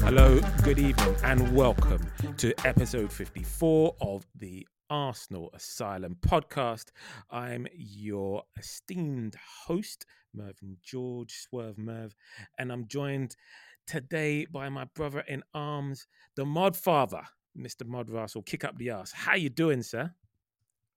Hello, 0.00 0.40
good 0.62 0.78
evening, 0.78 1.16
and 1.24 1.54
welcome 1.54 2.00
to 2.38 2.54
episode 2.64 3.12
54 3.12 3.94
of 4.00 4.26
the 4.34 4.66
Arsenal 4.88 5.50
Asylum 5.52 6.16
podcast. 6.26 6.86
I'm 7.30 7.66
your 7.74 8.44
esteemed 8.58 9.36
host, 9.66 10.06
Mervyn 10.34 10.78
George, 10.82 11.32
Swerve 11.32 11.76
Merv, 11.76 12.14
and 12.58 12.72
I'm 12.72 12.86
joined 12.88 13.36
today 13.88 14.46
by 14.46 14.68
my 14.68 14.84
brother 14.94 15.20
in 15.20 15.42
arms, 15.54 16.06
the 16.36 16.44
Mod 16.44 16.76
Father, 16.76 17.22
Mr. 17.58 17.86
Mod 17.86 18.10
Russell. 18.10 18.42
Kick 18.42 18.62
up 18.62 18.76
the 18.78 18.90
ass. 18.90 19.10
How 19.10 19.34
you 19.34 19.48
doing, 19.48 19.82
sir? 19.82 20.12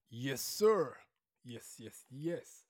Yes, 0.09 0.41
sir. 0.41 0.95
Yes, 1.43 1.75
yes, 1.79 2.03
yes. 2.11 2.60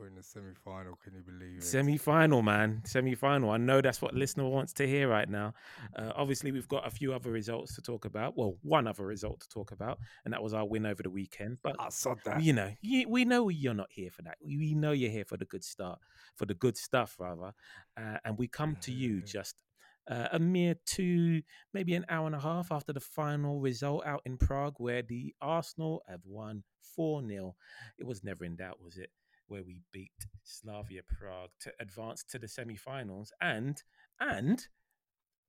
We're 0.00 0.06
in 0.06 0.14
the 0.14 0.22
semi 0.22 0.54
final. 0.64 0.96
Can 0.96 1.12
you 1.14 1.20
believe 1.20 1.58
it? 1.58 1.62
Semi 1.62 1.98
final, 1.98 2.40
man. 2.40 2.80
Semi 2.86 3.14
final. 3.14 3.50
I 3.50 3.58
know 3.58 3.82
that's 3.82 4.00
what 4.00 4.14
listener 4.14 4.48
wants 4.48 4.72
to 4.74 4.86
hear 4.88 5.08
right 5.08 5.28
now. 5.28 5.52
Uh, 5.94 6.12
obviously, 6.16 6.52
we've 6.52 6.68
got 6.68 6.86
a 6.86 6.90
few 6.90 7.12
other 7.12 7.30
results 7.30 7.74
to 7.74 7.82
talk 7.82 8.06
about. 8.06 8.34
Well, 8.34 8.56
one 8.62 8.86
other 8.86 9.04
result 9.04 9.40
to 9.40 9.48
talk 9.50 9.72
about, 9.72 9.98
and 10.24 10.32
that 10.32 10.42
was 10.42 10.54
our 10.54 10.66
win 10.66 10.86
over 10.86 11.02
the 11.02 11.10
weekend. 11.10 11.58
But 11.62 11.76
I 11.78 11.90
saw 11.90 12.14
that. 12.24 12.42
you 12.42 12.54
know, 12.54 12.72
you, 12.80 13.10
we 13.10 13.26
know 13.26 13.50
you're 13.50 13.74
not 13.74 13.88
here 13.90 14.10
for 14.10 14.22
that. 14.22 14.38
We 14.42 14.74
know 14.74 14.92
you're 14.92 15.10
here 15.10 15.26
for 15.26 15.36
the 15.36 15.44
good 15.44 15.62
start, 15.62 15.98
for 16.34 16.46
the 16.46 16.54
good 16.54 16.78
stuff, 16.78 17.16
rather. 17.18 17.52
Uh, 17.94 18.16
and 18.24 18.38
we 18.38 18.48
come 18.48 18.76
to 18.80 18.92
you 18.92 19.20
just 19.20 19.62
uh, 20.08 20.28
a 20.32 20.38
mere 20.38 20.76
two, 20.86 21.42
maybe 21.74 21.94
an 21.94 22.06
hour 22.08 22.26
and 22.26 22.34
a 22.34 22.40
half 22.40 22.72
after 22.72 22.94
the 22.94 23.00
final 23.00 23.60
result 23.60 24.06
out 24.06 24.22
in 24.24 24.38
Prague, 24.38 24.76
where 24.78 25.02
the 25.02 25.34
Arsenal 25.42 26.02
have 26.08 26.20
won 26.24 26.62
4 26.96 27.26
0. 27.26 27.54
It 27.98 28.06
was 28.06 28.24
never 28.24 28.44
in 28.44 28.56
doubt, 28.56 28.78
was 28.82 28.96
it? 28.96 29.10
Where 29.50 29.64
we 29.64 29.82
beat 29.92 30.12
Slavia 30.44 31.02
Prague 31.02 31.50
to 31.62 31.72
advance 31.80 32.22
to 32.30 32.38
the 32.38 32.46
semi 32.46 32.76
finals 32.76 33.32
and, 33.40 33.82
and, 34.20 34.64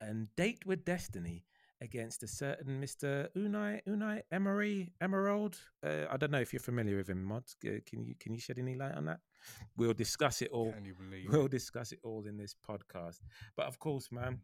and 0.01 0.27
date 0.35 0.65
with 0.65 0.83
destiny 0.83 1.45
against 1.81 2.23
a 2.23 2.27
certain 2.27 2.81
Mr. 2.81 3.27
Unai 3.37 3.81
Unai 3.87 4.21
Emery 4.31 4.91
Emerald. 5.01 5.59
Uh, 5.85 6.05
I 6.09 6.17
don't 6.17 6.31
know 6.31 6.39
if 6.39 6.51
you're 6.51 6.59
familiar 6.59 6.97
with 6.97 7.09
him, 7.09 7.23
Mod. 7.23 7.43
Can 7.61 8.03
you 8.03 8.15
can 8.19 8.33
you 8.33 8.39
shed 8.39 8.57
any 8.57 8.73
light 8.73 8.95
on 8.95 9.05
that? 9.05 9.19
We'll 9.77 9.93
discuss 9.93 10.41
it 10.41 10.49
all. 10.51 10.71
Can 10.71 10.85
you 10.85 10.95
believe 10.95 11.29
We'll 11.31 11.47
discuss 11.47 11.91
it 11.91 11.99
all 12.03 12.25
in 12.27 12.37
this 12.37 12.55
podcast. 12.67 13.19
But 13.55 13.67
of 13.67 13.77
course, 13.77 14.11
man, 14.11 14.39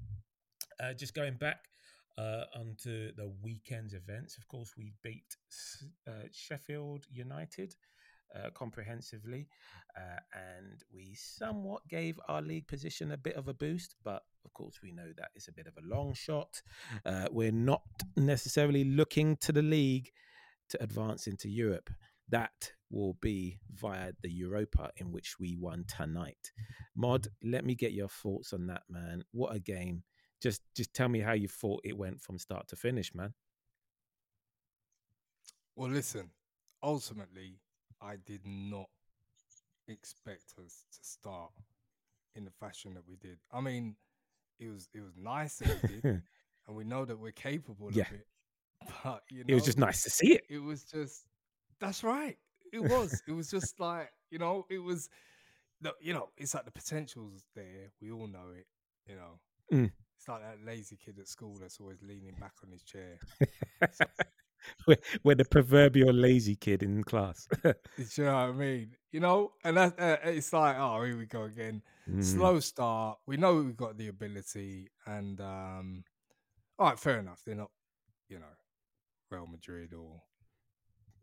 uh, 0.80 0.94
just 0.94 1.16
going 1.16 1.36
back 1.36 1.70
uh, 2.18 2.46
onto 2.56 3.12
the 3.16 3.32
weekend's 3.42 3.94
events. 3.94 4.38
Of 4.38 4.48
course, 4.48 4.74
we 4.78 4.94
beat 5.04 5.36
uh, 6.08 6.28
Sheffield 6.32 7.06
United 7.12 7.76
uh, 8.36 8.50
comprehensively, 8.54 9.48
uh, 9.96 10.20
and 10.34 10.84
we 10.94 11.16
somewhat 11.16 11.88
gave 11.88 12.20
our 12.28 12.42
league 12.42 12.68
position 12.68 13.12
a 13.12 13.18
bit 13.18 13.36
of 13.36 13.48
a 13.48 13.54
boost. 13.54 13.96
But 14.04 14.24
of 14.46 14.54
course, 14.54 14.80
we 14.82 14.92
know 14.92 15.12
that 15.18 15.30
it's 15.36 15.48
a 15.48 15.54
bit 15.54 15.68
of 15.68 15.74
a 15.78 15.88
long 15.88 16.14
shot. 16.14 16.62
Uh, 17.06 17.28
we're 17.32 17.52
not 17.52 17.82
necessarily 18.16 18.84
looking 18.84 19.38
to 19.38 19.52
the 19.52 19.62
league 19.62 20.12
to 20.70 20.82
advance 20.84 21.28
into 21.28 21.50
Europe. 21.50 21.90
That 22.30 22.74
will 22.90 23.18
be 23.22 23.60
via 23.74 24.12
the 24.22 24.30
Europa, 24.32 24.92
in 24.98 25.12
which 25.12 25.40
we 25.40 25.56
won 25.58 25.86
tonight. 25.88 26.52
Mod, 26.96 27.28
let 27.44 27.66
me 27.66 27.76
get 27.76 27.94
your 27.94 28.10
thoughts 28.10 28.54
on 28.54 28.68
that, 28.68 28.84
man. 28.90 29.24
What 29.32 29.56
a 29.56 29.60
game! 29.60 30.04
Just, 30.42 30.62
just 30.76 30.94
tell 30.94 31.10
me 31.10 31.20
how 31.20 31.34
you 31.34 31.48
thought 31.48 31.82
it 31.84 31.98
went 31.98 32.22
from 32.22 32.38
start 32.38 32.68
to 32.68 32.76
finish, 32.76 33.16
man. 33.16 33.34
Well, 35.76 35.90
listen. 35.90 36.30
Ultimately, 36.84 37.60
I 38.02 38.16
did 38.26 38.42
not 38.46 38.90
expect 39.88 40.54
us 40.64 40.86
to 40.92 41.00
start 41.02 41.52
in 42.36 42.46
the 42.46 42.52
fashion 42.52 42.94
that 42.96 43.08
we 43.08 43.16
did. 43.16 43.38
I 43.52 43.62
mean, 43.62 43.96
it 44.60 44.70
was 44.70 44.90
it 44.94 45.02
was 45.02 45.18
nice 45.18 45.58
that 45.58 45.70
we 45.70 45.82
did, 45.82 46.04
and 46.68 46.76
we 46.76 46.84
know 46.84 47.06
that 47.06 47.20
we're 47.20 47.32
capable 47.32 47.90
Yeah. 47.90 48.04
of 48.04 48.12
it. 48.12 48.28
But 49.04 49.24
you 49.30 49.44
know, 49.44 49.52
it 49.52 49.56
was 49.56 49.66
just 49.66 49.78
nice 49.78 50.04
to 50.04 50.10
see 50.10 50.34
it. 50.34 50.44
it 50.50 50.60
was 50.60 50.84
just 50.84 51.24
that's 51.80 52.04
right 52.04 52.38
it 52.74 52.80
was 52.80 53.22
it 53.28 53.32
was 53.32 53.50
just 53.50 53.80
like 53.80 54.12
you 54.32 54.40
know 54.40 54.66
it 54.70 54.80
was 54.80 55.10
the, 55.82 55.94
you 56.02 56.14
know 56.14 56.30
it's 56.38 56.54
like 56.54 56.66
the 56.66 56.72
potential's 56.72 57.44
there 57.56 57.92
we 58.02 58.12
all 58.12 58.28
know 58.28 58.50
it 58.58 58.68
you 59.08 59.16
know 59.16 59.40
Mm. 59.72 59.92
it's 60.18 60.28
like 60.28 60.42
that 60.42 60.58
lazy 60.66 60.98
kid 60.98 61.20
at 61.20 61.28
school 61.28 61.58
that's 61.60 61.80
always 61.80 62.02
leaning 62.02 62.36
back 62.40 62.54
on 62.64 62.72
his 62.72 62.84
chair 62.84 63.20
we're, 64.88 64.98
we're 65.24 65.36
the 65.36 65.46
proverbial 65.46 66.14
lazy 66.14 66.56
kid 66.56 66.84
in 66.84 67.04
class. 67.04 67.48
you 67.64 68.24
know 68.24 68.34
what 68.34 68.34
i 68.34 68.52
mean 68.52 68.92
you 69.12 69.20
know 69.20 69.52
and 69.64 69.78
that 69.78 70.00
uh, 70.00 70.18
it's 70.24 70.52
like 70.54 70.76
oh 70.78 71.04
here 71.04 71.18
we 71.18 71.26
go 71.26 71.44
again 71.44 71.82
Mm. 72.10 72.24
slow 72.24 72.60
start 72.62 73.18
we 73.28 73.36
know 73.36 73.56
we've 73.56 73.76
got 73.76 73.98
the 73.98 74.08
ability 74.08 74.90
and 75.08 75.42
um 75.42 76.06
all 76.80 76.88
right 76.88 76.98
fair 77.00 77.20
enough 77.20 77.42
they're 77.46 77.54
not 77.56 77.70
you 78.30 78.40
know 78.40 78.46
real 79.30 79.46
madrid 79.46 79.94
or 79.94 80.22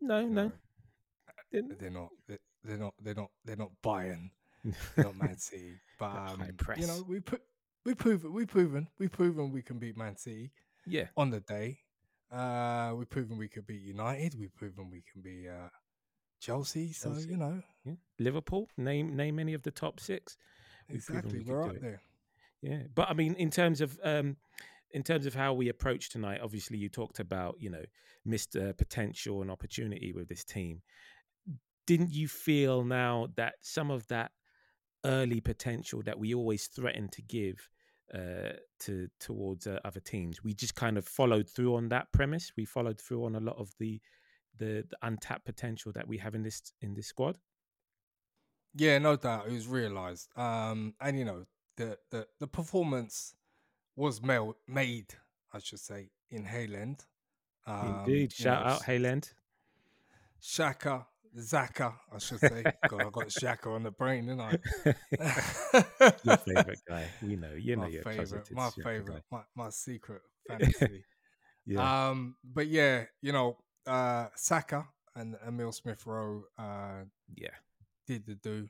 No, 0.01 0.21
no. 0.27 0.51
know, 1.51 1.71
they're 1.79 1.89
not 1.89 2.09
they're 2.27 2.39
they're 2.63 2.77
not 2.77 2.93
they're 3.01 3.15
not 3.15 3.31
they're 3.45 3.55
not 3.55 3.71
Bayern, 3.83 4.29
not 4.97 5.15
Man 5.15 5.37
City. 5.37 5.79
But 5.99 6.05
um, 6.29 6.47
you 6.75 6.87
know, 6.87 7.03
we 7.07 7.19
put 7.19 7.41
we 7.85 7.93
proven 7.93 8.33
we 8.33 8.45
proven 8.45 8.87
we 8.99 9.07
proven 9.07 9.51
we 9.51 9.61
can 9.61 9.77
beat 9.79 9.97
Man 9.97 10.17
City 10.17 10.51
yeah, 10.85 11.07
on 11.17 11.29
the 11.29 11.39
day. 11.41 11.79
Uh, 12.31 12.93
we've 12.97 13.09
proven 13.09 13.37
we 13.37 13.47
could 13.47 13.67
beat 13.67 13.81
United. 13.81 14.35
We've 14.37 14.55
proven 14.55 14.89
we 14.89 15.03
can 15.11 15.21
be 15.21 15.47
uh, 15.47 15.69
Chelsea. 16.39 16.91
So 16.91 17.11
Chelsea. 17.11 17.29
you 17.29 17.37
know 17.37 17.61
yeah. 17.85 17.93
Liverpool. 18.19 18.69
Name 18.77 19.15
name 19.15 19.39
any 19.39 19.53
of 19.53 19.63
the 19.63 19.71
top 19.71 19.99
six. 19.99 20.37
We've 20.89 20.97
exactly 20.97 21.39
we 21.39 21.45
we're 21.45 21.63
do 21.63 21.75
up 21.75 21.81
there. 21.81 22.01
Yeah, 22.61 22.83
but 22.93 23.09
I 23.09 23.13
mean, 23.13 23.35
in 23.35 23.49
terms 23.51 23.81
of 23.81 23.97
um, 24.03 24.37
in 24.91 25.03
terms 25.03 25.25
of 25.25 25.35
how 25.35 25.53
we 25.53 25.69
approach 25.69 26.09
tonight, 26.09 26.39
obviously 26.43 26.77
you 26.77 26.89
talked 26.89 27.19
about 27.19 27.55
you 27.59 27.69
know 27.69 27.83
missed 28.25 28.55
uh, 28.55 28.73
potential 28.73 29.41
and 29.41 29.51
opportunity 29.51 30.11
with 30.13 30.27
this 30.27 30.43
team. 30.43 30.81
Didn't 31.85 32.11
you 32.13 32.27
feel 32.27 32.83
now 32.83 33.27
that 33.35 33.55
some 33.61 33.91
of 33.91 34.07
that 34.07 34.31
early 35.05 35.39
potential 35.39 36.01
that 36.03 36.17
we 36.17 36.33
always 36.33 36.65
threaten 36.67 37.07
to 37.09 37.21
give 37.21 37.69
uh, 38.13 38.53
to 38.81 39.07
towards 39.19 39.67
uh, 39.67 39.79
other 39.83 39.99
teams, 39.99 40.43
we 40.43 40.53
just 40.53 40.75
kind 40.75 40.97
of 40.97 41.07
followed 41.07 41.49
through 41.49 41.75
on 41.75 41.89
that 41.89 42.11
premise. 42.11 42.51
We 42.55 42.65
followed 42.65 42.99
through 42.99 43.25
on 43.25 43.35
a 43.35 43.39
lot 43.39 43.57
of 43.57 43.73
the 43.79 44.01
the, 44.57 44.85
the 44.89 44.97
untapped 45.01 45.45
potential 45.45 45.91
that 45.93 46.07
we 46.07 46.17
have 46.19 46.35
in 46.35 46.43
this 46.43 46.61
in 46.81 46.93
this 46.93 47.07
squad. 47.07 47.37
Yeah, 48.75 48.97
no 48.99 49.15
doubt. 49.15 49.47
It 49.47 49.53
was 49.53 49.67
realised. 49.67 50.29
Um, 50.37 50.93
and 50.99 51.17
you 51.17 51.25
know, 51.25 51.45
the 51.77 51.97
the 52.11 52.27
the 52.39 52.47
performance 52.47 53.35
was 53.95 54.21
mel- 54.21 54.57
made, 54.67 55.13
I 55.53 55.59
should 55.59 55.79
say, 55.79 56.09
in 56.29 56.45
Hale 56.45 56.75
End. 56.75 57.05
Um, 57.65 58.03
Indeed, 58.05 58.33
you 58.37 58.43
shout 58.43 58.65
know, 58.65 58.71
out 58.73 58.83
Hayland. 58.83 59.33
Xhaka, 60.41 61.05
Saka, 61.37 61.93
I 62.13 62.17
should 62.17 62.39
say. 62.39 62.63
God, 62.87 63.01
I 63.01 63.09
got 63.09 63.27
Xhaka 63.27 63.67
on 63.67 63.83
the 63.83 63.91
brain, 63.91 64.27
didn't 64.27 64.41
I? 64.41 64.57
your 66.23 66.37
favorite 66.37 66.79
guy. 66.87 67.05
We 67.21 67.35
know. 67.35 67.53
You 67.53 67.75
know 67.75 67.83
my 67.83 67.87
your 67.89 68.03
favorite, 68.03 68.51
my 68.51 68.63
Xhaka 68.63 68.83
favorite, 68.83 69.23
my, 69.31 69.41
my 69.55 69.69
secret 69.69 70.21
fantasy. 70.47 71.03
Yeah. 71.65 72.09
Um, 72.09 72.35
but 72.43 72.67
yeah, 72.67 73.05
you 73.21 73.31
know, 73.31 73.57
uh, 73.87 74.27
Saka 74.35 74.87
and 75.15 75.35
Emil 75.47 75.71
Smith 75.71 76.05
Rowe 76.05 76.43
uh, 76.57 77.03
yeah. 77.35 77.49
did 78.07 78.25
the 78.25 78.35
do. 78.35 78.67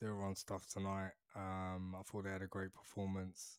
They 0.00 0.08
were 0.08 0.24
on 0.24 0.34
stuff 0.34 0.66
tonight. 0.66 1.12
Um, 1.36 1.94
I 1.98 2.02
thought 2.02 2.24
they 2.24 2.30
had 2.30 2.42
a 2.42 2.46
great 2.46 2.74
performance, 2.74 3.58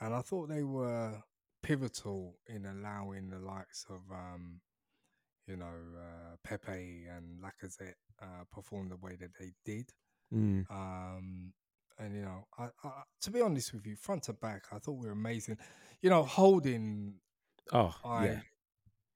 and 0.00 0.14
I 0.14 0.20
thought 0.20 0.48
they 0.48 0.62
were 0.62 1.22
pivotal 1.62 2.36
in 2.46 2.66
allowing 2.66 3.30
the 3.30 3.38
likes 3.38 3.86
of, 3.88 4.00
um, 4.10 4.60
you 5.46 5.56
know, 5.56 5.66
uh, 5.66 6.36
Pepe 6.44 7.06
and 7.10 7.40
Lacazette 7.42 7.94
uh, 8.20 8.44
perform 8.50 8.88
the 8.88 8.96
way 8.96 9.16
that 9.16 9.30
they 9.38 9.52
did. 9.64 9.90
Mm. 10.32 10.70
Um, 10.70 11.52
and 11.98 12.14
you 12.14 12.22
know, 12.22 12.46
I, 12.58 12.68
I, 12.84 13.02
to 13.22 13.30
be 13.30 13.40
honest 13.40 13.72
with 13.74 13.86
you, 13.86 13.96
front 13.96 14.24
to 14.24 14.32
back, 14.32 14.64
I 14.72 14.78
thought 14.78 14.92
we 14.92 15.06
were 15.06 15.12
amazing. 15.12 15.58
You 16.00 16.10
know, 16.10 16.22
Holding, 16.22 17.14
Oh, 17.72 17.94
I 18.04 18.24
yeah. 18.26 18.40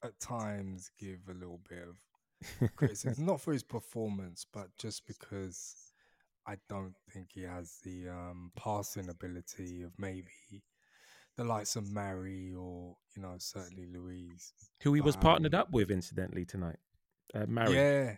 at 0.05 0.19
times 0.21 0.91
give 0.99 1.21
a 1.29 1.35
little 1.35 1.61
bit 1.69 1.83
of 1.89 2.71
criticism, 2.77 3.27
not 3.27 3.41
for 3.41 3.53
his 3.53 3.63
performance, 3.63 4.47
but 4.53 4.69
just 4.79 5.07
because 5.07 5.93
I 6.47 6.57
don't 6.69 6.95
think 7.13 7.31
he 7.35 7.43
has 7.43 7.79
the 7.83 8.09
um, 8.09 8.53
passing 8.57 9.09
ability 9.09 9.83
of 9.83 9.93
maybe 9.99 10.63
the 11.37 11.45
likes 11.45 11.77
of 11.77 11.91
Mari 11.93 12.53
or 12.55 12.97
you 13.15 13.23
know 13.23 13.35
certainly 13.39 13.87
Luiz. 13.93 14.53
Who 14.83 14.95
he 14.95 15.01
was 15.01 15.17
partnered 15.17 15.55
um, 15.55 15.61
up 15.63 15.73
with, 15.73 15.91
incidentally, 15.91 16.45
tonight. 16.45 16.79
Uh, 17.35 17.47
Mari. 17.49 17.75
Yeah, 17.75 18.17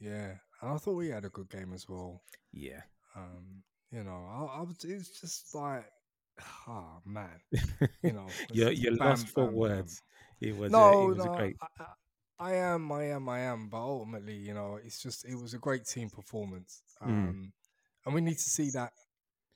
yeah, 0.00 0.32
and 0.60 0.70
I 0.72 0.76
thought 0.76 0.98
he 1.00 1.08
had 1.10 1.24
a 1.24 1.30
good 1.30 1.48
game 1.50 1.72
as 1.72 1.88
well. 1.88 2.22
Yeah. 2.52 2.80
Um, 3.16 3.62
you 3.90 4.02
know, 4.04 4.24
I, 4.30 4.58
I 4.58 4.62
was, 4.62 4.76
it's 4.84 5.20
just 5.20 5.54
like 5.54 5.84
oh 6.68 7.00
man, 7.04 7.28
you 8.02 8.12
know, 8.12 8.26
you're 8.52 8.70
it's 8.70 8.80
you're 8.80 8.96
bam, 8.96 9.08
lost 9.10 9.28
for 9.28 9.44
bam, 9.44 9.52
bam. 9.52 9.54
words. 9.56 10.02
It 10.40 10.56
was 10.56 10.72
a, 10.72 10.76
No, 10.76 11.02
it 11.04 11.14
was 11.16 11.24
a 11.24 11.28
no, 11.28 11.34
great. 11.36 11.56
I, 11.78 11.84
I 12.40 12.54
am, 12.54 12.90
I 12.90 13.04
am, 13.04 13.28
I 13.28 13.40
am. 13.40 13.68
But 13.68 13.78
ultimately, 13.78 14.34
you 14.34 14.54
know, 14.54 14.78
it's 14.82 15.00
just 15.00 15.24
it 15.24 15.36
was 15.36 15.54
a 15.54 15.58
great 15.58 15.84
team 15.86 16.10
performance, 16.10 16.82
Mm. 17.02 17.08
um, 17.08 17.52
and 18.06 18.14
we 18.14 18.20
need 18.20 18.34
to 18.38 18.50
see 18.50 18.70
that, 18.70 18.92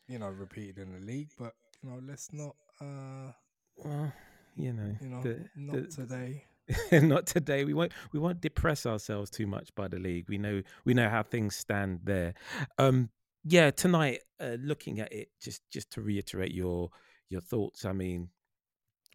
you 0.09 0.19
know, 0.19 0.29
repeated 0.29 0.79
in 0.79 0.93
the 0.93 1.05
league. 1.05 1.31
But 1.39 1.55
you 1.83 1.91
know, 1.91 2.01
let's 2.07 2.33
not, 2.33 2.55
uh, 2.81 3.33
Well, 3.77 4.13
you 4.57 4.73
know, 4.73 4.97
you 5.01 5.09
know, 5.09 5.23
the, 5.23 5.49
not 5.57 5.75
the, 5.75 5.83
today. 5.89 6.45
not 6.93 7.27
today. 7.27 7.65
We 7.65 7.75
won't 7.75 7.93
we 8.13 8.19
won't 8.19 8.41
depress 8.41 8.87
ourselves 8.87 9.31
too 9.31 9.47
much 9.47 9.75
by 9.75 9.89
the 9.89 9.99
league. 9.99 10.29
We 10.29 10.39
know 10.39 10.63
we 10.85 10.95
know 10.95 11.09
how 11.09 11.23
things 11.23 11.55
stand 11.55 12.01
there. 12.05 12.35
Um, 12.79 13.11
yeah, 13.45 13.71
tonight, 13.71 14.21
uh, 14.41 14.57
looking 14.61 15.01
at 15.01 15.13
it, 15.13 15.29
just 15.41 15.63
just 15.71 15.91
to 15.93 16.03
reiterate 16.03 16.53
your 16.53 16.91
your 17.29 17.41
thoughts. 17.41 17.85
I 17.85 17.93
mean, 17.93 18.31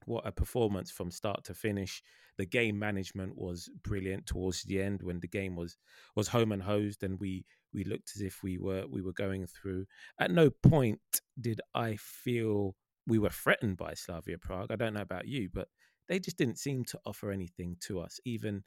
what 0.05 0.25
a 0.25 0.31
performance 0.31 0.91
from 0.91 1.11
start 1.11 1.43
to 1.45 1.53
finish. 1.53 2.01
The 2.37 2.45
game 2.45 2.79
management 2.79 3.37
was 3.37 3.69
brilliant 3.83 4.25
towards 4.25 4.63
the 4.63 4.81
end 4.81 5.03
when 5.03 5.19
the 5.19 5.27
game 5.27 5.55
was 5.55 5.77
was 6.15 6.29
home 6.29 6.53
and 6.53 6.63
hosed, 6.63 7.03
and 7.03 7.19
we 7.19 7.45
we 7.73 7.83
looked 7.83 8.11
as 8.15 8.21
if 8.21 8.41
we 8.43 8.57
were 8.57 8.85
we 8.89 9.01
were 9.01 9.13
going 9.13 9.45
through. 9.47 9.85
At 10.19 10.31
no 10.31 10.49
point 10.49 11.01
did 11.39 11.59
I 11.75 11.97
feel 11.97 12.75
we 13.07 13.19
were 13.19 13.29
threatened 13.29 13.77
by 13.77 13.93
Slavia 13.93 14.37
Prague. 14.37 14.71
I 14.71 14.75
don't 14.75 14.93
know 14.93 15.01
about 15.01 15.27
you, 15.27 15.49
but 15.53 15.67
they 16.07 16.19
just 16.19 16.37
didn't 16.37 16.59
seem 16.59 16.83
to 16.85 16.99
offer 17.05 17.31
anything 17.31 17.77
to 17.81 17.99
us, 17.99 18.19
even 18.25 18.63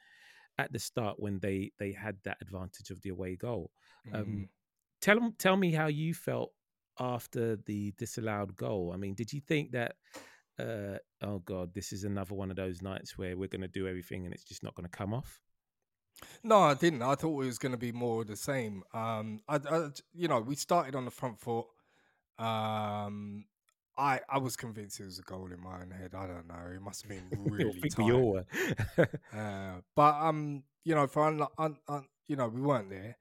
at 0.59 0.73
the 0.73 0.79
start 0.79 1.17
when 1.19 1.39
they 1.41 1.73
they 1.79 1.93
had 1.93 2.17
that 2.25 2.39
advantage 2.41 2.91
of 2.91 3.01
the 3.03 3.11
away 3.11 3.37
goal. 3.37 3.71
Um, 4.13 4.25
Mm. 4.27 4.49
tell 5.01 5.33
tell 5.39 5.57
me 5.57 5.73
how 5.73 5.87
you 5.89 6.15
felt 6.15 6.53
after 6.99 7.57
the 7.57 7.93
disallowed 7.99 8.57
goal. 8.57 8.93
I 8.95 8.97
mean, 8.97 9.15
did 9.15 9.33
you 9.33 9.41
think 9.41 9.73
that? 9.73 9.97
Uh, 10.57 10.99
oh 11.21 11.41
God, 11.41 11.75
this 11.75 11.93
is 11.93 12.05
another 12.05 12.33
one 12.37 12.49
of 12.51 12.57
those 12.57 12.81
nights 12.81 13.19
where 13.19 13.37
we're 13.37 13.49
going 13.49 13.63
to 13.63 13.67
do 13.69 13.89
everything 13.89 14.25
and 14.25 14.33
it's 14.33 14.45
just 14.45 14.63
not 14.63 14.73
going 14.77 14.89
to 14.89 14.97
come 14.97 15.13
off. 15.13 15.41
No, 16.45 16.61
I 16.61 16.75
didn't. 16.75 17.03
I 17.03 17.17
thought 17.17 17.43
it 17.43 17.47
was 17.47 17.59
going 17.59 17.73
to 17.73 17.79
be 17.79 17.91
more 17.91 18.21
of 18.23 18.29
the 18.29 18.37
same. 18.37 18.85
Um, 18.93 19.41
I, 19.49 19.57
I- 19.69 19.89
you 20.13 20.29
know, 20.29 20.41
we 20.41 20.55
started 20.55 20.95
on 20.95 21.07
the 21.07 21.11
front 21.11 21.41
foot. 21.41 21.67
Um, 22.39 23.47
I 23.97 24.21
I 24.29 24.39
was 24.39 24.57
convinced 24.57 25.01
it 25.01 25.05
was 25.05 25.19
a 25.19 25.23
goal 25.23 25.51
in 25.53 25.61
my 25.63 25.81
own 25.81 25.91
head. 25.91 26.15
I 26.15 26.27
don't 26.27 26.47
know. 26.49 26.71
It 26.75 26.81
must 26.83 27.03
have 27.03 27.11
been 27.11 27.31
really 27.45 27.73
think 27.81 27.99
we 27.99 28.11
tight. 28.11 28.13
all 28.13 28.33
were. 28.33 28.47
Uh, 29.33 29.81
but 29.95 30.15
um, 30.15 30.65
you 30.85 30.95
know, 30.95 31.07
for 31.07 31.29
unlike, 31.29 31.49
un, 31.59 31.77
un, 31.89 32.05
you 32.29 32.37
know, 32.37 32.49
we 32.49 32.61
weren't 32.61 32.91
there, 32.91 33.17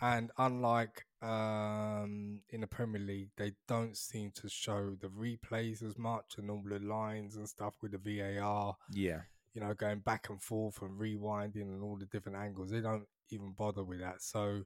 and 0.00 0.30
unlike 0.38 1.04
um 1.22 2.40
in 2.50 2.60
the 2.60 2.66
Premier 2.66 3.00
League, 3.00 3.30
they 3.36 3.52
don't 3.66 3.96
seem 3.96 4.30
to 4.36 4.48
show 4.48 4.96
the 5.00 5.08
replays 5.08 5.82
as 5.82 5.98
much 5.98 6.34
and 6.38 6.50
all 6.50 6.62
the 6.64 6.78
lines 6.78 7.36
and 7.36 7.48
stuff 7.48 7.74
with 7.82 7.92
the 7.92 7.98
VAR. 7.98 8.76
yeah, 8.92 9.20
You 9.54 9.60
know, 9.60 9.74
going 9.74 10.00
back 10.00 10.28
and 10.30 10.40
forth 10.42 10.80
and 10.82 10.98
rewinding 11.00 11.62
and 11.62 11.82
all 11.82 11.96
the 11.96 12.06
different 12.06 12.38
angles. 12.38 12.70
They 12.70 12.80
don't 12.80 13.06
even 13.30 13.52
bother 13.52 13.82
with 13.84 14.00
that. 14.00 14.22
So, 14.22 14.62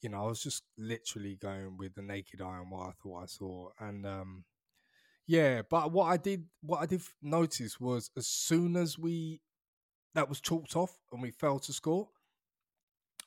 you 0.00 0.08
know, 0.08 0.24
I 0.24 0.26
was 0.28 0.42
just 0.42 0.62
literally 0.78 1.36
going 1.36 1.76
with 1.76 1.94
the 1.94 2.02
naked 2.02 2.40
eye 2.40 2.58
on 2.58 2.70
what 2.70 2.88
I 2.88 2.92
thought 3.02 3.22
I 3.22 3.26
saw, 3.26 3.68
and 3.78 4.06
um. 4.06 4.44
Yeah, 5.26 5.62
but 5.68 5.92
what 5.92 6.06
I 6.06 6.16
did, 6.16 6.46
what 6.62 6.78
I 6.80 6.86
did 6.86 7.02
notice 7.22 7.78
was 7.80 8.10
as 8.16 8.26
soon 8.26 8.76
as 8.76 8.98
we 8.98 9.40
that 10.14 10.28
was 10.28 10.40
chalked 10.40 10.76
off 10.76 10.98
and 11.12 11.22
we 11.22 11.30
failed 11.30 11.62
to 11.64 11.72
score. 11.72 12.08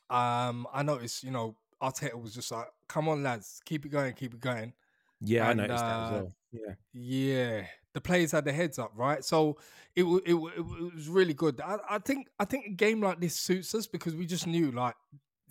Um, 0.09 0.67
I 0.71 0.83
noticed, 0.83 1.23
you 1.23 1.31
know, 1.31 1.57
Arteta 1.81 2.19
was 2.21 2.33
just 2.33 2.51
like, 2.51 2.67
"Come 2.87 3.07
on, 3.09 3.23
lads, 3.23 3.59
keep 3.65 3.85
it 3.85 3.89
going, 3.89 4.13
keep 4.13 4.33
it 4.33 4.39
going." 4.39 4.73
yeah, 5.21 5.47
I 5.47 5.51
And 5.51 5.59
noticed 5.59 5.85
that 5.85 6.01
as 6.01 6.11
uh, 6.11 6.11
well. 6.11 6.35
Yeah, 6.51 6.75
yeah, 6.93 7.67
the 7.93 8.01
players 8.01 8.31
had 8.31 8.45
their 8.45 8.53
heads 8.53 8.79
up, 8.79 8.91
right? 8.95 9.23
So 9.23 9.57
it 9.95 10.03
it, 10.03 10.33
it 10.33 10.35
it 10.35 10.95
was 10.95 11.09
really 11.09 11.33
good. 11.33 11.61
I, 11.61 11.77
I 11.89 11.99
think 11.99 12.29
I 12.39 12.45
think 12.45 12.67
a 12.67 12.71
game 12.71 13.01
like 13.01 13.19
this 13.19 13.35
suits 13.35 13.73
us 13.75 13.87
because 13.87 14.15
we 14.15 14.25
just 14.25 14.47
knew 14.47 14.71
like 14.71 14.95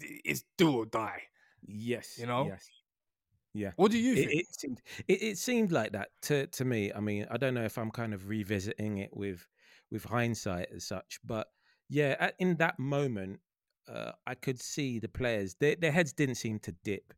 it's 0.01 0.45
do 0.59 0.77
or 0.79 0.87
die. 0.87 1.23
yes, 1.67 2.19
You 2.19 2.27
know? 2.27 2.47
yes, 2.47 2.69
yeah. 3.55 3.73
What 3.77 3.91
do 3.93 3.99
you 3.99 4.15
It, 4.15 4.29
think? 4.29 4.41
it 4.41 4.47
seemed 4.61 4.83
it, 5.09 5.23
it 5.23 5.39
seemed 5.39 5.73
like 5.73 5.93
that 5.93 6.09
to 6.23 6.47
to 6.49 6.65
me. 6.65 6.93
I 6.93 7.01
mean, 7.01 7.27
I 7.31 7.37
don't 7.37 7.55
know 7.55 7.65
if 7.65 7.79
I'm 7.79 7.91
kind 7.91 8.13
of 8.15 8.29
revisiting 8.29 8.99
it 8.99 9.11
with 9.17 9.47
with 9.91 10.05
hindsight 10.05 10.69
as 10.75 10.85
such, 10.85 11.19
but 11.25 11.49
yeah, 11.89 12.17
at, 12.19 12.35
in 12.39 12.57
that 12.57 12.79
moment, 12.79 13.41
uh, 13.89 14.13
I 14.27 14.35
could 14.35 14.61
see 14.61 14.99
the 14.99 15.09
players. 15.09 15.55
Their, 15.61 15.77
their 15.77 15.93
heads 15.93 16.13
didn't 16.13 16.37
seem 16.37 16.59
to 16.61 16.73
dip. 16.85 17.13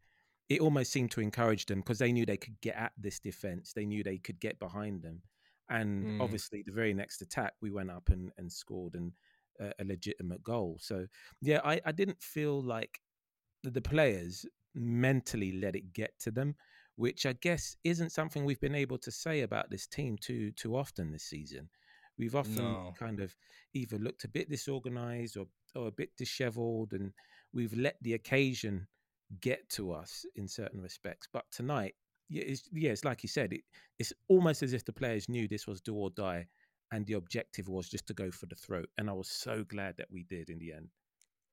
It 0.49 0.61
almost 0.61 0.93
seemed 0.93 1.11
to 1.13 1.21
encourage 1.21 1.67
them 1.67 1.81
because 1.81 1.99
they 1.99 2.13
knew 2.13 2.27
they 2.27 2.37
could 2.37 2.61
get 2.61 2.77
at 2.77 2.93
this 2.99 3.19
defense. 3.19 3.73
They 3.73 3.87
knew 3.87 4.03
they 4.05 4.19
could 4.19 4.39
get 4.41 4.59
behind 4.59 5.03
them, 5.03 5.23
and 5.69 6.07
Mm. 6.07 6.21
obviously, 6.23 6.63
the 6.63 6.73
very 6.73 6.95
next 6.95 7.23
attack, 7.23 7.55
we 7.63 7.71
went 7.71 7.91
up 7.91 8.09
and, 8.11 8.31
and 8.39 8.51
scored 8.53 8.95
and 8.95 9.13
uh, 9.61 9.73
a 9.79 9.85
legitimate 9.85 10.43
goal. 10.43 10.79
So 10.81 11.07
yeah, 11.41 11.61
I, 11.65 11.81
I 11.85 11.93
didn't 11.93 12.23
feel 12.23 12.61
like 12.63 13.01
the 13.63 13.81
players 13.81 14.45
mentally 14.77 15.53
let 15.53 15.75
it 15.77 15.93
get 15.93 16.19
to 16.21 16.31
them, 16.31 16.55
which 16.97 17.27
I 17.27 17.33
guess 17.35 17.77
isn't 17.85 18.13
something 18.13 18.45
we've 18.45 18.61
been 18.61 18.75
able 18.75 18.99
to 18.99 19.11
say 19.11 19.41
about 19.41 19.71
this 19.71 19.87
team 19.87 20.17
too 20.19 20.53
too 20.53 20.77
often 20.77 21.11
this 21.13 21.25
season. 21.25 21.69
We've 22.19 22.37
often 22.37 22.73
No. 22.73 22.95
kind 22.99 23.21
of 23.21 23.35
either 23.75 23.99
looked 23.99 24.25
a 24.25 24.29
bit 24.29 24.49
disorganized 24.51 25.37
or 25.37 25.47
or 25.75 25.89
a 25.89 25.93
bit 25.93 26.17
disheveled, 26.17 26.93
and 26.93 27.13
we've 27.53 27.75
let 27.77 27.97
the 28.03 28.15
occasion 28.15 28.87
get 29.41 29.69
to 29.71 29.93
us 29.93 30.25
in 30.37 30.49
certain 30.49 30.81
respects. 30.81 31.29
But 31.33 31.45
tonight, 31.51 31.95
yeah, 32.31 32.45
it's, 32.47 32.69
yeah, 32.73 32.91
it's 32.93 33.05
like 33.05 33.23
you 33.23 33.29
said, 33.29 33.53
it, 33.53 33.63
it's 33.99 34.13
almost 34.29 34.63
as 34.63 34.73
if 34.73 34.85
the 34.85 34.93
players 34.93 35.29
knew 35.29 35.47
this 35.49 35.67
was 35.67 35.81
do 35.83 35.95
or 35.95 36.11
die, 36.11 36.47
and 36.93 37.05
the 37.07 37.15
objective 37.15 37.69
was 37.69 37.89
just 37.89 38.07
to 38.07 38.15
go 38.15 38.31
for 38.31 38.47
the 38.47 38.55
throat. 38.55 38.89
And 38.97 39.11
I 39.11 39.13
was 39.13 39.29
so 39.29 39.65
glad 39.65 39.97
that 39.99 40.11
we 40.11 40.23
did 40.25 40.49
in 40.49 40.59
the 40.59 40.73
end. 40.73 40.89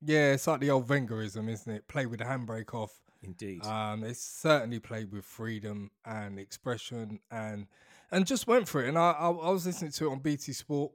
Yeah, 0.02 0.34
it's 0.34 0.48
like 0.48 0.60
the 0.62 0.70
old 0.70 0.88
Wengerism, 0.88 1.50
isn't 1.50 1.74
it? 1.74 1.88
Play 1.88 2.06
with 2.06 2.20
the 2.20 2.26
handbrake 2.26 2.74
off. 2.74 3.00
Indeed. 3.24 3.66
Um, 3.66 4.02
they 4.02 4.14
certainly 4.14 4.80
played 4.80 5.12
with 5.12 5.26
freedom 5.26 5.92
and 6.06 6.38
expression 6.40 7.20
and 7.32 7.68
and 8.12 8.28
just 8.28 8.46
went 8.48 8.68
for 8.68 8.84
it. 8.84 8.90
And 8.90 8.98
I, 8.98 9.12
I, 9.12 9.30
I 9.30 9.50
was 9.50 9.66
listening 9.66 9.92
to 9.94 10.08
it 10.08 10.12
on 10.12 10.20
BT 10.20 10.54
Sport, 10.54 10.92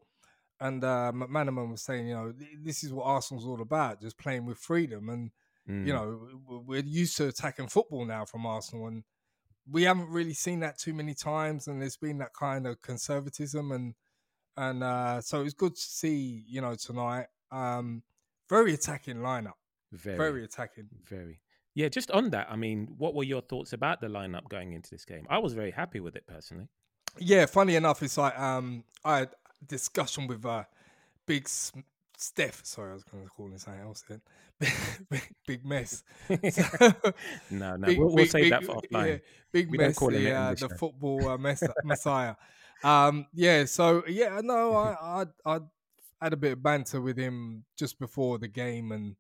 and 0.61 0.85
uh, 0.85 1.11
McManaman 1.15 1.71
was 1.71 1.83
saying, 1.83 2.07
you 2.07 2.15
know, 2.15 2.33
this 2.63 2.85
is 2.85 2.93
what 2.93 3.05
Arsenal's 3.05 3.47
all 3.47 3.61
about, 3.61 4.01
just 4.01 4.19
playing 4.19 4.47
with 4.47 4.59
freedom. 4.59 5.09
And 5.09 5.31
Mm. 5.69 5.87
you 5.87 5.93
know, 5.93 6.63
we're 6.67 6.83
used 6.83 7.17
to 7.19 7.29
attacking 7.29 7.69
football 7.69 8.07
now 8.07 8.25
from 8.25 8.47
Arsenal, 8.47 8.87
and 8.87 9.05
we 9.71 9.83
haven't 9.83 10.09
really 10.09 10.33
seen 10.33 10.61
that 10.61 10.79
too 10.79 10.95
many 10.95 11.13
times. 11.13 11.69
And 11.69 11.83
there's 11.83 11.99
been 11.99 12.19
that 12.19 12.33
kind 12.33 12.67
of 12.67 12.81
conservatism, 12.81 13.71
and 13.73 13.95
and 14.57 14.83
uh, 14.83 15.21
so 15.21 15.43
it's 15.43 15.53
good 15.55 15.75
to 15.75 15.81
see, 15.81 16.43
you 16.49 16.61
know, 16.63 16.75
tonight. 16.75 17.27
Um, 17.51 18.03
very 18.49 18.73
attacking 18.73 19.17
lineup, 19.17 19.59
very, 19.93 20.17
very 20.17 20.45
attacking. 20.45 20.89
very. 21.05 21.41
Yeah, 21.79 21.89
just 21.89 22.11
on 22.11 22.31
that, 22.31 22.49
I 22.51 22.57
mean, 22.57 22.89
what 22.99 23.15
were 23.15 23.23
your 23.23 23.41
thoughts 23.41 23.73
about 23.73 24.01
the 24.01 24.09
lineup 24.09 24.49
going 24.49 24.73
into 24.73 24.91
this 24.91 25.05
game? 25.05 25.25
I 25.31 25.39
was 25.39 25.53
very 25.53 25.71
happy 25.71 26.01
with 26.01 26.17
it 26.17 26.27
personally. 26.27 26.67
Yeah, 27.21 27.47
funny 27.47 27.77
enough, 27.77 28.03
it's 28.03 28.19
like 28.19 28.37
um, 28.37 28.83
I 29.05 29.19
had 29.19 29.29
a 29.63 29.65
discussion 29.65 30.27
with 30.27 30.45
uh, 30.45 30.65
Big 31.25 31.45
S- 31.45 31.71
Steph. 32.17 32.65
Sorry, 32.65 32.91
I 32.91 32.95
was 32.95 33.05
going 33.05 33.23
to 33.23 33.31
call 33.31 33.47
him 33.47 33.59
something 33.59 33.81
else 33.81 34.03
then. 34.09 34.21
big, 35.09 35.23
big 35.47 35.65
mess. 35.65 36.03
No, 37.49 37.77
no, 37.77 37.87
Big- 37.87 37.97
we'll, 38.01 38.13
we'll 38.13 38.27
save 38.27 38.51
that 38.51 38.65
for 38.65 38.81
yeah, 38.91 38.99
offline. 38.99 39.21
big 39.53 39.71
We 39.71 39.79
don't 39.79 39.87
mess, 39.87 39.99
call 39.99 40.09
him 40.13 40.25
the, 40.25 40.33
uh, 40.33 40.55
the 40.55 40.69
football 40.71 41.29
uh, 41.29 41.39
mess- 41.39 41.63
messiah. 41.85 42.35
Um, 42.83 43.27
yeah, 43.33 43.67
so 43.67 44.03
yeah, 44.09 44.41
no, 44.43 44.75
I, 44.75 44.97
I 45.47 45.55
I 45.55 45.61
had 46.21 46.33
a 46.33 46.37
bit 46.37 46.55
of 46.55 46.63
banter 46.65 47.01
with 47.01 47.17
him 47.17 47.63
just 47.77 48.01
before 48.01 48.39
the 48.41 48.49
game, 48.49 48.91
and 48.91 49.15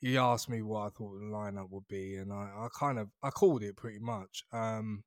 he 0.00 0.16
asked 0.18 0.48
me 0.48 0.62
what 0.62 0.80
I 0.86 0.90
thought 0.90 1.18
the 1.18 1.26
lineup 1.26 1.70
would 1.70 1.88
be, 1.88 2.16
and 2.16 2.32
I, 2.32 2.66
I 2.66 2.68
kind 2.78 2.98
of 2.98 3.10
I 3.22 3.30
called 3.30 3.62
it 3.62 3.76
pretty 3.76 3.98
much. 4.00 4.44
Um, 4.52 5.04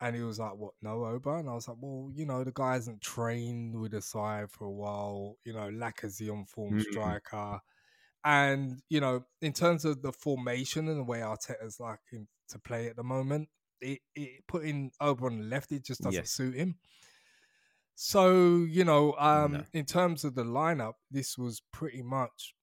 and 0.00 0.16
he 0.16 0.22
was 0.22 0.38
like, 0.38 0.54
"What? 0.56 0.74
No 0.82 1.04
Oba?" 1.06 1.34
And 1.36 1.48
I 1.48 1.54
was 1.54 1.68
like, 1.68 1.76
"Well, 1.80 2.10
you 2.14 2.26
know, 2.26 2.44
the 2.44 2.52
guy 2.52 2.74
hasn't 2.74 3.02
trained 3.02 3.78
with 3.80 3.92
the 3.92 4.02
side 4.02 4.50
for 4.50 4.64
a 4.66 4.72
while. 4.72 5.38
You 5.44 5.52
know, 5.54 5.70
Lacazette 5.70 6.32
on 6.32 6.46
form 6.46 6.78
Mm. 6.78 6.80
striker." 6.80 7.60
And 8.24 8.82
you 8.88 9.00
know, 9.00 9.24
in 9.40 9.52
terms 9.52 9.84
of 9.84 10.02
the 10.02 10.12
formation 10.12 10.88
and 10.88 10.98
the 11.00 11.04
way 11.04 11.20
Arteta's 11.20 11.80
like 11.80 12.00
him 12.10 12.28
to 12.50 12.58
play 12.60 12.88
at 12.88 12.96
the 12.96 13.04
moment, 13.04 13.50
it, 13.80 14.00
it 14.14 14.46
putting 14.46 14.92
Oba 15.00 15.26
on 15.26 15.38
the 15.40 15.44
left, 15.46 15.72
it 15.72 15.84
just 15.84 16.02
doesn't 16.02 16.28
Yes. 16.28 16.30
suit 16.30 16.54
him. 16.54 16.78
So 17.94 18.64
you 18.64 18.84
know, 18.84 19.14
um, 19.14 19.64
No. 19.64 19.66
in 19.72 19.84
terms 19.84 20.24
of 20.24 20.34
the 20.34 20.44
lineup, 20.44 20.94
this 21.10 21.36
was 21.38 21.60
pretty 21.72 22.02
much 22.02 22.54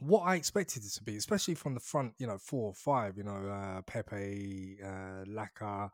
what 0.00 0.22
I 0.22 0.36
expected 0.36 0.84
it 0.84 0.92
to 0.92 1.04
be, 1.04 1.16
especially 1.16 1.54
from 1.54 1.74
the 1.74 1.80
front. 1.80 2.14
You 2.18 2.26
know, 2.26 2.38
four 2.38 2.68
or 2.68 2.74
five. 2.74 3.16
You 3.16 3.24
know, 3.24 3.48
uh, 3.48 3.82
Pepe, 3.82 4.78
uh, 4.84 5.24
Laka, 5.26 5.90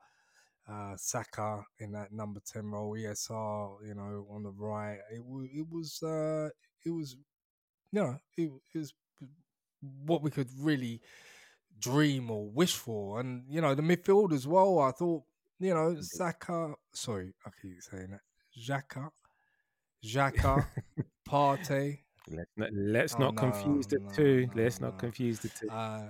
uh, 0.68 0.96
Saka 0.96 1.64
in 1.78 1.92
that 1.92 2.12
number 2.12 2.40
ten 2.44 2.66
role, 2.66 2.96
ESR. 2.96 3.86
You 3.86 3.94
know, 3.94 4.26
on 4.30 4.42
the 4.42 4.52
right. 4.52 4.98
It 5.14 5.24
was. 5.24 5.48
It 5.54 5.66
was. 5.70 6.02
Uh, 6.02 6.48
it 6.84 6.90
was. 6.90 7.16
You 7.92 8.00
know, 8.00 8.18
it, 8.36 8.50
it 8.74 8.78
was 8.78 8.94
what 10.04 10.22
we 10.22 10.30
could 10.30 10.48
really 10.58 11.00
dream 11.78 12.30
or 12.30 12.48
wish 12.48 12.74
for, 12.74 13.20
and 13.20 13.44
you 13.48 13.60
know, 13.60 13.74
the 13.74 13.82
midfield 13.82 14.32
as 14.32 14.46
well. 14.46 14.78
I 14.78 14.92
thought 14.92 15.22
you 15.62 15.74
know, 15.74 15.96
Saka. 16.00 16.74
Sorry, 16.92 17.32
I 17.46 17.50
keep 17.60 17.80
saying 17.80 18.10
that. 18.10 18.20
Xhaka, 18.58 19.10
Xhaka, 20.04 20.66
Partey. 21.26 22.00
Let's 22.28 22.50
not, 22.56 22.70
let's 22.72 23.14
Oh, 23.14 23.18
not 23.18 23.34
no, 23.34 23.40
confuse 23.40 23.86
the 23.86 23.98
no, 23.98 24.12
two. 24.14 24.48
no, 24.54 24.62
let's 24.62 24.80
not 24.80 24.98
confuse 24.98 25.40
the 25.40 25.48
two. 25.48 25.68
Uh, 25.68 26.08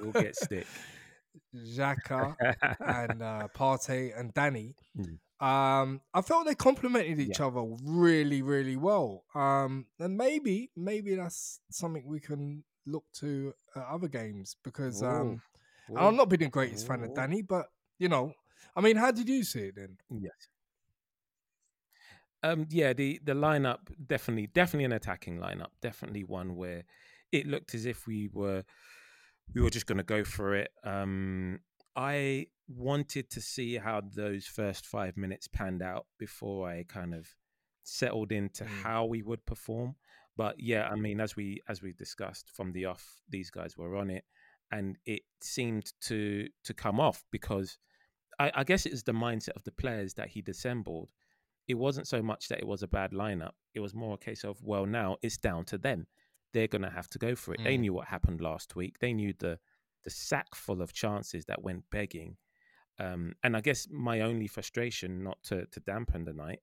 we'll 0.00 0.12
get 0.12 0.34
stick. 0.36 0.66
Xhaka 1.54 2.36
and 2.86 3.22
uh, 3.22 3.48
Partey 3.54 4.18
and 4.18 4.32
Danny. 4.34 4.74
Mm. 4.98 5.18
Um, 5.40 6.00
I 6.12 6.20
felt 6.22 6.46
they 6.46 6.54
complemented 6.54 7.18
each 7.18 7.38
Yeah. 7.38 7.46
other 7.46 7.62
really, 7.82 8.42
really 8.42 8.76
well. 8.76 9.24
Um, 9.34 9.86
and 9.98 10.16
maybe, 10.16 10.70
maybe 10.76 11.14
that's 11.14 11.60
something 11.70 12.04
we 12.06 12.20
can 12.20 12.64
look 12.86 13.04
to 13.14 13.54
at 13.76 13.84
other 13.84 14.08
games 14.08 14.56
because 14.64 15.02
um, 15.02 15.40
Ooh, 15.90 15.96
and 15.96 16.06
I'm 16.06 16.16
not 16.16 16.28
being 16.28 16.40
the 16.40 16.48
greatest 16.48 16.86
fan 16.86 17.02
of 17.04 17.14
Danny, 17.14 17.42
but 17.42 17.66
you 17.98 18.08
know, 18.08 18.32
I 18.76 18.80
mean, 18.80 18.96
how 18.96 19.12
did 19.12 19.28
you 19.28 19.44
see 19.44 19.60
it 19.66 19.76
then? 19.76 19.96
Yes. 20.10 20.48
Um, 22.42 22.66
yeah, 22.70 22.92
the 22.92 23.20
the 23.24 23.34
lineup 23.34 23.78
definitely 24.06 24.46
definitely 24.48 24.84
an 24.86 24.92
attacking 24.92 25.38
lineup. 25.38 25.72
Definitely 25.82 26.24
one 26.24 26.56
where 26.56 26.84
it 27.32 27.46
looked 27.46 27.74
as 27.74 27.86
if 27.86 28.06
we 28.06 28.28
were 28.32 28.64
we 29.54 29.60
were 29.60 29.70
just 29.70 29.86
going 29.86 29.98
to 29.98 30.04
go 30.04 30.24
for 30.24 30.54
it. 30.54 30.70
Um, 30.84 31.60
I 31.96 32.46
wanted 32.68 33.30
to 33.30 33.40
see 33.40 33.76
how 33.76 34.00
those 34.14 34.46
first 34.46 34.86
five 34.86 35.16
minutes 35.16 35.48
panned 35.48 35.82
out 35.82 36.06
before 36.18 36.68
I 36.68 36.84
kind 36.88 37.14
of 37.14 37.28
settled 37.82 38.30
into 38.32 38.64
Mm. 38.64 38.82
how 38.82 39.04
we 39.06 39.22
would 39.22 39.44
perform. 39.44 39.96
But 40.36 40.60
yeah, 40.60 40.88
I 40.88 40.94
mean, 40.96 41.20
as 41.20 41.36
we 41.36 41.60
as 41.68 41.82
we 41.82 41.92
discussed 41.92 42.48
from 42.50 42.72
the 42.72 42.86
off, 42.86 43.20
these 43.28 43.50
guys 43.50 43.76
were 43.76 43.96
on 43.96 44.08
it, 44.10 44.24
and 44.70 44.96
it 45.04 45.22
seemed 45.42 45.92
to 46.02 46.48
to 46.64 46.72
come 46.72 46.98
off 47.00 47.24
because 47.30 47.76
I, 48.38 48.50
I 48.54 48.64
guess 48.64 48.86
it's 48.86 49.02
the 49.02 49.12
mindset 49.12 49.56
of 49.56 49.64
the 49.64 49.72
players 49.72 50.14
that 50.14 50.28
he'd 50.28 50.48
assembled. 50.48 51.10
It 51.70 51.78
wasn't 51.78 52.08
so 52.08 52.20
much 52.22 52.48
that 52.48 52.58
it 52.58 52.66
was 52.66 52.82
a 52.82 52.88
bad 52.88 53.12
lineup. 53.12 53.52
It 53.74 53.80
was 53.80 53.94
more 53.94 54.14
a 54.14 54.18
case 54.18 54.44
of, 54.44 54.62
well, 54.62 54.86
now 54.86 55.16
it's 55.22 55.38
down 55.38 55.64
to 55.66 55.78
them. 55.78 56.06
They're 56.52 56.66
going 56.74 56.82
to 56.82 56.90
have 56.90 57.08
to 57.10 57.18
go 57.18 57.34
for 57.36 57.54
it. 57.54 57.60
They 57.62 57.76
Mm. 57.76 57.80
knew 57.80 57.92
what 57.94 58.08
happened 58.08 58.40
last 58.40 58.74
week. 58.76 58.98
They 58.98 59.12
knew 59.12 59.32
the 59.38 59.58
the 60.02 60.10
sack 60.10 60.54
full 60.54 60.80
of 60.82 60.94
chances 60.94 61.44
that 61.44 61.62
went 61.62 61.84
begging. 61.90 62.38
Um, 62.98 63.34
and 63.44 63.54
I 63.54 63.60
guess 63.60 63.86
my 63.90 64.20
only 64.22 64.46
frustration, 64.46 65.22
not 65.22 65.38
to, 65.44 65.66
to 65.66 65.80
dampen 65.80 66.24
the 66.24 66.32
night, 66.32 66.60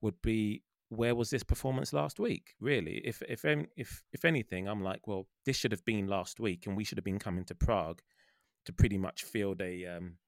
would 0.00 0.22
be 0.22 0.62
where 0.88 1.14
was 1.16 1.30
this 1.30 1.42
performance 1.42 1.92
last 1.92 2.20
week? 2.20 2.54
Really, 2.60 2.98
if 3.04 3.22
if 3.28 3.44
if 3.76 4.04
if 4.12 4.24
anything, 4.24 4.68
I'm 4.68 4.82
like, 4.82 5.06
well, 5.08 5.26
this 5.44 5.56
should 5.56 5.72
have 5.72 5.84
been 5.84 6.06
last 6.06 6.38
week, 6.40 6.66
and 6.66 6.76
we 6.76 6.84
should 6.84 6.98
have 6.98 7.04
been 7.04 7.18
coming 7.18 7.44
to 7.46 7.54
Prague 7.56 8.00
to 8.66 8.72
pretty 8.72 8.98
much 8.98 9.24
field 9.24 9.60
a 9.60 9.84
um, 9.84 10.18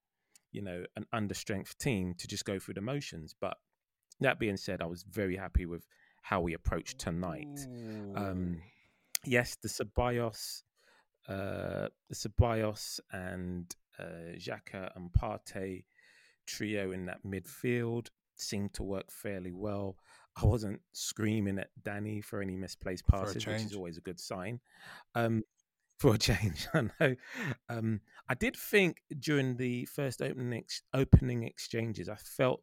you 0.50 0.62
know, 0.62 0.84
an 0.96 1.06
understrength 1.14 1.76
team 1.78 2.14
to 2.18 2.26
just 2.26 2.44
go 2.44 2.58
through 2.58 2.74
the 2.74 2.80
motions. 2.80 3.34
But 3.40 3.56
that 4.20 4.38
being 4.38 4.56
said, 4.56 4.80
I 4.82 4.86
was 4.86 5.04
very 5.04 5.36
happy 5.36 5.66
with 5.66 5.86
how 6.22 6.40
we 6.40 6.54
approached 6.54 6.98
tonight. 6.98 7.66
Um, 8.16 8.60
yes, 9.24 9.56
the 9.62 9.68
Ceballos, 9.68 10.62
uh, 11.28 11.88
the 12.08 12.14
Ceballos 12.14 13.00
and 13.12 13.74
uh, 13.98 14.36
Xhaka 14.36 14.90
and 14.96 15.10
Partey 15.12 15.84
trio 16.46 16.92
in 16.92 17.06
that 17.06 17.18
midfield 17.26 18.08
seemed 18.36 18.72
to 18.74 18.82
work 18.82 19.10
fairly 19.10 19.52
well. 19.52 19.96
I 20.40 20.46
wasn't 20.46 20.80
screaming 20.92 21.58
at 21.58 21.70
Danny 21.82 22.20
for 22.20 22.40
any 22.40 22.56
misplaced 22.56 23.06
passes, 23.06 23.44
which 23.46 23.56
is 23.66 23.74
always 23.74 23.98
a 23.98 24.02
good 24.02 24.20
sign. 24.20 24.60
Um, 25.14 25.42
for 25.98 26.14
a 26.14 26.18
change, 26.18 26.68
I 26.74 26.88
know. 27.00 27.16
Um, 27.68 28.00
I 28.28 28.34
did 28.34 28.56
think 28.56 28.98
during 29.18 29.56
the 29.56 29.84
first 29.86 30.22
opening 30.22 30.60
ex- 30.60 30.82
opening 30.94 31.42
exchanges, 31.42 32.08
I 32.08 32.14
felt 32.16 32.62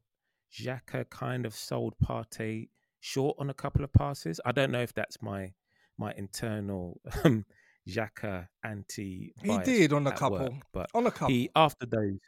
Xhaka 0.55 1.09
kind 1.09 1.45
of 1.45 1.53
sold 1.53 1.93
Partey 2.03 2.69
short 2.99 3.35
on 3.39 3.49
a 3.49 3.53
couple 3.53 3.83
of 3.83 3.91
passes. 3.93 4.39
I 4.45 4.51
don't 4.51 4.71
know 4.71 4.81
if 4.81 4.93
that's 4.93 5.21
my 5.21 5.53
my 5.97 6.13
internal 6.17 6.99
um, 7.23 7.45
Xhaka 7.87 8.47
anti. 8.63 9.33
he 9.43 9.57
did 9.59 9.93
on 9.93 10.07
a 10.07 10.11
couple, 10.11 10.39
work, 10.39 10.53
but 10.73 10.89
on 10.93 11.05
a 11.07 11.11
couple. 11.11 11.29
he 11.29 11.49
after 11.55 11.85
those, 11.85 12.19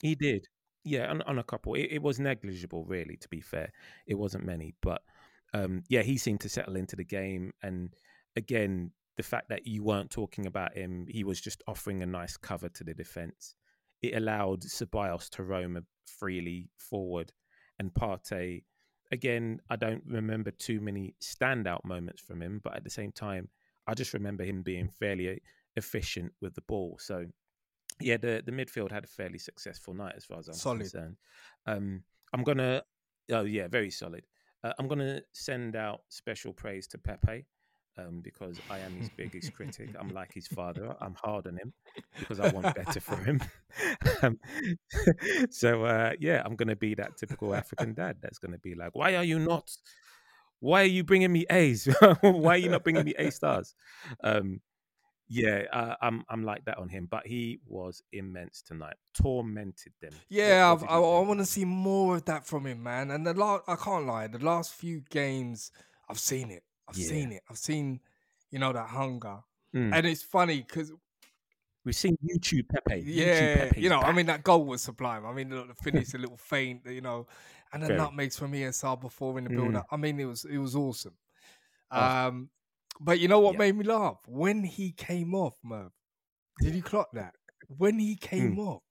he 0.00 0.14
did. 0.14 0.46
Yeah, 0.84 1.10
on, 1.10 1.20
on 1.22 1.38
a 1.38 1.44
couple. 1.44 1.74
It, 1.74 1.88
it 1.90 2.02
was 2.02 2.18
negligible, 2.18 2.84
really. 2.86 3.16
To 3.18 3.28
be 3.28 3.40
fair, 3.40 3.70
it 4.06 4.14
wasn't 4.14 4.46
many, 4.46 4.74
but 4.80 5.02
um, 5.52 5.82
yeah, 5.88 6.02
he 6.02 6.16
seemed 6.16 6.40
to 6.40 6.48
settle 6.48 6.76
into 6.76 6.96
the 6.96 7.04
game. 7.04 7.52
And 7.62 7.90
again, 8.36 8.92
the 9.16 9.22
fact 9.22 9.50
that 9.50 9.66
you 9.66 9.82
weren't 9.82 10.10
talking 10.10 10.46
about 10.46 10.76
him, 10.76 11.06
he 11.08 11.24
was 11.24 11.40
just 11.40 11.62
offering 11.66 12.02
a 12.02 12.06
nice 12.06 12.36
cover 12.36 12.68
to 12.70 12.84
the 12.84 12.94
defense. 12.94 13.54
It 14.02 14.16
allowed 14.16 14.62
Ceballos 14.62 15.28
to 15.30 15.42
roam 15.42 15.78
freely 16.06 16.70
forward, 16.78 17.32
and 17.80 17.92
Partey. 17.92 18.62
Again, 19.10 19.60
I 19.68 19.74
don't 19.74 20.04
remember 20.06 20.52
too 20.52 20.80
many 20.80 21.16
standout 21.20 21.84
moments 21.84 22.22
from 22.22 22.40
him, 22.40 22.60
but 22.62 22.76
at 22.76 22.84
the 22.84 22.90
same 22.90 23.10
time, 23.10 23.48
I 23.88 23.94
just 23.94 24.14
remember 24.14 24.44
him 24.44 24.62
being 24.62 24.88
fairly 24.88 25.42
efficient 25.74 26.32
with 26.40 26.54
the 26.54 26.60
ball. 26.60 26.98
So, 27.00 27.26
yeah, 28.00 28.18
the, 28.18 28.42
the 28.44 28.52
midfield 28.52 28.92
had 28.92 29.02
a 29.02 29.08
fairly 29.08 29.38
successful 29.38 29.94
night 29.94 30.14
as 30.16 30.24
far 30.24 30.38
as 30.38 30.46
I'm 30.46 30.54
Solid. 30.54 30.80
concerned. 30.80 31.16
Um, 31.66 32.04
I'm 32.32 32.44
gonna, 32.44 32.82
oh 33.32 33.42
yeah, 33.42 33.66
very 33.66 33.90
solid. 33.90 34.24
Uh, 34.62 34.74
I'm 34.78 34.86
gonna 34.86 35.22
send 35.32 35.74
out 35.74 36.02
special 36.08 36.52
praise 36.52 36.86
to 36.88 36.98
Pepe 36.98 37.46
um, 37.98 38.20
because 38.22 38.60
I 38.70 38.78
am 38.78 38.96
his 38.96 39.10
biggest 39.10 39.54
critic. 39.54 39.90
I'm 39.98 40.10
like 40.10 40.32
his 40.32 40.46
father. 40.46 40.94
I'm 41.00 41.14
hard 41.14 41.46
on 41.46 41.56
him 41.56 41.72
because 42.18 42.40
I 42.40 42.48
want 42.50 42.74
better 42.74 43.00
for 43.00 43.16
him. 43.16 43.40
um, 44.22 44.38
so 45.50 45.84
uh, 45.84 46.12
yeah, 46.18 46.42
I'm 46.44 46.56
gonna 46.56 46.76
be 46.76 46.94
that 46.94 47.16
typical 47.16 47.54
African 47.54 47.94
dad. 47.94 48.16
That's 48.20 48.38
gonna 48.38 48.58
be 48.58 48.74
like, 48.74 48.94
why 48.94 49.16
are 49.16 49.24
you 49.24 49.38
not? 49.38 49.70
Why 50.60 50.82
are 50.82 50.86
you 50.86 51.04
bringing 51.04 51.32
me 51.32 51.46
A's? 51.50 51.88
why 52.20 52.54
are 52.54 52.58
you 52.58 52.68
not 52.68 52.84
bringing 52.84 53.04
me 53.04 53.14
A 53.18 53.30
stars? 53.30 53.74
Um, 54.22 54.60
yeah, 55.32 55.62
uh, 55.72 55.94
I'm 56.02 56.24
I'm 56.28 56.42
like 56.42 56.64
that 56.64 56.78
on 56.78 56.88
him, 56.88 57.06
but 57.08 57.26
he 57.26 57.60
was 57.66 58.02
immense 58.12 58.62
tonight. 58.62 58.96
Tormented 59.14 59.92
them. 60.02 60.12
Yeah, 60.28 60.72
what 60.72 60.82
I've, 60.82 60.88
I, 60.90 60.96
I 60.96 61.20
want 61.20 61.38
to 61.38 61.46
see 61.46 61.64
more 61.64 62.16
of 62.16 62.24
that 62.24 62.44
from 62.44 62.66
him, 62.66 62.82
man. 62.82 63.12
And 63.12 63.24
the 63.24 63.32
last, 63.32 63.62
I 63.68 63.76
can't 63.76 64.06
lie, 64.06 64.26
the 64.26 64.44
last 64.44 64.74
few 64.74 65.04
games, 65.08 65.70
I've 66.08 66.18
seen 66.18 66.50
it. 66.50 66.64
I've 66.90 66.96
Yeah. 66.96 67.06
seen 67.08 67.32
it. 67.32 67.42
I've 67.48 67.58
seen, 67.58 68.00
you 68.50 68.58
know, 68.58 68.72
that 68.72 68.88
hunger. 68.88 69.38
Mm. 69.74 69.94
And 69.94 70.06
it's 70.06 70.22
funny 70.22 70.60
because, 70.62 70.92
We've 71.84 71.96
seen 71.96 72.18
YouTube 72.22 72.68
Pepe. 72.68 73.02
YouTube 73.02 73.14
yeah, 73.14 73.64
Pepe's 73.64 73.78
you 73.78 73.88
know, 73.88 74.00
I 74.00 74.12
mean, 74.12 74.26
that 74.26 74.42
goal 74.44 74.66
was 74.66 74.82
sublime. 74.82 75.24
I 75.24 75.32
mean, 75.32 75.48
the, 75.48 75.64
the 75.64 75.74
finish, 75.74 76.12
a 76.12 76.18
little 76.18 76.36
feint, 76.36 76.84
you 76.86 77.00
know, 77.00 77.26
and 77.72 77.82
the 77.82 77.88
nutmegs 77.96 78.36
from 78.38 78.52
ESR 78.52 79.00
before 79.00 79.38
in 79.38 79.44
the 79.44 79.50
Mm. 79.50 79.56
build 79.56 79.76
up. 79.76 79.86
I 79.90 79.96
mean, 79.96 80.20
it 80.20 80.26
was 80.26 80.44
it 80.44 80.58
was 80.58 80.76
awesome. 80.76 81.16
Oh. 81.90 82.02
Um, 82.02 82.50
but 83.00 83.18
you 83.18 83.28
know 83.28 83.40
what 83.40 83.52
Yeah. 83.54 83.58
made 83.60 83.76
me 83.76 83.84
laugh 83.84 84.18
when 84.26 84.62
he 84.64 84.92
came 84.92 85.34
off, 85.34 85.56
Merv. 85.62 85.92
Did 86.60 86.74
you 86.74 86.82
clock 86.82 87.12
that? 87.12 87.34
When 87.68 87.98
he 87.98 88.14
came 88.16 88.58
off. 88.58 88.82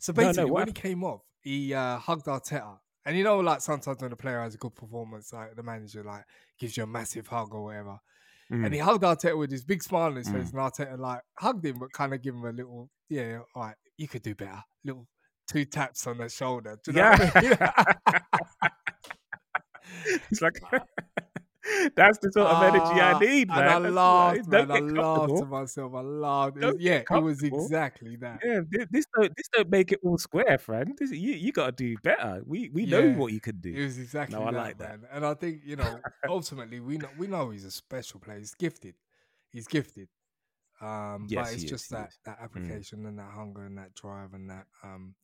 So 0.00 0.12
Hmm. 0.12 0.20
No, 0.20 0.22
no, 0.24 0.28
basically, 0.32 0.50
when 0.50 0.66
he 0.66 0.72
came 0.72 1.04
off, 1.04 1.22
he 1.42 1.74
uh, 1.74 1.98
hugged 1.98 2.26
Arteta. 2.26 2.80
And 3.04 3.16
you 3.16 3.22
know, 3.22 3.38
like 3.38 3.60
sometimes 3.60 4.02
when 4.02 4.10
a 4.10 4.16
player 4.16 4.40
has 4.40 4.56
a 4.56 4.58
good 4.58 4.74
performance, 4.74 5.32
like 5.32 5.54
the 5.54 5.62
manager 5.62 6.02
like 6.02 6.24
gives 6.58 6.76
you 6.76 6.82
a 6.84 6.86
massive 6.86 7.26
hug 7.26 7.54
or 7.54 7.64
whatever. 7.64 7.98
Mm. 8.52 8.64
And 8.66 8.74
he 8.74 8.80
hugged 8.80 9.02
Arteta 9.02 9.36
with 9.36 9.50
his 9.50 9.64
big 9.64 9.82
smile 9.82 10.06
on 10.06 10.16
his 10.16 10.28
face, 10.28 10.50
Mm. 10.50 10.54
and 10.54 10.72
Arteta 10.72 10.98
like 10.98 11.20
hugged 11.38 11.64
him, 11.66 11.78
but 11.78 11.92
kind 11.92 12.14
of 12.14 12.22
give 12.22 12.34
him 12.34 12.44
a 12.44 12.52
little, 12.52 12.90
yeah, 13.08 13.40
all 13.54 13.62
right, 13.62 13.74
you 13.96 14.06
could 14.08 14.22
do 14.22 14.34
better. 14.34 14.62
Little 14.84 15.06
two 15.50 15.64
taps 15.64 16.06
on 16.06 16.18
the 16.18 16.28
shoulder. 16.28 16.78
Do 16.84 16.92
you 16.92 16.96
know 16.98 17.10
what 17.10 17.36
I 17.36 17.40
mean? 17.40 18.70
it's 20.30 20.42
like 20.42 20.60
that's 21.96 22.18
the 22.18 22.30
sort 22.32 22.46
of 22.46 22.62
energy 22.62 23.00
I 23.00 23.12
Ah, 23.12 23.18
need, 23.18 23.48
man. 23.48 23.58
And 23.58 23.68
I 23.68 23.78
That's- 23.78 23.92
laughed, 23.92 24.48
man. 24.48 24.70
I 24.70 24.78
laughed 24.80 25.36
to 25.38 25.46
myself. 25.46 25.94
I 25.94 26.00
laughed. 26.00 26.60
Don't 26.60 26.80
yeah, 26.80 27.02
it 27.10 27.22
was 27.22 27.42
exactly 27.42 28.16
that. 28.16 28.40
Yeah, 28.44 28.60
thi- 28.70 28.86
this 28.90 29.06
don't 29.14 29.32
this 29.36 29.48
don't 29.48 29.70
make 29.70 29.92
it 29.92 30.00
all 30.02 30.18
square, 30.18 30.58
friend. 30.58 30.92
This, 30.98 31.10
you 31.12 31.32
you 31.32 31.52
got 31.52 31.66
to 31.66 31.72
do 31.72 31.96
better. 32.02 32.42
We 32.46 32.70
we 32.70 32.86
know 32.86 33.12
what 33.12 33.32
you 33.32 33.40
It 33.44 33.60
do. 33.60 33.74
was 33.82 33.98
exactly 33.98 34.36
I 34.36 34.44
that, 34.50 34.54
like 34.54 34.78
that. 34.78 35.00
man. 35.00 35.08
And 35.12 35.26
I 35.26 35.34
think 35.34 35.62
you 35.64 35.76
know, 35.76 36.00
ultimately, 36.28 36.80
we 36.80 36.98
know 36.98 37.08
we 37.18 37.26
know 37.26 37.50
he's 37.50 37.64
a 37.64 37.70
special 37.70 38.20
player. 38.20 38.38
He's 38.38 38.54
gifted. 38.54 38.94
He's 39.52 39.66
gifted. 39.66 40.08
Um, 40.80 41.26
Yes, 41.30 41.46
but 41.46 41.54
it's 41.54 41.64
is, 41.64 41.70
just 41.70 41.88
he 41.90 41.94
that 41.96 42.08
is. 42.08 42.14
Mm. 42.14 42.24
that 42.26 42.38
application 42.42 43.06
and 43.06 43.18
that 43.18 43.30
hunger 43.30 43.64
and 43.64 43.78
that 43.78 43.94
drive 43.94 44.34
and 44.34 44.50
that 44.50 44.66
um, 44.84 45.14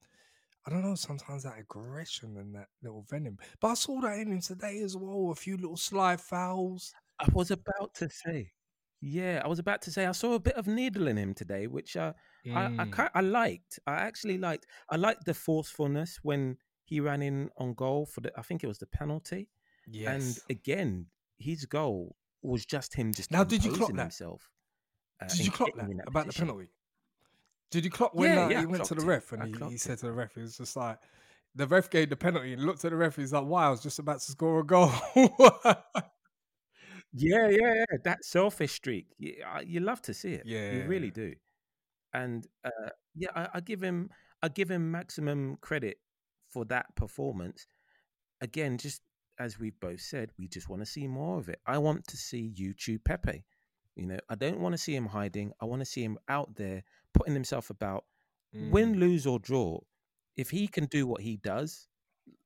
I 0.67 0.71
don't 0.71 0.83
know. 0.83 0.95
Sometimes 0.95 1.43
that 1.43 1.59
aggression 1.59 2.37
and 2.37 2.55
that 2.55 2.69
little 2.83 3.05
venom. 3.11 3.39
But 3.61 3.69
I 3.69 3.75
saw 3.75 4.01
that 4.03 4.19
in 4.19 4.31
him 4.33 4.41
today 4.41 4.81
as 4.83 4.97
well. 4.97 5.31
A 5.33 5.35
few 5.35 5.57
little 5.57 5.77
sly 5.77 6.17
fouls. 6.17 6.93
I 7.19 7.27
was 7.33 7.51
about 7.51 7.95
to 7.95 8.09
say, 8.09 8.53
yeah, 9.01 9.43
I 9.45 9.49
was 9.49 9.59
about 9.59 9.83
to 9.83 9.91
say 9.91 10.07
I 10.07 10.13
saw 10.13 10.35
a 10.35 10.41
bit 10.41 10.55
of 10.55 10.67
needle 10.69 11.09
in 11.09 11.17
him 11.17 11.35
today, 11.35 11.67
which 11.67 11.97
uh, 11.97 12.13
I 12.55 12.65
I, 12.67 12.69
Mm. 12.69 13.11
I 13.15 13.21
liked. 13.21 13.79
I 13.87 13.95
actually 13.95 14.39
liked. 14.39 14.67
I 14.89 14.97
liked 14.97 15.25
the 15.25 15.35
forcefulness 15.35 16.19
when 16.23 16.57
he 16.85 17.01
ran 17.01 17.23
in 17.23 17.51
on 17.59 17.75
goal 17.75 18.07
for 18.07 18.21
the. 18.21 18.33
I 18.39 18.43
think 18.43 18.63
it 18.63 18.69
was 18.69 18.79
the 18.79 18.87
penalty. 18.87 19.49
Yes. 19.89 20.09
And 20.13 20.39
again, 20.59 21.07
his 21.39 21.65
goal 21.67 22.15
was 22.43 22.65
just 22.65 22.95
him 22.95 23.13
just 23.13 23.31
Now, 23.33 23.43
did 23.45 23.65
you 23.65 23.73
clock 23.73 23.93
that? 23.95 24.03
himself. 24.03 24.49
uh, 25.21 25.27
Did 25.27 25.47
you 25.47 25.51
clock 25.53 25.71
that 25.77 25.89
about 26.07 26.27
the 26.29 26.33
penalty? 26.33 26.69
Did 27.73 27.85
you 27.85 27.91
clock 27.91 28.15
when 28.15 28.33
Yeah, 28.33 28.45
uh, 28.45 28.49
yeah, 28.49 28.59
he 28.61 28.65
I 28.65 28.67
went 28.67 28.85
to 28.85 28.95
the 28.95 29.05
ref 29.05 29.33
and 29.33 29.57
he, 29.57 29.71
he 29.71 29.77
said 29.79 29.99
to 29.99 30.07
the 30.07 30.13
ref, 30.13 30.35
he 30.35 30.43
was 30.43 30.57
just 30.57 30.77
like, 30.77 30.99
the 31.55 31.67
ref 31.67 31.91
gave 31.91 32.09
the 32.11 32.17
penalty 32.17 32.53
and 32.53 32.63
looked 32.65 32.85
at 32.85 32.93
the 32.93 32.97
ref. 32.97 33.17
He's 33.17 33.33
like, 33.33 33.45
wow, 33.45 33.67
I 33.67 33.71
was 33.71 33.83
just 33.83 33.99
about 33.99 34.21
to 34.21 34.31
score 34.31 34.61
a 34.61 34.65
goal. 34.65 34.93
Yeah, 37.13 37.49
yeah, 37.49 37.75
yeah. 37.75 37.99
That 38.05 38.25
selfish 38.25 38.73
streak. 38.73 39.07
You, 39.19 39.35
you 39.67 39.81
love 39.81 40.01
to 40.03 40.15
see 40.15 40.33
it. 40.33 40.43
Yeah, 40.47 40.73
you 40.73 40.85
really 40.85 41.11
do. 41.11 41.35
And 42.15 42.47
uh, 42.65 42.91
yeah, 43.15 43.29
I, 43.35 43.49
I 43.55 43.61
give 43.61 43.83
him 43.83 44.11
I 44.43 44.49
give 44.49 44.71
him 44.71 44.91
maximum 44.91 45.59
credit 45.61 45.99
for 46.49 46.65
that 46.67 46.95
performance. 46.97 47.67
Again, 48.41 48.79
just 48.79 49.03
as 49.39 49.59
we've 49.59 49.79
both 49.81 50.01
said, 50.01 50.31
we 50.39 50.49
just 50.49 50.69
want 50.69 50.83
to 50.83 50.87
see 50.87 51.07
more 51.07 51.39
of 51.39 51.49
it. 51.49 51.61
I 51.67 51.79
want 51.79 52.07
to 52.09 52.17
see 52.17 52.53
YouTube 52.59 53.05
Pepe. 53.05 53.45
You 53.95 54.07
know, 54.07 54.19
I 54.29 54.35
don't 54.35 54.61
want 54.61 54.73
to 54.73 54.79
see 54.79 54.97
him 54.97 55.07
hiding. 55.07 55.53
I 55.61 55.67
want 55.67 55.81
to 55.81 55.87
see 55.87 56.03
him 56.03 56.19
out 56.29 56.57
there 56.57 56.83
putting 57.15 57.35
himself 57.35 57.71
about, 57.71 58.05
win, 58.53 58.95
Mm. 58.95 58.99
lose 59.01 59.27
or 59.27 59.39
draw. 59.39 59.81
If 60.37 60.51
he 60.51 60.67
can 60.69 60.87
do 60.87 61.07
what 61.07 61.21
he 61.21 61.37
does, 61.37 61.89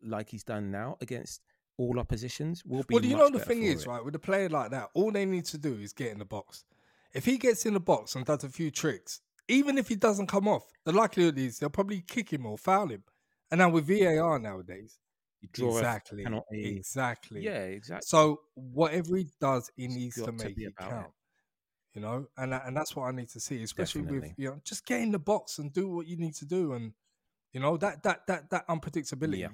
like 0.03 0.29
he's 0.31 0.45
done 0.45 0.71
now 0.71 0.97
against 1.01 1.43
all 1.79 1.99
oppositions, 1.99 2.65
we'll 2.65 2.83
be. 2.85 2.95
Well, 2.95 3.03
do 3.03 3.09
you 3.09 3.17
know 3.17 3.31
the 3.31 3.39
thing 3.41 3.63
is, 3.65 3.83
it. 3.83 3.89
right, 3.89 4.05
with 4.05 4.15
a 4.15 4.19
player 4.19 4.49
like 4.49 4.71
that, 4.71 4.91
all 4.95 5.11
they 5.13 5.25
need 5.25 5.45
to 5.47 5.59
do 5.59 5.75
is 5.75 5.93
get 5.93 6.13
in 6.13 6.19
the 6.19 6.25
box. 6.25 6.65
If 7.13 7.25
he 7.25 7.39
gets 7.39 7.65
in 7.67 7.75
the 7.75 7.81
box 7.81 8.15
and 8.15 8.25
does 8.25 8.45
a 8.45 8.49
few 8.49 8.71
tricks, 8.71 9.21
even 9.49 9.79
if 9.79 9.89
he 9.89 9.95
doesn't 9.97 10.27
come 10.27 10.49
off, 10.49 10.65
the 10.85 10.93
likelihood 10.93 11.39
is 11.39 11.59
they'll 11.59 11.71
probably 11.71 12.01
kick 12.03 12.33
him 12.33 12.47
or 12.47 12.59
foul 12.59 12.89
him. 12.89 13.05
And 13.51 13.59
now 13.61 13.69
with 13.71 13.87
VAR 13.87 14.39
nowadays, 14.39 14.99
You 15.41 15.49
draw 15.53 15.75
a 15.75 15.79
exactly, 15.79 16.25
exactly. 16.51 17.43
Yeah, 17.45 17.63
exactly. 17.63 18.07
So 18.07 18.41
whatever 18.55 19.17
he 19.17 19.29
does, 19.41 19.71
he 19.77 19.85
It's 19.85 19.95
needs 19.95 20.15
to 20.17 20.25
to 20.27 20.33
make 20.33 20.57
be 20.57 20.65
it 20.65 20.77
count. 20.77 21.13
You 21.97 22.03
know, 22.03 22.27
and 22.37 22.53
and 22.53 22.77
that's 22.77 22.95
what 22.95 23.05
I 23.05 23.11
need 23.11 23.31
to 23.31 23.41
see, 23.41 23.63
especially 23.63 24.03
with 24.03 24.25
you 24.37 24.51
know, 24.51 24.61
just 24.65 24.85
get 24.85 25.01
in 25.01 25.13
the 25.13 25.19
box 25.19 25.59
and 25.59 25.73
do 25.73 25.89
what 25.89 26.07
you 26.07 26.19
need 26.19 26.35
to 26.35 26.45
do, 26.45 26.75
and 26.75 26.93
you 27.55 27.61
know 27.61 27.79
that 27.79 28.03
that 28.03 28.27
that 28.27 28.51
that 28.51 28.69
unpredictability. 28.69 29.49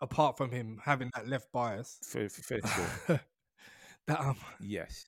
Apart 0.00 0.36
from 0.36 0.52
him 0.52 0.80
having 0.84 1.10
that 1.14 1.26
left 1.26 1.50
bias, 1.52 1.98
for, 2.04 2.28
for, 2.28 2.58
sure. 2.60 3.20
that 4.06 4.20
um, 4.20 4.36
Yes, 4.60 5.06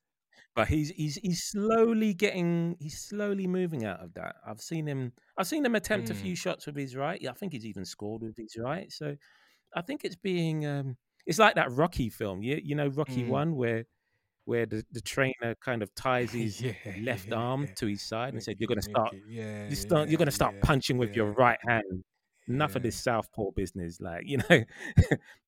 but 0.56 0.66
he's 0.66 0.90
he's 0.90 1.16
he's 1.16 1.44
slowly 1.44 2.14
getting 2.14 2.76
he's 2.80 2.98
slowly 2.98 3.46
moving 3.46 3.84
out 3.84 4.00
of 4.00 4.14
that. 4.14 4.36
I've 4.44 4.60
seen 4.60 4.88
him 4.88 5.12
I've 5.38 5.46
seen 5.46 5.64
him 5.64 5.76
attempt 5.76 6.10
a 6.10 6.14
Mm. 6.14 6.20
few 6.20 6.36
shots 6.36 6.66
with 6.66 6.76
his 6.76 6.96
right. 6.96 7.20
Yeah, 7.22 7.30
I 7.30 7.34
think 7.34 7.52
he's 7.52 7.66
even 7.66 7.84
scored 7.84 8.22
with 8.22 8.36
his 8.36 8.56
right. 8.58 8.90
So 8.90 9.16
I 9.74 9.82
think 9.82 10.04
it's 10.04 10.16
being 10.16 10.66
um 10.66 10.96
it's 11.26 11.38
like 11.38 11.54
that 11.54 11.70
Rocky 11.70 12.08
film. 12.08 12.42
You 12.42 12.60
you 12.60 12.74
know 12.74 12.88
Rocky 12.88 13.22
Mm. 13.22 13.28
One 13.28 13.54
where 13.54 13.86
where 14.46 14.64
the, 14.64 14.84
the 14.92 15.00
trainer 15.00 15.54
kind 15.60 15.82
of 15.82 15.94
ties 15.94 16.32
his 16.32 16.60
yeah, 16.60 16.72
left 17.02 17.28
yeah, 17.28 17.34
arm 17.34 17.64
yeah. 17.64 17.74
to 17.76 17.86
his 17.86 18.02
side 18.02 18.32
and 18.32 18.42
said, 18.42 18.56
"You're 18.58 18.68
going 18.68 18.80
to 18.80 18.90
start 18.90 19.14
yeah, 19.28 19.68
you 19.68 19.76
start 19.76 20.08
you're 20.08 20.18
going 20.18 20.26
to 20.26 20.32
start 20.32 20.60
punching 20.62 20.96
with 20.96 21.14
your 21.14 21.32
right 21.32 21.58
hand." 21.66 22.04
Enough 22.48 22.76
of 22.76 22.84
this 22.84 22.94
southpaw 22.94 23.50
business, 23.56 24.00
like 24.00 24.22
you 24.24 24.38
know, 24.50 24.64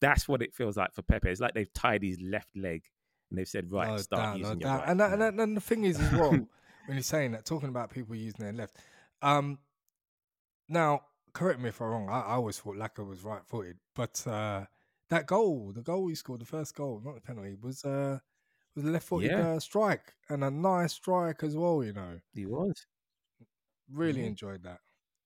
that's 0.00 0.26
what 0.26 0.43
it 0.43 0.52
feels 0.52 0.76
like 0.76 0.93
for 0.93 1.02
Pepe. 1.02 1.31
It's 1.31 1.40
like 1.40 1.55
they've 1.55 1.73
tied 1.73 2.02
his 2.02 2.21
left 2.21 2.49
leg 2.57 2.83
and 3.31 3.38
they've 3.38 3.49
said, 3.49 3.71
"Right, 3.71 3.88
No 3.88 3.97
start 3.99 4.23
doubt, 4.23 4.33
no 4.33 4.38
using 4.38 4.61
your 4.61 4.69
doubt. 4.69 4.81
right." 4.81 4.88
And, 4.88 5.00
that, 5.00 5.12
and, 5.12 5.23
that, 5.23 5.35
and 5.35 5.57
the 5.57 5.61
thing 5.61 5.85
is 5.85 6.00
as 6.00 6.11
well, 6.19 6.31
when 6.31 6.49
you're 6.88 7.02
saying 7.02 7.33
that, 7.33 7.45
talking 7.45 7.69
about 7.69 7.90
people 7.90 8.17
using 8.17 8.45
their 8.45 8.52
left. 8.52 8.78
Um, 9.23 9.59
now, 10.69 11.02
correct 11.33 11.61
me 11.61 11.69
if 11.69 11.81
I'm 11.81 11.88
wrong. 11.88 12.09
I, 12.09 12.21
I 12.21 12.33
always 12.35 12.59
thought 12.59 12.76
Laka 12.76 13.07
was 13.07 13.23
right-footed, 13.23 13.76
but 13.95 14.26
uh, 14.26 14.64
that 15.11 15.26
goal, 15.26 15.73
the 15.73 15.83
goal 15.83 16.09
he 16.09 16.14
scored, 16.14 16.40
the 16.40 16.47
first 16.47 16.75
goal, 16.75 17.00
not 17.05 17.14
the 17.14 17.21
penalty, 17.21 17.55
was 17.61 17.85
uh, 17.85 18.19
was 18.78 18.87
a 18.87 18.90
left-footed 18.90 19.30
Yeah. 19.30 19.52
uh, 19.52 19.61
strike 19.61 20.14
and 20.28 20.42
a 20.44 20.50
nice 20.50 20.92
strike 20.94 21.42
as 21.42 21.56
well. 21.56 21.82
You 21.85 21.92
know, 21.92 22.20
He 22.35 22.47
was. 22.47 22.87
really 23.90 24.23
Mhm. 24.23 24.26
enjoyed 24.28 24.62
that. 24.64 24.80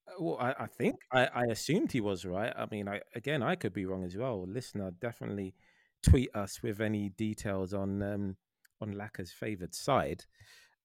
Uh, 0.08 0.12
Well, 0.22 0.38
I, 0.38 0.52
I 0.64 0.66
think 0.66 0.96
I, 1.12 1.26
I 1.26 1.44
assumed 1.46 1.92
he 1.92 2.00
was 2.00 2.24
right. 2.24 2.52
I 2.56 2.66
mean, 2.70 2.88
I 2.88 3.00
again, 3.14 3.42
I 3.42 3.56
could 3.56 3.72
be 3.72 3.86
wrong 3.86 4.04
as 4.04 4.16
well. 4.16 4.46
Listener, 4.46 4.90
definitely 4.92 5.54
tweet 6.02 6.34
us 6.34 6.62
with 6.62 6.80
any 6.80 7.08
details 7.10 7.72
on 7.74 8.02
um, 8.02 8.36
on 8.80 8.92
Laka's 8.92 9.32
favoured 9.32 9.74
side. 9.74 10.24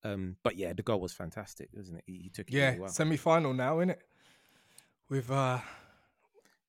Um, 0.03 0.37
but 0.43 0.55
yeah, 0.57 0.73
the 0.73 0.83
goal 0.83 0.99
was 1.01 1.13
fantastic, 1.13 1.69
wasn't 1.73 1.97
it? 1.99 2.03
He, 2.07 2.17
he 2.23 2.29
took 2.29 2.47
it 2.49 2.53
Yeah, 2.53 2.67
really 2.69 2.79
well. 2.81 2.89
semi-final 2.89 3.53
now, 3.53 3.77
innit? 3.77 3.99
With 5.09 5.29
uh, 5.31 5.59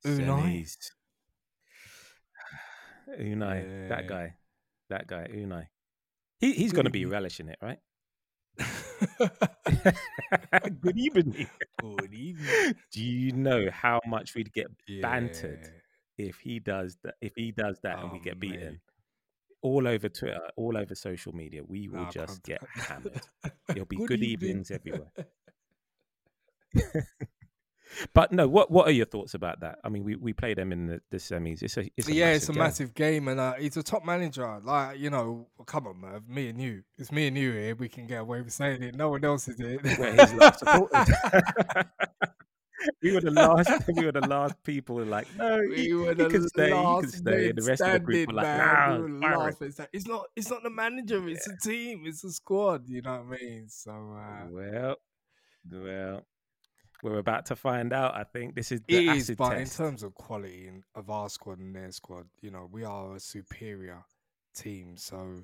Unai. 0.05 0.63
Semis. 0.63 0.77
Unai, 3.19 3.89
that 3.89 4.07
guy, 4.07 4.35
that 4.91 5.07
guy, 5.07 5.27
Unai. 5.33 5.67
He 6.39 6.53
he's 6.53 6.73
going 6.73 6.85
to 6.85 6.91
be 6.91 7.05
relishing 7.05 7.49
it, 7.49 7.59
right? 7.61 7.79
Good 10.81 10.99
evening. 10.99 11.47
Good 11.81 12.15
evening. 12.15 12.75
Do 12.93 13.03
you 13.03 13.33
know 13.33 13.69
how 13.71 14.01
much 14.07 14.35
we'd 14.35 14.53
get 14.53 14.67
bantered 15.01 15.69
if 16.17 16.39
he 16.39 16.59
does 16.59 16.97
that 17.05 17.15
if 17.21 17.33
he 17.37 17.53
does 17.53 17.79
that 17.83 17.99
and 18.01 18.13
we 18.13 18.19
Oh, 18.19 18.23
get 18.23 18.41
beaten 18.41 18.71
mate. 18.71 18.79
all 19.63 19.87
over 19.87 20.09
twitter 20.09 20.41
all 20.57 20.77
over 20.77 20.95
social 20.97 21.33
media 21.33 21.63
we 21.63 21.87
will 21.89 22.01
Nah, 22.01 22.11
just 22.11 22.43
get 22.43 22.61
hammered 22.75 23.21
It'll 23.69 23.85
be 23.85 23.97
good 24.07 24.21
evening. 24.23 24.51
evenings 24.51 24.71
everywhere. 24.73 25.13
But 28.15 28.33
no 28.33 28.47
what 28.47 28.71
what 28.71 28.87
are 28.87 28.93
your 28.93 29.07
thoughts 29.07 29.35
about 29.35 29.61
that 29.61 29.79
i 29.85 29.89
mean 29.89 30.05
we, 30.05 30.15
we 30.17 30.33
play 30.33 30.55
them 30.55 30.73
in 30.73 30.87
the, 30.87 31.01
the 31.11 31.17
semis 31.17 31.63
it's 31.63 31.77
a, 31.77 31.91
it's 31.97 32.09
a 32.09 32.13
yeah, 32.13 32.31
it's 32.33 32.49
a 32.49 32.53
game. 32.53 32.59
massive 32.63 32.95
game, 32.95 33.29
and 33.29 33.41
uh, 33.41 33.55
he's 33.55 33.77
a 33.77 33.83
top 33.83 34.05
manager. 34.05 34.61
Like 34.63 34.99
you 34.99 35.11
know, 35.11 35.47
come 35.67 35.87
on, 35.87 36.01
Merv, 36.01 36.29
me 36.29 36.49
and 36.49 36.61
you. 36.61 36.83
It's 36.99 37.13
me 37.13 37.27
and 37.29 37.37
you 37.37 37.53
here. 37.53 37.75
We 37.75 37.89
can 37.89 38.07
get 38.07 38.21
away 38.21 38.41
with 38.43 38.53
saying 38.53 38.83
it. 38.83 38.95
No 38.95 39.11
one 39.11 39.25
else 39.25 39.49
is 39.49 39.59
it. 39.61 39.83
We're 39.99 40.13
his 40.13 40.35
last 40.35 40.59
supporters. 40.61 41.09
we 43.03 43.13
were 43.13 43.21
the 43.21 43.31
last 43.31 43.71
we 43.97 44.05
were 44.05 44.13
the 44.13 44.27
last 44.27 44.63
people 44.63 45.03
like 45.05 45.27
no 45.37 45.59
we 45.69 45.77
he, 45.83 45.93
were 45.95 46.09
he 46.09 46.15
the 46.15 46.29
can 46.29 46.49
stay 46.49 46.69
he 46.69 47.01
can 47.01 47.09
stay 47.09 47.49
and 47.51 47.59
the 47.59 47.63
rest 47.67 47.83
of 47.83 47.93
the 47.93 47.99
group 48.01 48.29
were 48.29 48.35
like 48.35 48.45
man. 48.47 48.59
nah 48.59 48.97
We 48.97 49.03
were 49.03 49.09
the 49.09 49.21
fire 49.21 49.33
him." 49.33 49.39
last 49.41 49.61
men 49.61 49.73
sta- 49.73 49.87
It's 49.93 50.07
not. 50.07 50.27
It's 50.37 50.51
not 50.51 50.63
the 50.63 50.71
manager. 50.71 51.29
It's 51.29 51.47
a 51.49 51.57
team. 51.57 52.05
It's 52.07 52.25
a 52.25 52.31
squad. 52.31 52.89
You 52.89 53.03
know 53.03 53.23
what 53.25 53.39
I 53.39 53.41
mean? 53.43 53.69
So 53.69 53.91
uh, 53.91 54.47
well 54.51 54.97
well 55.71 56.23
we're 57.03 57.19
about 57.19 57.47
to 57.47 57.55
find 57.57 57.93
out 57.93 58.15
i 58.15 58.25
think 58.25 58.55
this 58.55 58.73
is 58.73 58.81
the 58.89 58.97
it 58.97 59.17
is, 59.17 59.23
acid 59.25 59.37
but 59.39 59.51
test 59.51 59.79
in 59.81 59.85
terms 59.87 60.03
of 60.03 60.15
quality 60.15 60.71
of 60.95 61.11
our 61.11 61.29
squad 61.29 61.59
and 61.59 61.75
their 61.75 61.93
squad, 61.93 62.27
you 62.41 62.51
know, 62.51 62.69
we 62.73 62.85
are 62.85 63.15
a 63.15 63.21
superior 63.21 64.05
team. 64.55 64.97
So 64.97 65.43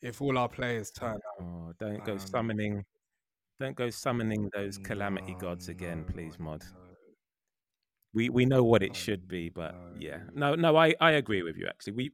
if 0.00 0.22
all 0.22 0.38
our 0.38 0.48
players 0.48 0.90
turn 0.90 1.16
up, 1.16 1.22
Oh, 1.40 1.72
don't 1.78 2.04
go 2.04 2.12
Um, 2.12 2.18
summoning, 2.18 2.84
don't 3.58 3.76
go 3.76 3.90
summoning 3.90 4.48
those 4.54 4.78
calamity 4.78 5.32
no, 5.32 5.38
gods 5.38 5.68
again, 5.68 6.04
no, 6.06 6.12
please, 6.12 6.38
mod. 6.38 6.62
no. 6.72 6.80
We 8.12 8.28
we 8.28 8.44
know 8.44 8.64
what 8.64 8.82
it 8.82 8.96
should 8.96 9.28
be, 9.28 9.50
but 9.50 9.74
yeah, 9.98 10.22
no. 10.32 10.54
no, 10.54 10.72
no, 10.72 10.76
I 10.76 10.94
I 11.00 11.12
agree 11.12 11.42
with 11.42 11.56
you. 11.56 11.66
Actually, 11.66 11.92
we 11.92 12.10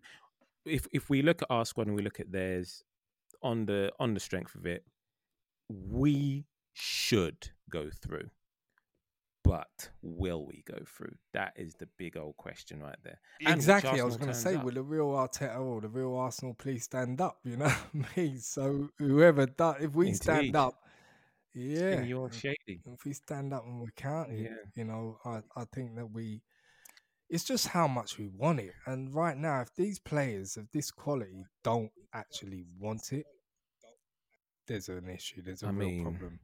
if 0.65 0.87
if 0.93 1.09
we 1.09 1.23
look 1.23 1.43
at 1.43 1.51
our 1.51 1.65
squad 1.65 1.87
and 1.87 1.97
we 1.97 2.03
look 2.03 2.21
at 2.21 2.33
theirs 2.33 2.83
on 3.43 3.67
the 3.67 3.93
on 3.99 4.15
the 4.15 4.21
strength 4.21 4.55
of 4.55 4.67
it, 4.67 4.85
we 5.69 6.47
should 6.75 7.51
go 7.71 7.89
through. 7.91 8.31
But 9.47 9.91
will 10.03 10.45
we 10.47 10.63
go 10.67 10.79
through? 10.87 11.15
That 11.33 11.53
is 11.57 11.75
the 11.75 11.89
big 11.99 12.17
old 12.17 12.37
question 12.37 12.83
right 12.83 12.97
there. 13.05 13.19
And 13.45 13.55
Exactly. 13.55 14.01
I 14.01 14.05
was 14.05 14.17
going 14.17 14.29
to 14.29 14.35
say, 14.35 14.57
up. 14.57 14.65
will 14.65 14.75
the 14.75 14.83
real 14.83 15.09
Arteta 15.09 15.59
or 15.61 15.81
the 15.81 15.89
real 15.89 16.15
Arsenal 16.17 16.55
please 16.55 16.85
stand 16.85 17.21
up? 17.21 17.39
You 17.45 17.57
know 17.57 17.65
what 17.93 18.07
I 18.17 18.21
mean? 18.21 18.41
So 18.41 18.89
whoever 18.99 19.47
does, 19.47 19.77
if 19.83 19.95
we 19.95 20.07
Indeed. 20.09 20.23
stand 20.23 20.57
up, 20.57 20.75
yeah, 21.55 22.01
In 22.01 22.05
your 22.07 22.31
shady. 22.31 22.81
if 22.85 23.05
we 23.05 23.13
stand 23.13 23.55
up 23.55 23.65
and 23.65 23.81
we 23.81 23.89
can't, 23.97 24.31
Yeah. 24.37 24.49
you 24.75 24.85
know, 24.85 25.19
I, 25.25 25.41
I 25.57 25.65
think 25.73 25.97
that 25.97 26.11
we, 26.11 26.43
it's 27.31 27.45
just 27.45 27.69
how 27.69 27.87
much 27.89 28.19
we 28.19 28.27
want 28.29 28.61
it. 28.61 28.73
And 28.87 29.15
right 29.15 29.37
now, 29.37 29.61
if 29.63 29.75
these 29.75 29.99
players 29.99 30.57
of 30.57 30.69
this 30.73 30.91
quality 30.91 31.45
don't 31.65 31.91
actually 32.13 32.65
want 32.79 33.13
it, 33.13 33.27
there's 34.67 34.89
an 34.89 35.09
issue. 35.09 35.43
There's 35.43 35.63
a 35.63 35.67
I 35.67 35.71
real 35.71 35.89
mean, 35.89 36.03
problem, 36.03 36.41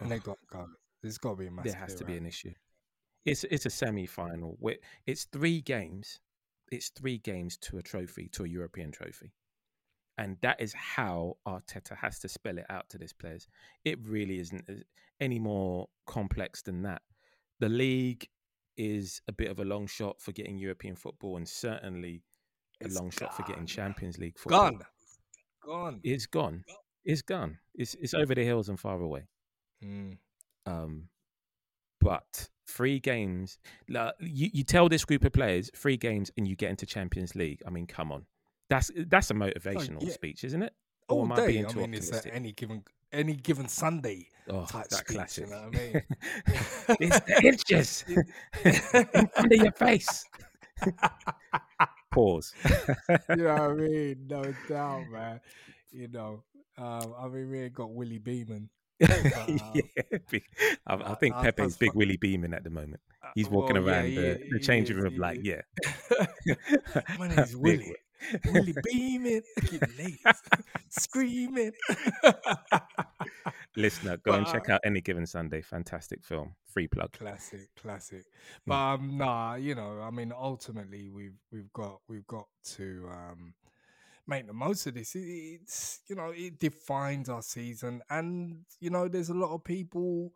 and 0.00 0.10
they 0.10 0.18
got 0.18 0.38
to 0.40 0.46
go. 0.56 0.66
There's 1.04 1.18
got 1.18 1.32
to 1.32 1.36
be 1.36 1.46
a 1.48 1.50
massive. 1.50 1.72
there 1.72 1.80
has 1.82 1.94
to 1.96 2.04
be 2.06 2.16
an 2.16 2.24
issue. 2.24 2.54
It's 3.26 3.44
it's 3.44 3.66
a 3.66 3.70
semi 3.70 4.06
final. 4.06 4.58
It's 5.06 5.24
three 5.24 5.60
games. 5.60 6.18
It's 6.72 6.88
three 6.88 7.18
games 7.18 7.58
to 7.58 7.76
a 7.76 7.82
trophy, 7.82 8.28
to 8.32 8.44
a 8.44 8.48
European 8.48 8.90
trophy, 8.90 9.34
and 10.16 10.38
that 10.40 10.62
is 10.62 10.72
how 10.72 11.36
Arteta 11.46 11.94
has 11.98 12.18
to 12.20 12.28
spell 12.30 12.56
it 12.56 12.64
out 12.70 12.88
to 12.88 12.98
his 12.98 13.12
players. 13.12 13.46
It 13.84 13.98
really 14.02 14.38
isn't 14.40 14.64
uh, 14.66 14.76
any 15.20 15.38
more 15.38 15.88
complex 16.06 16.62
than 16.62 16.80
that. 16.82 17.02
The 17.60 17.68
league 17.68 18.26
is 18.78 19.20
a 19.28 19.32
bit 19.32 19.50
of 19.50 19.60
a 19.60 19.64
long 19.64 19.86
shot 19.86 20.22
for 20.22 20.32
getting 20.32 20.56
European 20.56 20.96
football, 20.96 21.36
and 21.36 21.46
certainly 21.46 22.22
a 22.82 22.86
It's 22.86 22.96
long 22.96 23.10
shot 23.10 23.36
for 23.36 23.42
getting. 23.42 23.66
Champions 23.66 24.16
League 24.16 24.38
football. 24.38 24.70
Gone, 24.70 24.80
gone. 25.66 26.00
It's 26.02 26.24
gone. 26.24 26.64
It's 27.04 27.20
gone. 27.20 27.58
It's 27.74 27.94
it's 28.00 28.14
over 28.14 28.34
the 28.34 28.42
hills 28.42 28.70
and 28.70 28.80
far 28.80 28.98
away. 29.02 29.24
Mm. 29.84 30.16
Um, 30.66 31.08
but 32.00 32.48
three 32.66 32.98
games, 32.98 33.58
like, 33.88 34.14
you, 34.20 34.50
you 34.52 34.64
tell 34.64 34.88
this 34.88 35.04
group 35.04 35.24
of 35.24 35.32
players 35.32 35.70
three 35.74 35.96
games 35.96 36.30
and 36.36 36.46
you 36.46 36.56
get 36.56 36.70
into 36.70 36.86
Champions 36.86 37.34
League. 37.34 37.62
I 37.66 37.70
mean, 37.70 37.86
come 37.86 38.12
on, 38.12 38.26
that's 38.68 38.90
that's 39.08 39.30
a 39.30 39.34
motivational 39.34 40.02
yeah. 40.02 40.12
speech, 40.12 40.44
isn't 40.44 40.62
it? 40.62 40.72
Or 41.08 41.18
all 41.18 41.24
am 41.24 41.32
I 41.32 41.36
day. 41.36 41.46
being 41.48 41.66
I 41.66 41.68
too 41.68 41.80
mean, 41.80 41.94
it's 41.94 42.12
at 42.12 42.26
any 42.32 42.52
given 42.52 42.82
any 43.12 43.34
given 43.34 43.68
Sunday 43.68 44.28
Oh, 44.48 44.66
type 44.66 44.88
that 44.88 45.06
speech. 45.06 45.16
classic. 45.16 45.46
You 45.46 45.50
know 45.52 45.62
what 45.62 45.76
I 45.76 45.78
mean? 45.78 46.02
it's 47.00 47.20
the 47.20 47.46
inches 47.46 48.04
in 48.64 49.26
front 49.28 49.52
of 49.52 49.58
your 49.58 49.72
face. 49.72 50.24
Pause. 52.10 52.52
you 53.30 53.36
know 53.36 53.54
what 53.54 53.60
I 53.60 53.72
mean? 53.74 54.26
No 54.28 54.54
doubt, 54.68 55.08
man. 55.10 55.40
You 55.90 56.08
know, 56.08 56.42
um, 56.76 57.14
I 57.18 57.28
mean, 57.28 57.50
we 57.50 57.60
ain't 57.60 57.74
got 57.74 57.90
Willie 57.90 58.18
Beamen. 58.18 58.68
yeah, 59.00 59.80
big- 60.30 60.44
I, 60.86 60.94
I 60.94 61.14
think 61.16 61.34
Pepe's 61.36 61.76
big 61.76 61.92
Willie 61.94 62.16
Beamen 62.16 62.54
at 62.54 62.62
the 62.64 62.70
moment. 62.70 63.00
Uh, 63.22 63.28
He's 63.34 63.48
walking 63.48 63.76
well, 63.76 63.88
around 63.94 64.06
he- 64.06 64.14
the, 64.16 64.40
the 64.50 64.58
he 64.58 64.64
changing 64.64 64.96
room 64.96 65.16
like, 65.16 65.40
yeah. 65.42 65.62
My 67.18 67.28
name's 67.28 67.56
Willie. 67.56 67.94
Wi- 68.44 68.72
Willie. 68.84 69.42
Keep 69.66 69.82
ladies 69.98 70.18
screaming. 70.88 71.72
Listener, 73.76 74.16
go 74.18 74.32
and 74.34 74.46
check 74.46 74.68
out 74.70 74.80
Any 74.84 75.00
Given 75.00 75.26
Sunday. 75.26 75.60
Fantastic 75.60 76.24
film. 76.24 76.54
Free 76.72 76.86
plug. 76.86 77.12
classic, 77.12 77.68
classic. 77.80 78.24
But 78.66 78.74
um, 78.74 79.18
nah, 79.18 79.56
you 79.56 79.74
know, 79.74 80.00
I 80.00 80.10
mean, 80.10 80.32
ultimately, 80.36 81.08
we've 81.08 81.36
we've 81.52 81.72
got 81.72 82.00
we've 82.08 82.26
got 82.26 82.46
to 82.76 83.08
um, 83.12 83.54
make 84.26 84.46
the 84.46 84.52
most 84.52 84.86
of 84.86 84.94
this. 84.94 85.14
It, 85.14 85.60
it's 85.62 86.00
you 86.08 86.16
know, 86.16 86.32
it 86.34 86.58
defines 86.58 87.28
our 87.28 87.42
season, 87.42 88.02
and 88.10 88.64
you 88.80 88.90
know, 88.90 89.08
there's 89.08 89.30
a 89.30 89.34
lot 89.34 89.54
of 89.54 89.64
people 89.64 90.32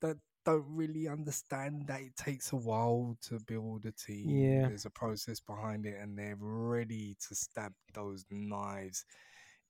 that 0.00 0.16
don't 0.44 0.66
really 0.68 1.06
understand 1.06 1.86
that 1.86 2.00
it 2.00 2.16
takes 2.16 2.52
a 2.52 2.56
while 2.56 3.16
to 3.28 3.38
build 3.46 3.84
a 3.84 3.92
team. 3.92 4.30
Yeah. 4.30 4.68
There's 4.68 4.86
a 4.86 4.90
process 4.90 5.40
behind 5.40 5.86
it, 5.86 5.96
and 6.00 6.18
they're 6.18 6.36
ready 6.38 7.16
to 7.28 7.34
stab 7.34 7.72
those 7.94 8.24
knives 8.30 9.04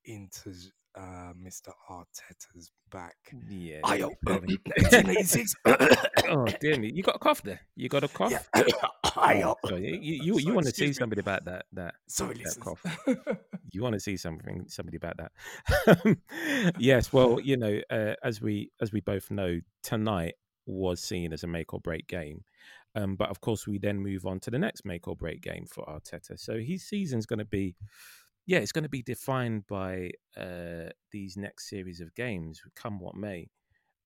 into 0.04 0.54
uh, 0.96 1.32
Mr. 1.40 1.72
Arteta's 1.88 2.72
back. 2.90 3.16
Yeah. 3.48 3.80
I 3.84 3.98
hope 3.98 4.14
preparing- 4.24 4.58
1886. 4.76 5.54
oh, 6.28 6.46
dear 6.60 6.78
me. 6.78 6.92
You 6.94 7.02
got 7.02 7.16
a 7.16 7.18
cough 7.18 7.42
there. 7.42 7.60
You 7.76 7.88
got 7.88 8.04
a 8.04 8.08
cough? 8.08 8.32
Yeah. 8.32 8.42
I 9.16 9.42
Oh, 9.42 9.56
you 9.76 9.98
you, 10.00 10.38
you, 10.38 10.54
want 10.54 10.66
to 10.66 10.72
see 10.72 10.92
somebody 10.92 11.20
about 11.20 11.44
that 11.46 11.66
that 11.72 11.94
Sorry, 12.06 12.34
that 12.34 12.44
listeners. 12.44 12.64
cough. 12.64 13.36
you 13.72 13.82
want 13.82 13.94
to 13.94 14.00
see 14.00 14.16
something 14.16 14.66
somebody 14.68 14.96
about 14.96 15.16
that 15.18 16.16
yes 16.78 17.12
well 17.12 17.40
you 17.40 17.56
know 17.56 17.80
uh, 17.90 18.14
as 18.22 18.40
we 18.40 18.70
as 18.80 18.92
we 18.92 19.00
both 19.00 19.30
know 19.30 19.60
tonight 19.82 20.34
was 20.66 21.02
seen 21.02 21.32
as 21.32 21.42
a 21.42 21.46
make 21.48 21.74
or 21.74 21.80
break 21.80 22.06
game 22.06 22.44
um, 22.94 23.16
but 23.16 23.30
of 23.30 23.40
course 23.40 23.66
we 23.66 23.78
then 23.78 23.98
move 23.98 24.26
on 24.26 24.38
to 24.40 24.50
the 24.50 24.58
next 24.58 24.84
make 24.84 25.08
or 25.08 25.16
break 25.16 25.40
game 25.42 25.66
for 25.66 25.84
arteta 25.86 26.38
so 26.38 26.58
his 26.58 26.84
season's 26.86 27.26
going 27.26 27.38
to 27.40 27.44
be 27.44 27.74
yeah 28.46 28.58
it's 28.58 28.72
going 28.72 28.84
to 28.84 28.88
be 28.90 29.02
defined 29.02 29.66
by 29.66 30.10
uh, 30.36 30.90
these 31.12 31.36
next 31.36 31.68
series 31.68 32.00
of 32.00 32.14
games 32.14 32.62
come 32.74 32.98
what 32.98 33.14
may 33.14 33.48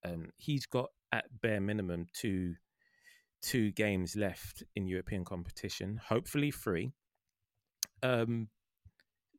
um, 0.05 0.31
he's 0.37 0.67
got 0.67 0.91
at 1.13 1.25
bare 1.43 1.61
minimum 1.61 2.07
two 2.13 2.55
two 3.43 3.71
games 3.73 4.17
left 4.17 4.63
in 4.75 4.87
european 4.87 5.25
competition 5.25 6.01
hopefully 6.09 6.51
three 6.51 6.93
um, 8.03 8.49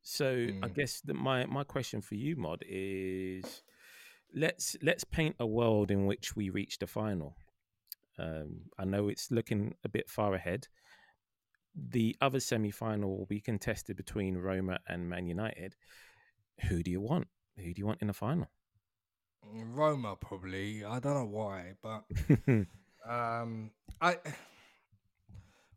so 0.02 0.46
I 0.62 0.68
Mm. 0.68 0.74
guess 0.74 1.00
that 1.02 1.14
my 1.14 1.46
my 1.46 1.64
question 1.64 2.00
for 2.00 2.14
you, 2.14 2.36
Mod, 2.36 2.62
is 2.68 3.62
let's 4.34 4.76
let's 4.82 5.04
paint 5.04 5.36
a 5.40 5.46
world 5.46 5.90
in 5.90 6.06
which 6.06 6.36
we 6.36 6.50
reach 6.50 6.78
the 6.78 6.86
final. 6.86 7.36
Um, 8.18 8.70
I 8.78 8.84
know 8.84 9.08
it's 9.08 9.30
looking 9.30 9.74
a 9.84 9.88
bit 9.88 10.08
far 10.08 10.34
ahead. 10.34 10.68
The 11.76 12.16
other 12.20 12.40
semi 12.40 12.70
final 12.70 13.16
will 13.16 13.26
be 13.26 13.40
contested 13.40 13.96
between 13.96 14.38
Roma 14.38 14.78
and 14.88 15.08
Man 15.08 15.26
United. 15.26 15.76
Who 16.68 16.82
do 16.82 16.90
you 16.90 17.00
want? 17.00 17.28
Who 17.56 17.74
do 17.74 17.78
you 17.78 17.86
want 17.86 18.00
in 18.00 18.08
the 18.08 18.14
final? 18.14 18.48
Roma 19.42 20.16
probably. 20.16 20.84
I 20.84 20.98
don't 20.98 21.14
know 21.14 21.26
why, 21.26 21.74
but 21.82 22.04
um, 23.08 23.70
I 24.00 24.16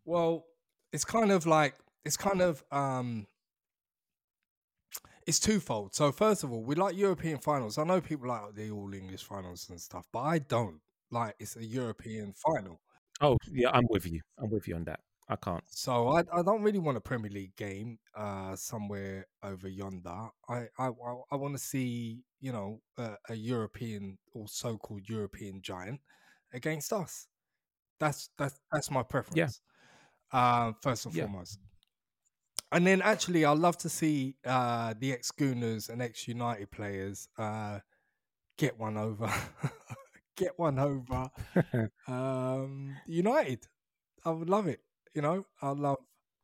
well, 0.05 0.45
it's 0.91 1.05
kind 1.05 1.31
of 1.31 1.45
like 1.45 1.75
it's 2.05 2.17
kind 2.17 2.41
of 2.41 2.63
um, 2.71 3.27
it's 5.27 5.39
twofold. 5.39 5.93
So 5.93 6.11
first 6.11 6.43
of 6.43 6.51
all, 6.51 6.63
we 6.63 6.75
like 6.75 6.97
European 6.97 7.39
finals. 7.39 7.77
I 7.77 7.83
know 7.83 8.01
people 8.01 8.27
like 8.27 8.55
the 8.55 8.71
all 8.71 8.93
English 8.93 9.23
finals 9.23 9.67
and 9.69 9.79
stuff, 9.79 10.07
but 10.11 10.21
I 10.21 10.39
don't 10.39 10.79
like 11.11 11.35
it's 11.39 11.55
a 11.55 11.65
European 11.65 12.33
final. 12.33 12.79
oh 13.21 13.37
yeah, 13.51 13.69
I'm 13.71 13.85
with 13.89 14.05
you. 14.05 14.21
I'm 14.41 14.49
with 14.49 14.67
you 14.67 14.75
on 14.75 14.85
that. 14.85 14.99
I 15.29 15.35
can't. 15.35 15.63
So 15.67 16.09
I, 16.09 16.23
I 16.33 16.41
don't 16.41 16.63
really 16.63 16.79
want 16.79 16.97
a 16.97 17.01
Premier 17.01 17.29
League 17.29 17.55
game 17.55 17.99
uh, 18.15 18.55
somewhere 18.55 19.27
over 19.43 19.67
yonder. 19.67 20.29
I 20.49 20.67
I, 20.77 20.89
I, 21.31 21.35
want 21.35 21.53
to 21.55 21.59
see 21.63 22.23
you 22.39 22.51
know 22.51 22.81
a, 22.97 23.15
a 23.29 23.35
European 23.35 24.17
or 24.33 24.47
so-called 24.47 25.07
European 25.07 25.61
giant 25.61 25.99
against 26.53 26.91
us. 26.91 27.27
That's 27.99 28.29
that's 28.37 28.59
that's 28.71 28.89
my 28.89 29.03
preference. 29.03 29.61
Uh, 30.31 30.73
first 30.81 31.05
and 31.05 31.15
Yeah. 31.15 31.23
foremost. 31.23 31.59
And 32.71 32.85
then 32.85 33.01
actually, 33.01 33.45
I'd 33.45 33.57
love 33.57 33.77
to 33.79 33.89
see 33.89 34.35
uh, 34.45 34.93
the 34.99 35.13
ex 35.13 35.31
Gooners 35.31 35.89
and 35.89 36.01
ex 36.01 36.27
United 36.27 36.69
players 36.71 37.27
uh, 37.37 37.79
get 38.57 38.77
one 38.79 38.97
over, 38.97 39.31
get 40.35 40.57
one 40.57 40.77
over 40.79 41.29
um, 42.07 42.95
United. 43.07 43.67
I 44.25 44.31
would 44.31 44.49
love 44.49 44.67
it. 44.67 44.81
You 45.13 45.21
know, 45.21 45.45
I 45.61 45.69
love. 45.71 45.97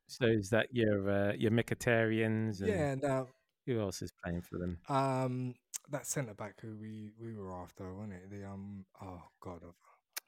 so 0.07 0.25
is 0.25 0.49
that 0.49 0.67
your 0.71 1.09
uh, 1.09 1.33
your 1.33 1.51
Mkhitaryan's 1.51 2.61
and 2.61 2.69
Yeah, 2.69 2.95
now 2.95 3.27
who 3.65 3.79
else 3.79 4.01
is 4.01 4.11
playing 4.23 4.41
for 4.41 4.57
them? 4.57 4.77
um, 4.89 5.53
that 5.91 6.07
centre 6.07 6.33
back 6.33 6.59
who 6.61 6.75
we 6.79 7.11
we 7.19 7.33
were 7.35 7.53
after, 7.53 7.93
wasn't 7.93 8.13
it? 8.13 8.29
The 8.31 8.45
um, 8.45 8.85
oh 9.01 9.21
god, 9.41 9.59
I've- 9.63 9.73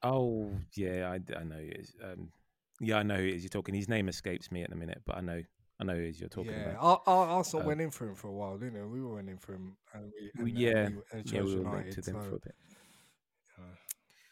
Oh 0.04 0.52
yeah, 0.76 1.10
I, 1.10 1.16
I 1.40 1.44
know 1.44 1.56
who 1.56 1.68
it 1.68 1.78
is. 1.80 1.94
Um, 2.04 2.32
yeah, 2.80 2.98
I 3.00 3.04
know 3.04 3.16
who 3.16 3.24
it 3.24 3.34
is. 3.34 3.44
You're 3.44 3.50
talking. 3.50 3.74
His 3.74 3.90
name 3.90 4.08
escapes 4.08 4.52
me 4.52 4.62
at 4.62 4.70
the 4.70 4.76
minute, 4.76 5.02
but 5.06 5.18
I 5.18 5.22
know 5.22 5.42
I 5.80 5.84
know 5.84 5.96
who 5.96 6.02
you're 6.02 6.30
talking 6.30 6.52
yeah. 6.54 6.70
about. 6.76 7.02
Ar- 7.08 7.28
Arsenal 7.38 7.64
Uh, 7.64 7.68
went 7.70 7.82
in 7.82 7.90
for 7.90 8.08
him 8.08 8.14
for 8.16 8.28
a 8.28 8.34
while, 8.34 8.58
didn't 8.60 8.76
we? 8.92 9.00
We 9.00 9.06
were 9.06 9.16
went 9.16 9.30
in 9.30 9.40
for 9.40 9.54
him, 9.56 9.76
and 9.96 10.12
we 10.38 10.52
and, 10.52 10.60
yeah, 10.60 10.90
we, 10.90 11.02
and 11.20 11.32
Yeah, 11.32 11.42
we 11.42 11.56
were 11.56 11.62
United. 11.64 11.94
to 11.94 12.02
them 12.02 12.16
so, 12.22 12.30
for 12.30 12.36
a 12.36 12.40
bit. 12.40 12.56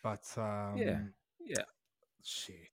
but 0.04 0.38
um, 0.38 0.78
Yeah. 0.78 1.64
shit. 2.24 2.70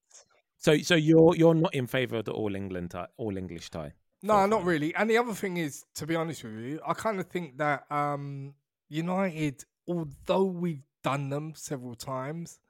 So 0.64 0.78
so 0.78 0.94
you're 0.94 1.34
you're 1.36 1.54
not 1.54 1.74
in 1.74 1.86
favour 1.86 2.16
of 2.16 2.24
the 2.24 2.32
all 2.32 2.54
England 2.54 2.92
tie, 2.92 3.08
all 3.16 3.36
English 3.36 3.70
tie. 3.70 3.92
No, 4.22 4.46
not 4.46 4.64
really. 4.64 4.94
And 4.94 5.10
the 5.10 5.18
other 5.18 5.34
thing 5.34 5.56
is, 5.56 5.84
to 5.94 6.06
be 6.06 6.14
honest 6.14 6.44
with 6.44 6.54
you, 6.54 6.80
I 6.86 6.94
kind 6.94 7.18
of 7.18 7.26
think 7.28 7.58
that 7.58 7.90
um, 7.90 8.54
United, 8.88 9.64
although 9.88 10.44
we've 10.44 10.84
done 11.02 11.28
them 11.28 11.54
several 11.56 11.96
times, 11.96 12.60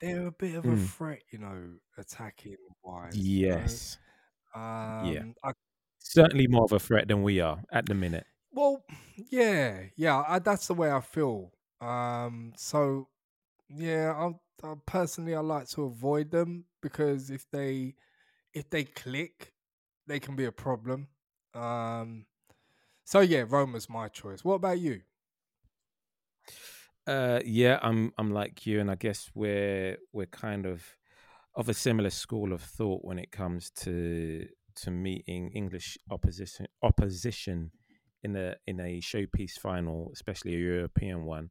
they're 0.00 0.26
a 0.28 0.32
bit 0.32 0.56
of 0.56 0.68
a 0.68 0.76
Mm. 0.76 0.88
threat, 0.96 1.22
you 1.30 1.38
know, 1.38 1.74
attacking 1.98 2.56
wise. 2.82 3.30
you 3.42 3.56
know. 3.56 3.58
Yes, 3.58 3.98
Um, 4.54 5.34
I, 5.44 5.52
certainly 5.98 6.46
more 6.48 6.64
of 6.64 6.72
a 6.72 6.80
threat 6.80 7.08
than 7.08 7.22
we 7.22 7.40
are 7.40 7.62
at 7.72 7.86
the 7.88 7.94
minute. 7.94 8.26
well, 8.52 8.84
yeah, 9.16 9.84
yeah, 9.96 10.22
I, 10.26 10.38
that's 10.40 10.66
the 10.66 10.74
way 10.74 10.90
I 10.90 11.00
feel. 11.00 11.52
Um, 11.80 12.52
so 12.56 13.08
yeah, 13.68 14.12
I'll, 14.16 14.42
i 14.64 14.74
personally 14.86 15.34
I 15.34 15.40
like 15.40 15.68
to 15.70 15.84
avoid 15.84 16.30
them 16.30 16.66
because 16.80 17.30
if 17.30 17.50
they 17.50 17.94
if 18.54 18.68
they 18.70 18.84
click, 18.84 19.52
they 20.06 20.20
can 20.20 20.36
be 20.36 20.44
a 20.44 20.52
problem. 20.52 21.08
Um, 21.54 22.26
so 23.04 23.20
yeah, 23.20 23.44
Roma's 23.48 23.88
my 23.88 24.08
choice. 24.08 24.44
What 24.44 24.54
about 24.54 24.78
you? 24.78 25.02
Uh, 27.06 27.40
yeah, 27.44 27.78
I'm 27.82 28.12
I'm 28.18 28.30
like 28.30 28.66
you, 28.66 28.80
and 28.80 28.90
I 28.90 28.94
guess 28.94 29.30
we're 29.34 29.96
we're 30.12 30.26
kind 30.26 30.66
of 30.66 30.84
of 31.54 31.68
a 31.68 31.74
similar 31.74 32.10
school 32.10 32.52
of 32.52 32.62
thought 32.62 33.04
when 33.04 33.18
it 33.18 33.32
comes 33.32 33.70
to 33.70 34.46
to 34.76 34.90
meeting 34.90 35.50
English 35.50 35.98
opposition 36.10 36.66
opposition 36.82 37.72
in 38.22 38.36
a 38.36 38.54
in 38.66 38.80
a 38.80 39.00
showpiece 39.00 39.58
final, 39.58 40.10
especially 40.12 40.54
a 40.54 40.58
European 40.58 41.24
one. 41.24 41.50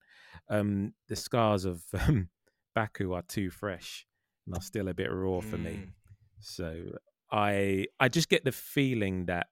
Um, 0.49 0.93
the 1.07 1.15
scars 1.15 1.65
of 1.65 1.83
um, 2.07 2.29
Baku 2.75 3.13
are 3.13 3.23
too 3.23 3.49
fresh 3.49 4.05
and 4.49 4.57
are 4.57 4.61
still 4.61 4.87
a 4.87 4.93
bit 4.93 5.11
raw 5.11 5.39
for 5.41 5.57
me. 5.57 5.71
Mm. 5.71 5.91
So 6.39 6.83
I 7.31 7.85
I 7.99 8.09
just 8.09 8.29
get 8.29 8.43
the 8.43 8.51
feeling 8.51 9.25
that 9.25 9.47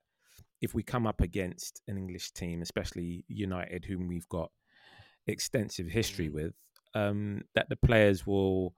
if 0.60 0.74
we 0.74 0.82
come 0.82 1.06
up 1.06 1.20
against 1.20 1.82
an 1.86 1.96
English 1.96 2.32
team, 2.32 2.62
especially 2.62 3.24
United, 3.28 3.84
whom 3.84 4.08
we've 4.08 4.28
got 4.28 4.50
extensive 5.26 5.86
history 5.86 6.28
Mm. 6.28 6.32
with, 6.32 6.54
um, 6.94 7.42
that 7.54 7.68
the 7.68 7.76
players 7.76 8.26
will 8.26 8.74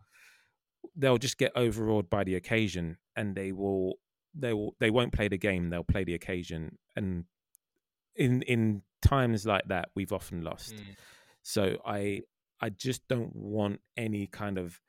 they'll 0.96 1.18
just 1.18 1.38
get 1.38 1.52
overawed 1.56 2.10
by 2.10 2.24
the 2.24 2.34
occasion 2.34 2.96
and 3.16 3.34
they 3.36 3.52
will 3.52 3.98
they 4.34 4.52
will 4.52 4.74
they 4.80 4.90
won't 4.90 5.12
play 5.12 5.28
the 5.28 5.38
game, 5.38 5.70
they'll 5.70 5.84
play 5.84 6.04
the 6.04 6.14
occasion. 6.14 6.78
And 6.96 7.24
in 8.16 8.42
in 8.42 8.82
times 9.02 9.46
like 9.46 9.64
that 9.68 9.88
we've 9.94 10.12
often 10.12 10.42
lost. 10.42 10.74
Mm. 10.74 10.96
So 11.42 11.78
I 11.86 12.22
I 12.60 12.68
just 12.70 13.08
don't 13.08 13.34
want 13.34 13.80
any 13.96 14.26
kind 14.26 14.58
of 14.58 14.80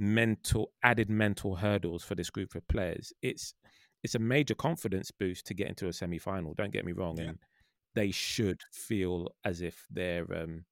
mental 0.00 0.72
added 0.82 1.10
mental 1.10 1.56
hurdles 1.56 2.02
for 2.02 2.14
this 2.14 2.30
group 2.30 2.54
of 2.54 2.66
players. 2.68 3.12
It's 3.22 3.54
it's 4.02 4.14
a 4.14 4.18
major 4.18 4.54
confidence 4.54 5.10
boost 5.10 5.46
to 5.46 5.54
get 5.54 5.68
into 5.68 5.86
a 5.88 5.92
semi 5.92 6.18
final. 6.18 6.54
Don't 6.54 6.72
get 6.72 6.84
me 6.86 6.92
wrong, 6.92 7.18
Yeah. 7.18 7.24
and 7.28 7.38
they 7.94 8.10
should 8.10 8.62
feel 8.72 9.28
as 9.44 9.60
if 9.60 9.84
they're 9.90 10.26
um, 10.34 10.64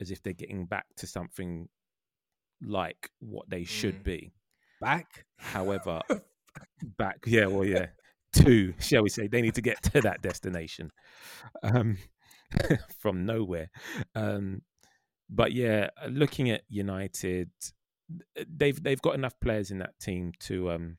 as 0.00 0.10
if 0.10 0.22
they're 0.22 0.32
getting 0.34 0.66
back 0.66 0.86
to 0.98 1.06
something 1.06 1.68
like 2.60 3.10
what 3.20 3.48
they 3.48 3.64
should 3.64 4.00
Mm. 4.00 4.04
be. 4.04 4.32
Back. 4.80 5.24
However, 5.38 6.00
back, 6.98 7.18
yeah, 7.26 7.46
well, 7.46 7.64
yeah, 7.64 7.86
to 8.34 8.74
shall 8.80 9.02
we 9.02 9.08
say, 9.08 9.28
they 9.28 9.40
need 9.42 9.54
to 9.54 9.62
get 9.62 9.82
to 9.84 10.00
that 10.02 10.20
destination 10.22 10.90
um, 11.62 11.96
from 13.00 13.24
nowhere. 13.24 13.70
Um, 14.14 14.62
but 15.30 15.52
yeah, 15.52 15.88
looking 16.08 16.50
at 16.50 16.62
United, 16.68 17.50
they've 18.48 18.82
they've 18.82 19.02
got 19.02 19.14
enough 19.14 19.38
players 19.40 19.70
in 19.70 19.78
that 19.78 19.98
team 19.98 20.32
to 20.40 20.70
um 20.70 20.98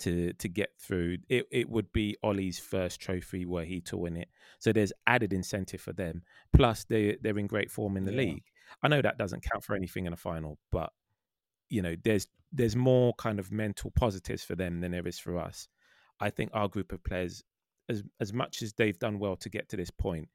to 0.00 0.32
to 0.34 0.48
get 0.48 0.70
through. 0.78 1.18
It 1.28 1.46
it 1.50 1.68
would 1.68 1.92
be 1.92 2.16
Ole's 2.22 2.58
first 2.58 3.00
trophy 3.00 3.44
were 3.46 3.64
he 3.64 3.80
to 3.82 3.96
win 3.96 4.16
it, 4.16 4.28
so 4.58 4.72
there's 4.72 4.92
added 5.06 5.32
incentive 5.32 5.80
for 5.80 5.92
them. 5.92 6.22
Plus, 6.52 6.84
they 6.84 7.16
they're 7.20 7.38
in 7.38 7.46
great 7.46 7.70
form 7.70 7.96
in 7.96 8.04
the 8.04 8.12
Yeah. 8.12 8.18
league. 8.18 8.44
I 8.82 8.88
know 8.88 9.02
that 9.02 9.18
doesn't 9.18 9.42
count 9.42 9.64
for 9.64 9.74
anything 9.76 10.06
in 10.06 10.12
a 10.12 10.16
final, 10.16 10.58
but 10.70 10.92
you 11.70 11.82
know, 11.82 11.96
there's 12.02 12.28
there's 12.52 12.76
more 12.76 13.14
kind 13.14 13.38
of 13.38 13.50
mental 13.52 13.90
positives 13.90 14.44
for 14.44 14.54
them 14.56 14.80
than 14.80 14.92
there 14.92 15.06
is 15.06 15.18
for 15.18 15.38
us. 15.38 15.68
I 16.20 16.30
think 16.30 16.50
our 16.54 16.68
group 16.68 16.92
of 16.92 17.02
players, 17.04 17.42
as 17.88 18.02
as 18.20 18.32
much 18.32 18.62
as 18.62 18.72
they've 18.74 18.98
done 18.98 19.18
well 19.18 19.36
to 19.36 19.48
get 19.48 19.68
to 19.70 19.76
this 19.76 19.90
point, 19.90 20.28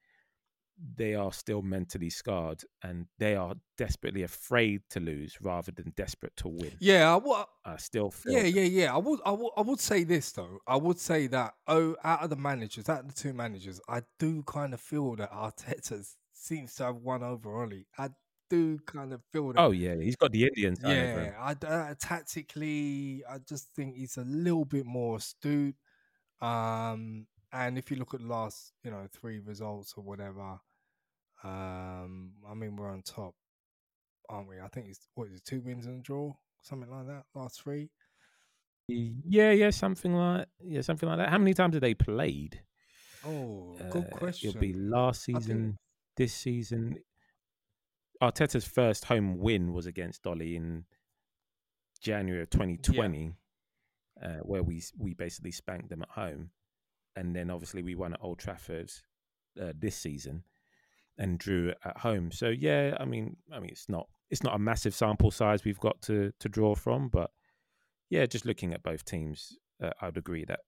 they 0.95 1.15
are 1.15 1.33
still 1.33 1.61
mentally 1.61 2.09
scarred 2.09 2.61
and 2.83 3.07
they 3.17 3.35
are 3.35 3.55
desperately 3.77 4.23
afraid 4.23 4.81
to 4.89 4.99
lose 4.99 5.37
rather 5.41 5.71
than 5.71 5.93
desperate 5.95 6.35
to 6.37 6.47
win. 6.47 6.71
Yeah. 6.79 7.19
I, 7.65 7.77
still 7.77 8.11
feel 8.11 8.33
Yeah, 8.33 8.43
yeah, 8.43 8.63
yeah. 8.63 8.93
I 8.93 8.97
would, 8.97 9.19
I 9.25 9.31
would, 9.31 9.51
I 9.57 9.61
would 9.61 9.79
say 9.79 10.03
this 10.03 10.31
though. 10.31 10.59
I 10.67 10.77
would 10.77 10.99
say 10.99 11.27
that 11.27 11.53
oh, 11.67 11.95
out 12.03 12.23
of 12.23 12.29
the 12.29 12.35
managers, 12.35 12.89
out 12.89 13.01
of 13.01 13.13
the 13.13 13.21
two 13.21 13.33
managers, 13.33 13.79
I 13.87 14.01
do 14.17 14.43
kind 14.43 14.73
of 14.73 14.79
feel 14.79 15.15
that 15.17 15.31
Arteta 15.31 16.05
seems 16.33 16.75
to 16.75 16.85
have 16.85 16.95
won 16.95 17.23
over 17.23 17.61
Ole. 17.61 17.83
I 17.97 18.09
do 18.49 18.79
kind 18.85 19.13
of 19.13 19.21
feel 19.31 19.53
that. 19.53 19.59
Oh 19.59 19.71
yeah, 19.71 19.95
he's 19.95 20.15
got 20.15 20.31
the 20.31 20.45
Indians. 20.45 20.81
side 20.81 20.91
over 20.91 21.21
him. 21.21 21.33
yeah. 21.33 21.55
I, 21.61 21.65
uh, 21.67 21.93
tactically, 21.99 23.23
I 23.29 23.37
just 23.39 23.69
think 23.75 23.95
he's 23.95 24.17
a 24.17 24.23
little 24.23 24.65
bit 24.65 24.85
more 24.85 25.17
astute. 25.17 25.75
Um, 26.41 27.27
and 27.51 27.77
if 27.77 27.91
you 27.91 27.97
look 27.97 28.13
at 28.13 28.21
the 28.21 28.27
last, 28.27 28.73
you 28.83 28.91
know, 28.91 29.07
three 29.11 29.39
results 29.39 29.93
or 29.97 30.03
whatever, 30.03 30.59
um, 31.43 32.32
I 32.49 32.54
mean, 32.54 32.75
we're 32.75 32.89
on 32.89 33.02
top, 33.02 33.34
aren't 34.30 34.49
we? 34.49 34.60
I 34.60 34.67
think 34.67 34.88
it's 34.89 35.08
what 35.15 35.28
is 35.30 35.36
it, 35.36 35.45
two 35.45 35.62
wins 35.62 35.86
and 35.86 35.99
a 35.99 36.02
draw, 36.02 36.34
something 36.63 36.89
like 36.89 37.08
that. 37.08 37.23
Last 37.36 37.62
three. 37.62 37.89
Yeah, 38.88 39.52
yeah, 39.52 39.69
something 39.69 40.13
like 40.15 40.47
yeah, 40.65 40.82
something 40.82 41.08
like 41.08 41.19
that. 41.19 41.30
How 41.30 41.38
many 41.38 41.54
times 41.54 41.75
have 41.75 41.82
they 41.82 41.93
played? 41.93 42.62
Oh, 43.25 43.78
good 43.91 44.06
Uh, 44.06 44.17
question. 44.17 44.49
It'll 44.49 44.62
be 44.62 44.73
last 44.73 45.23
I 45.30 45.34
think- 45.34 45.43
season, 45.43 45.78
this 46.17 46.34
season. 46.34 46.97
Arteta's 48.21 48.65
first 48.67 49.06
home 49.06 49.38
win 49.38 49.71
was 49.73 49.86
against 49.86 50.23
Dolly 50.23 50.56
in 50.58 50.84
January 52.02 52.41
of 52.43 52.49
2020, 52.49 53.34
uh, 54.21 54.38
where 54.39 54.63
we 54.63 54.82
we 54.97 55.13
basically 55.13 55.52
spanked 55.52 55.89
them 55.89 56.02
at 56.02 56.10
home, 56.10 56.52
and 57.15 57.34
then 57.36 57.49
obviously 57.49 57.82
we 57.82 57.95
won 57.95 58.13
at 58.13 58.19
Old 58.21 58.39
Trafford 58.39 58.91
uh, 59.62 59.71
this 59.78 59.95
season 59.95 60.43
and 61.19 61.38
drew 61.38 61.73
at 61.84 61.97
home. 61.97 62.32
So 62.32 62.47
yeah, 62.47 62.97
I 62.99 63.05
mean, 63.05 63.36
I 63.53 63.60
mean, 63.60 63.69
it's 63.69 63.89
not 63.89 64.08
it's 64.32 64.43
not 64.43 64.55
a 64.55 64.60
massive 64.60 64.95
sample 64.95 65.29
size 65.29 65.63
we've 65.63 65.79
got 65.79 66.01
to 66.03 66.32
to 66.39 66.49
draw 66.49 66.73
from, 66.73 67.10
but 67.10 67.29
yeah, 68.10 68.25
just 68.25 68.45
looking 68.45 68.73
at 68.73 68.82
both 68.82 69.05
teams, 69.05 69.55
uh, 69.84 69.91
I'd 70.01 70.17
agree 70.17 70.45
that 70.45 70.62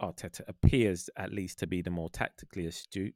Arteta 0.00 0.42
appears 0.46 1.08
at 1.16 1.32
least 1.32 1.60
to 1.60 1.66
be 1.66 1.80
the 1.80 1.90
more 1.90 2.10
tactically 2.10 2.66
astute, 2.66 3.14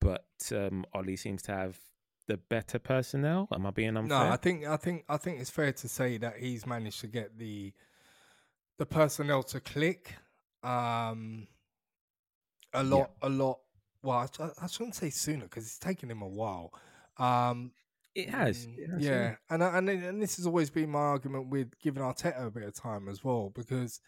but 0.00 0.26
um, 0.52 0.84
Ole 0.94 1.16
seems 1.16 1.42
to 1.42 1.52
have 1.52 1.78
the 2.26 2.36
better 2.36 2.78
personnel. 2.78 3.48
Am 3.52 3.66
I 3.66 3.70
being 3.70 3.96
unfair? 3.96 4.24
No, 4.24 4.30
I 4.30 4.36
think 4.36 4.66
I 4.66 4.76
think 4.76 5.04
I 5.08 5.16
think 5.16 5.40
it's 5.40 5.50
fair 5.50 5.72
to 5.72 5.88
say 5.88 6.18
that 6.18 6.36
he's 6.36 6.66
managed 6.66 7.00
to 7.00 7.06
get 7.06 7.38
the 7.38 7.72
the 8.78 8.86
personnel 8.86 9.42
to 9.44 9.60
click. 9.60 10.16
Um, 10.62 11.46
a 12.72 12.82
lot, 12.82 13.10
a 13.22 13.28
lot. 13.28 13.60
Well, 14.02 14.28
I, 14.40 14.48
I 14.62 14.66
shouldn't 14.66 14.94
say 14.94 15.10
sooner 15.10 15.44
because 15.44 15.66
it's 15.66 15.78
taken 15.78 16.10
him 16.10 16.22
a 16.22 16.28
while. 16.28 16.72
Um, 17.18 17.72
it 18.14 18.30
has. 18.30 18.66
Mm, 18.66 18.78
It 18.78 18.90
has, 18.90 19.02
yeah, 19.04 19.34
and 19.50 19.62
and 19.62 19.88
and 19.88 20.22
this 20.22 20.36
has 20.36 20.46
always 20.46 20.70
been 20.70 20.90
my 20.90 20.98
argument 20.98 21.48
with 21.48 21.78
giving 21.78 22.02
Arteta 22.02 22.46
a 22.46 22.50
bit 22.50 22.64
of 22.64 22.74
time 22.74 23.08
as 23.08 23.22
well 23.22 23.52
because 23.54 24.00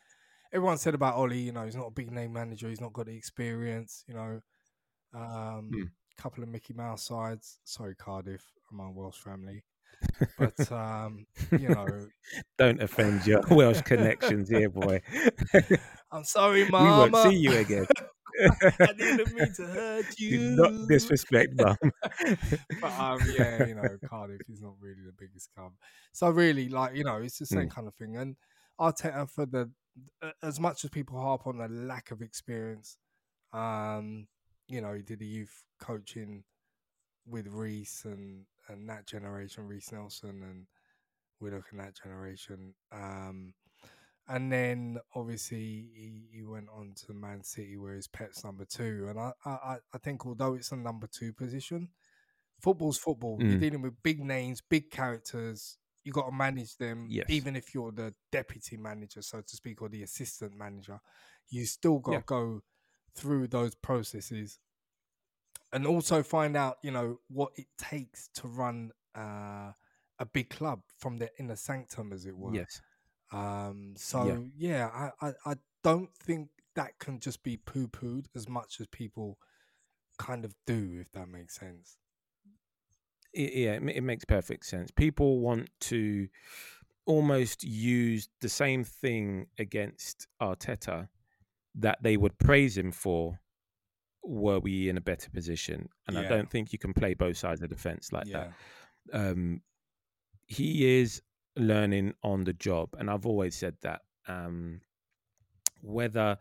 everyone 0.53 0.79
said 0.79 0.95
about 0.95 1.17
Ole, 1.17 1.33
you 1.35 1.53
know, 1.53 1.65
he's 1.65 1.77
not 1.77 1.87
a 1.87 1.91
big 1.93 2.11
name 2.11 2.33
manager, 2.33 2.69
he's 2.69 2.81
not 2.81 2.93
got 2.93 3.07
the 3.07 3.17
experience, 3.17 4.05
you 4.09 4.15
know. 4.15 4.41
Um, 5.15 5.69
Hmm. 5.73 5.83
couple 6.17 6.43
of 6.43 6.49
Mickey 6.49 6.73
Mouse 6.75 7.03
sides. 7.03 7.59
Sorry, 7.65 7.95
Cardiff, 7.95 8.45
I'm 8.71 8.95
Welsh 8.95 9.19
family, 9.19 9.65
but 10.39 10.73
um, 10.73 11.27
you 11.51 11.69
know, 11.69 12.07
Don't 12.59 12.81
offend 12.83 13.27
your 13.27 13.41
Welsh 13.51 13.83
connections 13.83 14.49
here, 14.49 14.71
boy. 14.71 15.01
I'm 16.13 16.25
sorry, 16.25 16.65
Mama. 16.65 16.85
we 16.85 16.99
won't 16.99 17.17
see 17.17 17.39
you 17.39 17.57
again. 17.59 17.87
I 18.85 18.93
didn't 18.93 19.35
mean 19.35 19.53
to 19.57 19.67
hurt 19.67 20.19
you. 20.19 20.39
Do 20.39 20.39
not 20.39 20.73
disrespect, 20.89 21.55
mum. 21.55 21.77
but 22.81 22.93
um, 22.99 23.29
yeah, 23.29 23.61
you 23.63 23.75
know, 23.75 23.99
Cardiff 24.09 24.43
is 24.49 24.61
not 24.61 24.75
really 24.81 25.03
the 25.05 25.13
biggest 25.17 25.51
club. 25.55 25.73
So 26.13 26.31
really, 26.31 26.69
like 26.69 26.95
you 26.97 27.05
know, 27.05 27.17
it's 27.17 27.39
the 27.39 27.47
same 27.47 27.69
Mm. 27.69 27.71
kind 27.71 27.87
of 27.89 27.95
thing. 27.95 28.17
And 28.17 28.37
Arteta, 28.81 29.29
for 29.31 29.47
the 29.47 29.71
as 30.43 30.61
much 30.61 30.85
as 30.85 30.91
people 30.91 31.21
harp 31.21 31.47
on 31.47 31.59
the 31.59 31.69
lack 31.69 32.11
of 32.11 32.23
experience, 32.23 32.97
um, 33.53 34.27
you 34.69 34.81
know, 34.81 34.95
he 34.95 35.03
did 35.03 35.19
the 35.21 35.27
youth 35.27 35.63
coaching 35.81 36.45
with 37.27 37.47
Reiss 37.49 38.05
and 38.05 38.45
and 38.69 38.89
that 38.89 39.07
generation, 39.07 39.67
Reiss 39.67 39.93
Nelson 39.93 40.43
and 40.43 40.67
Willock 41.41 41.67
and 41.71 41.81
that 41.81 41.97
generation. 42.03 42.75
Um, 42.93 43.55
and 44.29 44.51
then 44.53 44.99
obviously 45.15 45.91
he, 45.95 46.23
he 46.33 46.43
went 46.45 46.69
on 46.75 46.95
to 47.07 47.13
Man 47.13 47.43
City 47.43 47.77
where 47.77 47.95
his 47.95 48.09
Pep's 48.09 48.45
number 48.45 48.65
two. 48.65 49.07
And 49.09 49.19
I, 49.19 49.33
I, 49.45 49.77
I- 49.93 49.99
think 49.99 50.25
although 50.27 50.55
it's 50.55 50.73
a 50.73 50.77
number 50.77 51.07
two 51.07 51.33
position, 51.33 51.89
football's 52.61 52.99
football. 52.99 53.39
You're 53.41 53.57
Mm. 53.57 53.61
dealing 53.61 53.83
with 53.83 54.03
big 54.03 54.21
names, 54.21 54.61
big 54.61 54.91
characters. 54.91 55.79
You 56.05 56.13
got 56.13 56.27
to 56.27 56.33
manage 56.33 56.77
them, 56.77 57.07
Yes. 57.11 57.27
even 57.29 57.57
if 57.57 57.75
you're 57.75 57.93
the 57.93 58.15
deputy 58.31 58.77
manager, 58.77 59.23
so 59.23 59.41
to 59.41 59.57
speak, 59.57 59.83
or 59.83 59.89
the 59.89 60.03
assistant 60.03 60.57
manager. 60.57 61.01
You 61.49 61.65
still 61.67 61.99
got 61.99 62.13
to 62.13 62.17
Yeah. 62.19 62.23
go 62.27 62.63
through 63.15 63.49
those 63.49 63.75
processes 63.75 64.59
and 65.73 65.87
also 65.87 66.23
find 66.23 66.57
out, 66.57 66.79
you 66.83 66.91
know, 66.91 67.19
what 67.29 67.53
it 67.57 67.67
takes 67.79 68.29
to 68.35 68.49
run 68.49 68.93
uh, 69.15 69.73
a 70.19 70.25
big 70.33 70.49
club 70.51 70.81
from 70.99 71.19
the 71.19 71.31
inner 71.39 71.57
sanctum, 71.57 72.13
as 72.13 72.25
it 72.27 72.37
were. 72.37 72.55
yes. 72.55 72.81
Um, 73.33 73.95
so 73.97 74.47
yeah, 74.57 74.89
I, 74.93 75.27
I, 75.27 75.33
I 75.47 75.55
don't 75.83 76.15
think 76.15 76.49
that 76.75 76.99
can 76.99 77.19
just 77.19 77.43
be 77.43 77.57
poo 77.57 77.89
pooed 77.89 78.27
as 78.35 78.49
much 78.49 78.81
as 78.81 78.87
people 78.89 79.39
kind 80.19 80.45
of 80.45 80.55
do, 80.67 80.99
if 81.01 81.11
that 81.13 81.29
makes 81.29 81.59
sense. 81.59 81.97
it, 83.33 83.55
yeah, 83.55 83.73
it, 83.73 83.83
it 83.97 84.03
makes 84.03 84.25
perfect 84.25 84.67
sense. 84.67 84.91
People 84.91 85.41
want 85.41 85.71
to 85.81 86.29
almost 87.07 87.65
use 87.65 88.29
the 88.41 88.49
same 88.49 88.85
thing 88.85 89.47
against 89.59 90.27
Arteta 90.41 91.09
that 91.75 91.99
they 92.03 92.17
would 92.17 92.39
praise 92.39 92.77
him 92.77 92.93
for 92.93 93.41
were 94.23 94.61
we 94.61 94.89
in 94.89 94.97
a 94.97 95.01
better 95.01 95.31
position. 95.31 95.89
And 96.07 96.19
I 96.19 96.29
don't 96.29 96.49
think 96.49 96.73
you 96.73 96.79
can 96.79 96.93
play 96.93 97.15
both 97.15 97.37
sides 97.37 97.63
of 97.63 97.71
the 97.71 97.77
fence 97.77 98.13
like 98.13 98.27
yeah. 98.27 98.49
that. 99.11 99.31
Um, 99.31 99.63
he 100.47 101.01
is 101.01 101.23
learning 101.57 102.15
on 102.23 102.45
the 102.45 102.53
job, 102.53 102.91
and 102.99 103.11
I've 103.11 103.27
always 103.27 103.55
said 103.55 103.77
that. 103.83 104.03
Um, 104.29 104.81
whether 105.83 106.39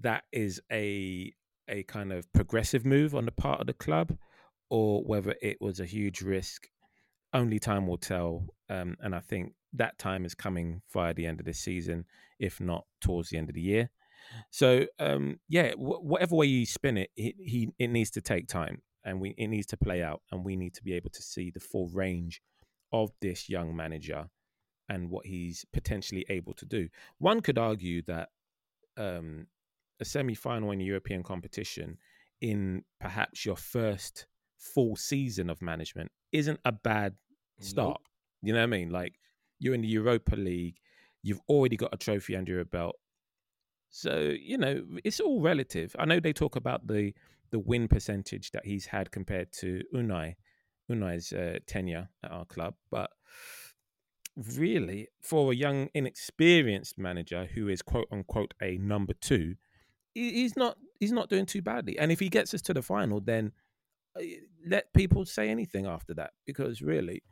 that 0.00 0.24
is 0.32 0.60
a 0.72 1.32
a 1.68 1.82
kind 1.84 2.12
of 2.12 2.32
progressive 2.32 2.86
move 2.86 3.14
on 3.14 3.24
the 3.24 3.32
part 3.32 3.60
of 3.60 3.66
the 3.66 3.72
club, 3.72 4.16
or 4.70 5.02
whether 5.02 5.34
it 5.42 5.56
was 5.60 5.80
a 5.80 5.84
huge 5.84 6.22
risk, 6.22 6.68
only 7.32 7.58
time 7.58 7.86
will 7.86 7.98
tell. 7.98 8.46
Um, 8.70 8.96
and 9.00 9.14
I 9.14 9.20
think 9.20 9.54
that 9.72 9.98
time 9.98 10.24
is 10.24 10.34
coming 10.34 10.82
via 10.92 11.12
the 11.12 11.26
end 11.26 11.40
of 11.40 11.46
this 11.46 11.58
season, 11.58 12.04
if 12.38 12.60
not 12.60 12.84
towards 13.00 13.30
the 13.30 13.38
end 13.38 13.48
of 13.48 13.56
the 13.56 13.60
year. 13.60 13.90
So 14.50 14.86
um, 15.00 15.40
yeah, 15.48 15.72
wh- 15.72 16.04
whatever 16.04 16.36
way 16.36 16.46
you 16.46 16.66
spin 16.66 16.98
it, 16.98 17.10
he, 17.14 17.34
he 17.38 17.68
it 17.78 17.88
needs 17.88 18.10
to 18.12 18.20
take 18.20 18.46
time, 18.48 18.82
and 19.04 19.20
we 19.20 19.30
it 19.30 19.48
needs 19.48 19.66
to 19.68 19.76
play 19.76 20.02
out, 20.02 20.22
and 20.30 20.44
we 20.44 20.56
need 20.56 20.74
to 20.74 20.84
be 20.84 20.94
able 20.94 21.10
to 21.10 21.22
see 21.22 21.50
the 21.50 21.60
full 21.60 21.88
range 21.88 22.42
of 22.92 23.10
this 23.20 23.48
young 23.48 23.74
manager 23.74 24.28
and 24.88 25.10
what 25.10 25.26
he's 25.26 25.64
potentially 25.72 26.24
able 26.28 26.54
to 26.54 26.64
do. 26.64 26.88
One 27.18 27.40
could 27.40 27.58
argue 27.58 28.02
that 28.02 28.30
um, 28.96 29.46
a 30.00 30.04
semi-final 30.04 30.70
in 30.70 30.80
a 30.80 30.84
European 30.84 31.22
competition 31.22 31.98
in 32.40 32.84
perhaps 33.00 33.44
your 33.44 33.56
first 33.56 34.26
full 34.58 34.96
season 34.96 35.50
of 35.50 35.62
management 35.62 36.10
isn't 36.32 36.60
a 36.64 36.72
bad 36.72 37.14
start. 37.60 38.00
You 38.42 38.52
know 38.52 38.60
what 38.60 38.64
I 38.64 38.78
mean? 38.78 38.90
Like 38.90 39.14
you're 39.58 39.74
in 39.74 39.82
the 39.82 39.88
Europa 39.88 40.36
League, 40.36 40.76
you've 41.22 41.40
already 41.48 41.76
got 41.76 41.94
a 41.94 41.96
trophy 41.96 42.36
under 42.36 42.52
your 42.52 42.64
belt. 42.64 42.96
So, 43.90 44.34
you 44.38 44.58
know, 44.58 44.84
it's 45.04 45.20
all 45.20 45.40
relative. 45.40 45.96
I 45.98 46.04
know 46.04 46.20
they 46.20 46.32
talk 46.32 46.56
about 46.56 46.86
the 46.86 47.12
the 47.50 47.58
win 47.60 47.86
percentage 47.86 48.50
that 48.50 48.66
he's 48.66 48.86
had 48.86 49.12
compared 49.12 49.52
to 49.52 49.80
Unai 49.94 50.34
Unai's 50.90 51.32
uh, 51.32 51.58
tenure 51.66 52.08
at 52.24 52.30
our 52.30 52.44
club, 52.44 52.74
but 52.90 53.10
really, 54.36 55.08
for 55.20 55.52
a 55.52 55.54
young, 55.54 55.88
inexperienced 55.94 56.98
manager 56.98 57.48
who 57.54 57.68
is 57.68 57.82
quote 57.82 58.08
unquote 58.12 58.54
a 58.62 58.78
number 58.78 59.14
two, 59.14 59.56
he's 60.14 60.56
not 60.56 60.76
he's 61.00 61.12
not 61.12 61.28
doing 61.28 61.46
too 61.46 61.62
badly. 61.62 61.98
And 61.98 62.12
if 62.12 62.20
he 62.20 62.28
gets 62.28 62.54
us 62.54 62.62
to 62.62 62.74
the 62.74 62.82
final, 62.82 63.20
then 63.20 63.52
uh, 64.18 64.22
let 64.66 64.92
people 64.94 65.24
say 65.24 65.48
anything 65.48 65.86
after 65.86 66.14
that, 66.14 66.32
because 66.46 66.82
really, 66.82 67.22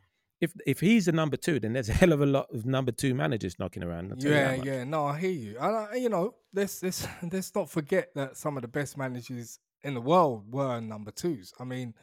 if 0.41 0.53
if 0.65 0.79
he's 0.79 1.07
a 1.07 1.11
number 1.11 1.37
two, 1.37 1.59
then 1.59 1.73
there's 1.73 1.89
a 1.89 1.93
hell 2.01 2.13
of 2.13 2.21
a 2.21 2.25
lot 2.25 2.47
of 2.53 2.65
number 2.65 2.91
two 2.91 3.13
managers 3.13 3.57
knocking 3.59 3.83
around. 3.83 4.13
Yeah, 4.17 4.55
yeah. 4.55 4.83
No, 4.83 5.05
I 5.05 5.19
hear 5.19 5.31
you. 5.31 5.57
And 5.59 6.01
you 6.01 6.09
know, 6.09 6.35
let's 6.53 6.81
let's 6.83 7.07
let's 7.31 7.53
not 7.55 7.69
forget 7.69 8.09
that 8.15 8.37
some 8.37 8.57
of 8.57 8.61
the 8.61 8.67
best 8.67 8.97
managers 8.97 9.59
in 9.83 9.93
the 9.93 10.01
world 10.01 10.51
were 10.51 10.79
number 10.81 11.11
twos. 11.11 11.53
I 11.59 11.63
mean, 11.63 11.93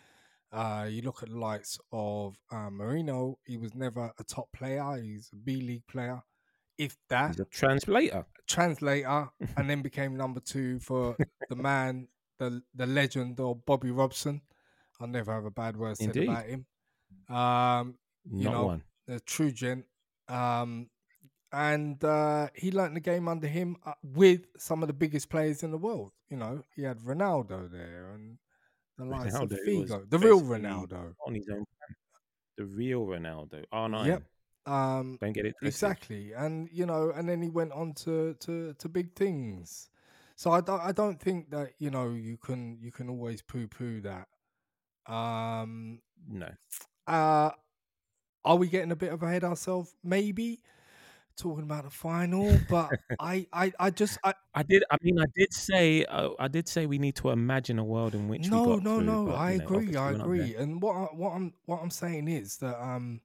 uh, 0.53 0.87
you 0.89 1.03
look 1.03 1.23
at 1.23 1.31
the 1.31 1.39
likes 1.39 1.79
of 1.93 2.37
uh, 2.51 2.69
Mourinho. 2.69 3.37
He 3.47 3.57
was 3.57 3.75
never 3.75 4.13
a 4.19 4.25
top 4.25 4.53
player. 4.53 4.99
He's 5.03 5.31
a 5.33 5.37
B 5.37 5.57
League 5.57 5.87
player, 5.87 6.23
if 6.79 6.97
that. 7.09 7.31
He's 7.31 7.41
a 7.41 7.45
translator. 7.47 8.27
Translator, 8.47 9.29
and 9.57 9.71
then 9.71 9.83
became 9.83 10.17
number 10.17 10.41
two 10.41 10.79
for 10.81 11.17
the 11.49 11.57
man, 11.57 12.09
the 12.39 12.63
the 12.75 12.87
legend, 12.87 13.41
or 13.41 13.57
Bobby 13.57 13.91
Robson. 13.91 14.43
I'll 15.01 15.09
never 15.09 15.33
have 15.33 15.45
a 15.47 15.51
bad 15.51 15.77
word 15.77 15.97
said 15.97 16.15
Indeed. 16.15 16.29
about 16.29 16.47
him. 16.47 16.67
Um, 17.29 17.95
you 18.31 18.45
Not 18.45 18.53
know, 18.53 18.67
one. 18.67 18.83
the 19.07 19.21
true 19.21 19.51
gent. 19.51 19.85
Um, 20.29 20.89
and 21.53 22.03
uh, 22.05 22.49
he 22.55 22.71
learnt 22.71 22.95
the 22.95 23.01
game 23.01 23.29
under 23.29 23.47
him 23.47 23.77
uh, 23.85 23.93
with 24.03 24.47
some 24.57 24.83
of 24.83 24.87
the 24.87 24.95
biggest 24.95 25.29
players 25.29 25.63
in 25.63 25.71
the 25.71 25.77
world. 25.79 26.13
You 26.31 26.37
know, 26.37 26.65
he 26.75 26.83
had 26.83 27.01
Ronaldo 27.01 27.71
there 27.71 28.13
and 28.15 28.39
the 29.09 29.17
likes 29.17 29.35
Ronaldo 29.35 29.51
was 29.51 29.61
Figo, 29.91 30.11
the 30.11 30.19
real 30.19 30.41
Ronaldo. 30.41 31.15
on 31.27 31.35
his 31.35 31.49
own. 31.49 31.65
The 32.57 32.65
real 32.65 33.07
Ronaldo. 33.07 33.65
Oh 33.73 33.87
no. 33.87 34.05
Yep. 34.05 34.23
Um, 34.65 35.19
Don't 35.21 35.33
get 35.33 35.47
it 35.47 35.55
twisted. 35.59 35.67
exactly, 35.69 36.33
and 36.35 36.69
you 36.73 36.87
know, 36.87 37.11
and 37.15 37.29
then 37.29 37.43
he 37.43 37.51
went 37.51 37.73
on 37.73 37.95
to 37.95 38.35
to 38.41 38.75
to 38.75 38.89
big 38.89 39.15
things. 39.15 39.89
So 40.37 40.51
I 40.53 40.61
don't 40.61 40.81
I 40.81 40.93
don't 40.93 41.19
think 41.21 41.51
that 41.51 41.73
you 41.79 41.91
know 41.91 42.11
you 42.11 42.37
can 42.37 42.79
you 42.81 42.93
can 42.93 43.09
always 43.09 43.43
poo 43.43 43.67
poo 43.67 44.01
that. 44.03 44.29
Um, 45.13 46.01
No. 46.29 46.49
uh, 47.09 47.51
are 48.45 48.57
we 48.57 48.69
getting 48.69 48.93
a 48.93 48.97
bit 48.97 49.13
of 49.13 49.23
ahead 49.23 49.43
ourselves? 49.45 49.95
Maybe 50.05 50.61
talking 51.37 51.65
about 51.65 51.85
the 51.85 51.91
final, 51.91 52.59
but 52.69 52.91
I, 53.21 53.47
I, 53.53 53.73
I 53.79 53.91
just, 53.91 54.19
I, 54.25 54.35
I 54.55 54.63
did. 54.63 54.85
I 54.91 54.97
mean, 55.03 55.19
I 55.21 55.27
did 55.37 55.53
say. 55.53 56.05
Uh, 56.05 56.31
I 56.39 56.49
did 56.49 56.69
say 56.69 56.87
we 56.87 56.99
need 56.99 57.17
to 57.17 57.31
imagine 57.31 57.79
a 57.79 57.85
world 57.85 58.15
in 58.15 58.29
which 58.29 58.43
we 58.43 58.49
no, 58.49 58.65
got 58.65 58.83
no, 58.83 58.97
through, 58.97 59.07
no. 59.07 59.27
but, 59.27 59.37
I 59.37 59.57
know, 59.57 59.65
agree. 59.65 59.97
I 59.97 60.13
we're 60.13 60.21
agree. 60.21 60.55
And 60.55 60.83
what, 60.83 60.95
I, 60.95 61.05
what 61.15 61.33
I'm, 61.33 61.53
what 61.67 61.81
I'm 61.83 61.91
saying 61.91 62.29
is 62.29 62.57
that, 62.59 62.81
um, 62.83 63.21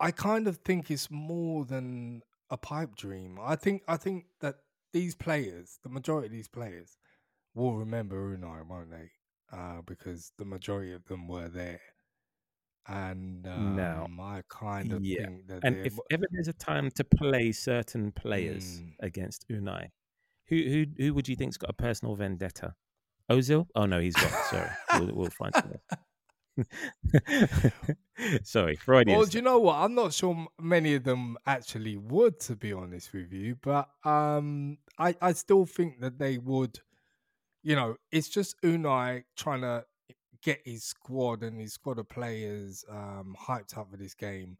I 0.00 0.10
kind 0.10 0.46
of 0.46 0.58
think 0.58 0.90
it's 0.90 1.10
more 1.10 1.64
than 1.64 2.22
a 2.50 2.56
pipe 2.56 2.94
dream. 2.94 3.38
I 3.42 3.56
think, 3.56 3.82
I 3.88 3.96
think 3.96 4.26
that 4.40 4.56
these 4.92 5.14
players, 5.14 5.78
the 5.82 5.88
majority 5.88 6.26
of 6.26 6.32
these 6.32 6.48
players, 6.48 6.96
will 7.54 7.76
remember 7.76 8.36
Unai, 8.36 8.66
won't 8.66 8.90
they? 8.90 9.10
Uh, 9.52 9.82
because 9.86 10.32
the 10.38 10.44
majority 10.44 10.92
of 10.92 11.06
them 11.06 11.26
were 11.26 11.48
there. 11.48 11.80
And 12.88 13.46
um, 13.46 13.76
Now, 13.76 14.06
I 14.20 14.42
kind 14.48 14.92
of 14.92 15.04
yeah. 15.04 15.26
think 15.26 15.46
that 15.48 15.60
And 15.62 15.76
if 15.86 15.98
ever 16.10 16.26
there's 16.30 16.48
a 16.48 16.52
time 16.54 16.90
to 16.92 17.04
play 17.04 17.52
certain 17.52 18.12
players 18.12 18.80
Mm. 18.80 18.94
against 19.00 19.46
Unai, 19.48 19.90
who 20.48 20.56
who 20.56 20.86
who 20.96 21.14
would 21.14 21.28
you 21.28 21.36
think's 21.36 21.58
got 21.58 21.70
a 21.70 21.74
personal 21.74 22.16
vendetta? 22.16 22.74
Ozil? 23.30 23.66
Oh 23.74 23.84
no, 23.84 24.00
he's 24.00 24.14
got. 24.14 24.30
Sorry, 24.46 24.70
we'll, 24.94 25.14
we'll 25.14 25.30
find. 25.30 25.52
Sorry, 28.42 28.74
Freudian. 28.76 29.16
Well, 29.18 29.26
do 29.26 29.36
you 29.38 29.42
know 29.42 29.58
what? 29.58 29.76
I'm 29.76 29.94
not 29.94 30.12
sure 30.14 30.46
many 30.60 30.94
of 30.94 31.04
them 31.04 31.36
actually 31.46 31.96
would, 31.98 32.40
to 32.40 32.56
be 32.56 32.72
honest 32.72 33.12
with 33.12 33.32
you. 33.32 33.56
But 33.60 33.88
um, 34.04 34.78
I, 34.98 35.14
I 35.20 35.32
still 35.34 35.66
think 35.66 36.00
that 36.00 36.18
they 36.18 36.38
would. 36.38 36.80
You 37.62 37.76
know, 37.76 37.96
it's 38.10 38.28
just 38.28 38.60
Unai 38.62 39.24
trying 39.36 39.60
to 39.60 39.84
get 40.42 40.60
his 40.64 40.84
squad 40.84 41.42
and 41.42 41.60
his 41.60 41.72
squad 41.74 41.98
of 41.98 42.08
players 42.08 42.84
um, 42.90 43.36
hyped 43.40 43.76
up 43.76 43.90
for 43.90 43.96
this 43.96 44.14
game. 44.14 44.56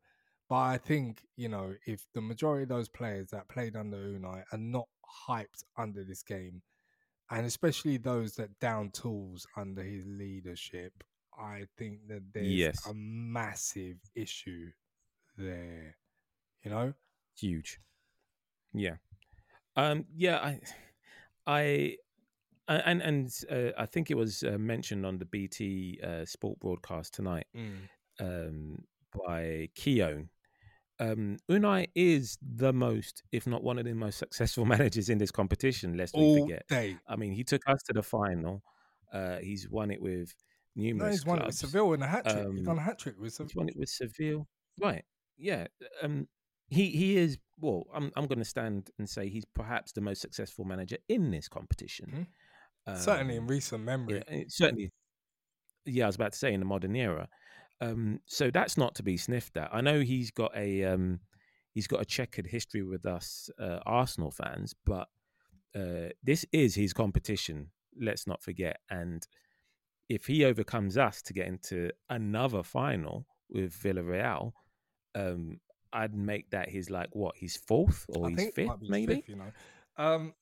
But 0.49 0.57
I 0.57 0.79
think 0.79 1.23
you 1.37 1.49
know, 1.49 1.75
if 1.87 2.07
the 2.15 2.21
majority 2.21 2.63
of 2.65 2.69
those 2.71 2.89
players 2.89 3.31
that 3.31 3.49
played 3.49 3.77
under 3.77 3.97
Unai 3.97 4.43
are 4.53 4.59
not 4.59 4.89
hyped 5.29 5.65
under 5.77 6.05
this 6.05 6.23
game, 6.23 6.63
and 7.31 7.45
especially 7.47 7.97
those 7.99 8.35
that 8.37 8.59
down 8.59 8.91
tools 8.91 9.47
under 9.57 9.83
his 9.83 10.05
leadership, 10.07 10.93
I 11.39 11.67
think 11.77 12.09
that 12.09 12.23
there's 12.33 12.47
Yes. 12.49 12.87
a 12.87 12.95
massive 12.95 13.99
issue 14.15 14.71
there. 15.37 15.97
You 16.65 16.71
know, 16.71 16.95
huge. 17.37 17.79
Yeah. 18.73 18.97
Um. 19.77 20.07
Yeah. 20.17 20.39
I. 20.39 20.61
I. 21.47 21.97
And 22.69 23.01
and 23.03 23.35
uh, 23.51 23.73
I 23.79 23.87
think 23.87 24.11
it 24.11 24.17
was 24.17 24.43
uh, 24.43 24.59
mentioned 24.59 25.07
on 25.07 25.19
the 25.19 25.25
BT 25.25 26.01
uh, 26.05 26.25
Sport 26.27 26.61
broadcast 26.61 27.15
tonight 27.15 27.47
um, 28.21 28.85
by 29.27 29.69
Keown. 29.75 30.29
Um, 31.01 31.37
Unai 31.49 31.87
is 31.95 32.37
the 32.43 32.73
most, 32.73 33.23
if 33.33 33.47
not 33.47 33.63
one 33.63 33.79
of 33.79 33.85
the 33.85 33.95
most 33.95 34.19
successful 34.19 34.65
managers 34.75 35.09
in 35.09 35.19
this 35.19 35.31
competition. 35.31 35.97
Lest 35.97 36.15
we 36.15 36.21
all 36.23 36.41
forget. 36.43 36.67
day. 36.69 36.97
I 37.09 37.17
mean, 37.17 37.33
he 37.33 37.45
took 37.45 37.63
us 37.67 37.83
to 37.85 37.93
the 37.93 38.03
final. 38.03 38.63
Uh, 39.13 39.37
he's 39.39 39.69
won 39.71 39.91
it 39.91 40.03
with 40.03 40.35
No, 40.77 40.83
numerous 40.83 41.15
he's 41.15 41.25
won 41.27 41.39
it 41.39 41.47
with. 41.47 41.55
Seville 41.55 41.93
in 41.95 42.03
a 42.03 42.07
hat 42.07 42.25
trick. 42.25 42.37
he's 42.37 42.47
Um, 42.47 42.65
done 42.65 42.79
a 42.79 42.83
hat 42.83 42.99
trick 42.99 43.15
with 43.19 43.33
Seville. 43.33 43.47
He's 43.49 43.57
won 43.57 43.69
it 43.69 43.77
with 43.79 43.89
Seville. 43.89 44.47
Right. 44.81 45.05
Yeah. 45.39 45.69
Um 46.03 46.29
he 46.69 46.91
he 46.91 47.17
is 47.17 47.39
well, 47.59 47.85
I'm 47.95 48.13
I'm 48.17 48.27
gonna 48.27 48.45
stand 48.45 48.91
and 48.99 49.09
say 49.09 49.29
he's 49.31 49.47
perhaps 49.55 49.93
the 49.93 50.01
most 50.03 50.21
successful 50.21 50.65
manager 50.67 50.99
in 51.09 51.31
this 51.31 51.49
competition. 51.49 52.27
Certainly 52.97 53.37
in 53.37 53.43
Um, 53.43 53.49
recent 53.49 53.85
memory. 53.85 54.23
yeah, 54.31 54.45
certainly 54.49 54.91
yeah, 55.85 56.05
I 56.05 56.07
was 56.09 56.17
about 56.17 56.33
to 56.33 56.39
say 56.39 56.53
in 56.53 56.61
the 56.61 56.67
modern 56.67 56.95
era. 56.97 57.29
Um 57.81 58.21
so 58.27 58.51
that's 58.51 58.77
not 58.77 58.95
to 58.97 59.03
be 59.03 59.17
sniffed 59.17 59.57
at. 59.57 59.71
I 59.73 59.81
know 59.81 60.01
he's 60.01 60.31
got 60.31 60.57
a 60.57 60.85
um 60.85 61.21
he's 61.75 61.87
got 61.87 62.01
a 62.01 62.05
checkered 62.05 62.47
history 62.47 62.83
with 62.83 63.07
us 63.07 63.49
uh, 63.59 63.79
Arsenal 63.87 64.31
fans, 64.31 64.75
but 64.85 65.09
uh 65.75 66.09
this 66.23 66.45
is 66.53 66.75
his 66.75 66.93
competition, 66.93 67.71
let's 68.01 68.27
not 68.27 68.43
forget. 68.43 68.81
And 68.91 69.27
if 70.09 70.27
he 70.27 70.45
overcomes 70.45 70.97
us 70.97 71.23
to 71.23 71.33
get 71.33 71.47
into 71.47 71.91
another 72.09 72.63
final 72.63 73.27
with 73.51 73.73
Villarreal, 73.75 74.53
um, 75.15 75.61
I'd 75.93 76.15
make 76.15 76.51
that 76.51 76.69
his 76.69 76.91
like 76.91 77.09
what 77.15 77.37
his 77.37 77.57
fourth 77.57 78.07
or 78.09 78.27
I 78.27 78.31
his 78.31 78.51
fifth, 78.55 78.71
maybe. 78.81 79.17
fifth, 79.17 79.29
you 79.29 79.37
know. 79.37 79.53
Um, 79.97 80.35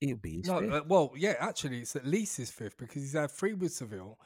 It'll 0.00 0.16
be 0.16 0.36
his 0.38 0.46
no, 0.46 0.60
fifth. 0.60 0.72
uh, 0.72 0.82
well, 0.86 1.12
yeah, 1.16 1.34
actually, 1.40 1.80
it's 1.80 1.96
at 1.96 2.06
least 2.06 2.36
his 2.36 2.50
fifth 2.50 2.78
because 2.78 3.02
he's 3.02 3.14
had 3.14 3.30
three 3.30 3.54
with 3.54 3.72
Seville, 3.72 4.18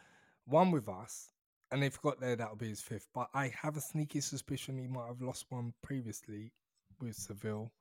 one 0.44 0.70
with 0.70 0.88
us, 0.88 1.30
and 1.70 1.82
if 1.82 2.00
got 2.02 2.20
there, 2.20 2.36
that'll 2.36 2.56
be 2.56 2.68
his 2.68 2.80
fifth. 2.82 3.08
But 3.14 3.28
I 3.32 3.52
have 3.62 3.76
a 3.76 3.80
sneaky 3.80 4.20
suspicion 4.20 4.78
he 4.78 4.86
might 4.86 5.06
have 5.08 5.22
lost 5.22 5.46
one 5.48 5.72
previously 5.82 6.52
with 7.00 7.14
Seville. 7.14 7.72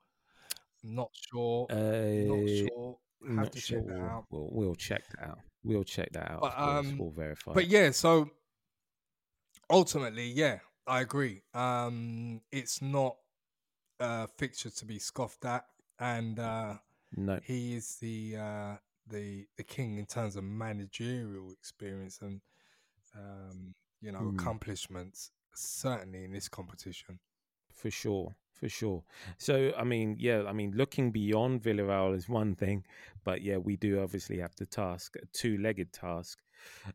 Not 0.83 1.09
sure. 1.13 1.67
uh, 1.69 1.75
not 1.75 2.49
sure. 2.49 2.97
Have 3.27 3.35
not 3.35 3.51
to 3.51 3.59
sure. 3.59 3.79
check 3.79 3.87
that 3.87 3.97
We'll, 3.97 4.05
out. 4.09 4.25
we'll, 4.31 4.49
we'll 4.51 4.75
check 4.75 5.03
that 5.11 5.27
out. 5.27 5.39
We'll 5.63 5.83
check 5.83 6.11
that 6.13 6.31
out. 6.31 6.41
But, 6.41 6.57
um, 6.57 6.97
we'll 6.97 7.11
verify. 7.11 7.53
But 7.53 7.67
yeah, 7.67 7.91
so 7.91 8.31
ultimately, 9.69 10.27
yeah, 10.27 10.59
I 10.87 11.01
agree. 11.01 11.43
Um, 11.53 12.41
it's 12.51 12.81
not 12.81 13.17
a 13.99 14.27
fixture 14.39 14.71
to 14.71 14.85
be 14.85 14.97
scoffed 14.97 15.45
at, 15.45 15.65
and 15.99 16.39
uh, 16.39 16.75
no, 17.15 17.39
he 17.43 17.75
is 17.75 17.95
the 17.97 18.35
uh, 18.37 18.75
the 19.07 19.47
the 19.57 19.63
king 19.63 19.97
in 19.97 20.05
terms 20.05 20.35
of 20.35 20.43
managerial 20.43 21.51
experience 21.51 22.19
and 22.21 22.41
um, 23.15 23.73
you 24.01 24.11
know 24.11 24.19
Mm. 24.19 24.39
accomplishments. 24.39 25.31
Certainly 25.53 26.23
in 26.23 26.31
this 26.31 26.47
competition. 26.47 27.19
for 27.73 27.91
sure, 27.91 28.35
for 28.53 28.69
sure. 28.69 29.03
So 29.37 29.73
I 29.77 29.83
mean, 29.83 30.15
yeah, 30.19 30.43
I 30.47 30.53
mean, 30.53 30.71
looking 30.75 31.11
beyond 31.11 31.61
Villarreal 31.63 32.15
is 32.15 32.29
one 32.29 32.55
thing, 32.55 32.85
but 33.25 33.41
yeah, 33.41 33.57
we 33.57 33.75
do 33.75 33.99
obviously 34.01 34.39
have 34.39 34.55
the 34.55 34.65
task 34.65 35.15
a 35.17 35.25
two-legged 35.33 35.91
task 35.91 36.39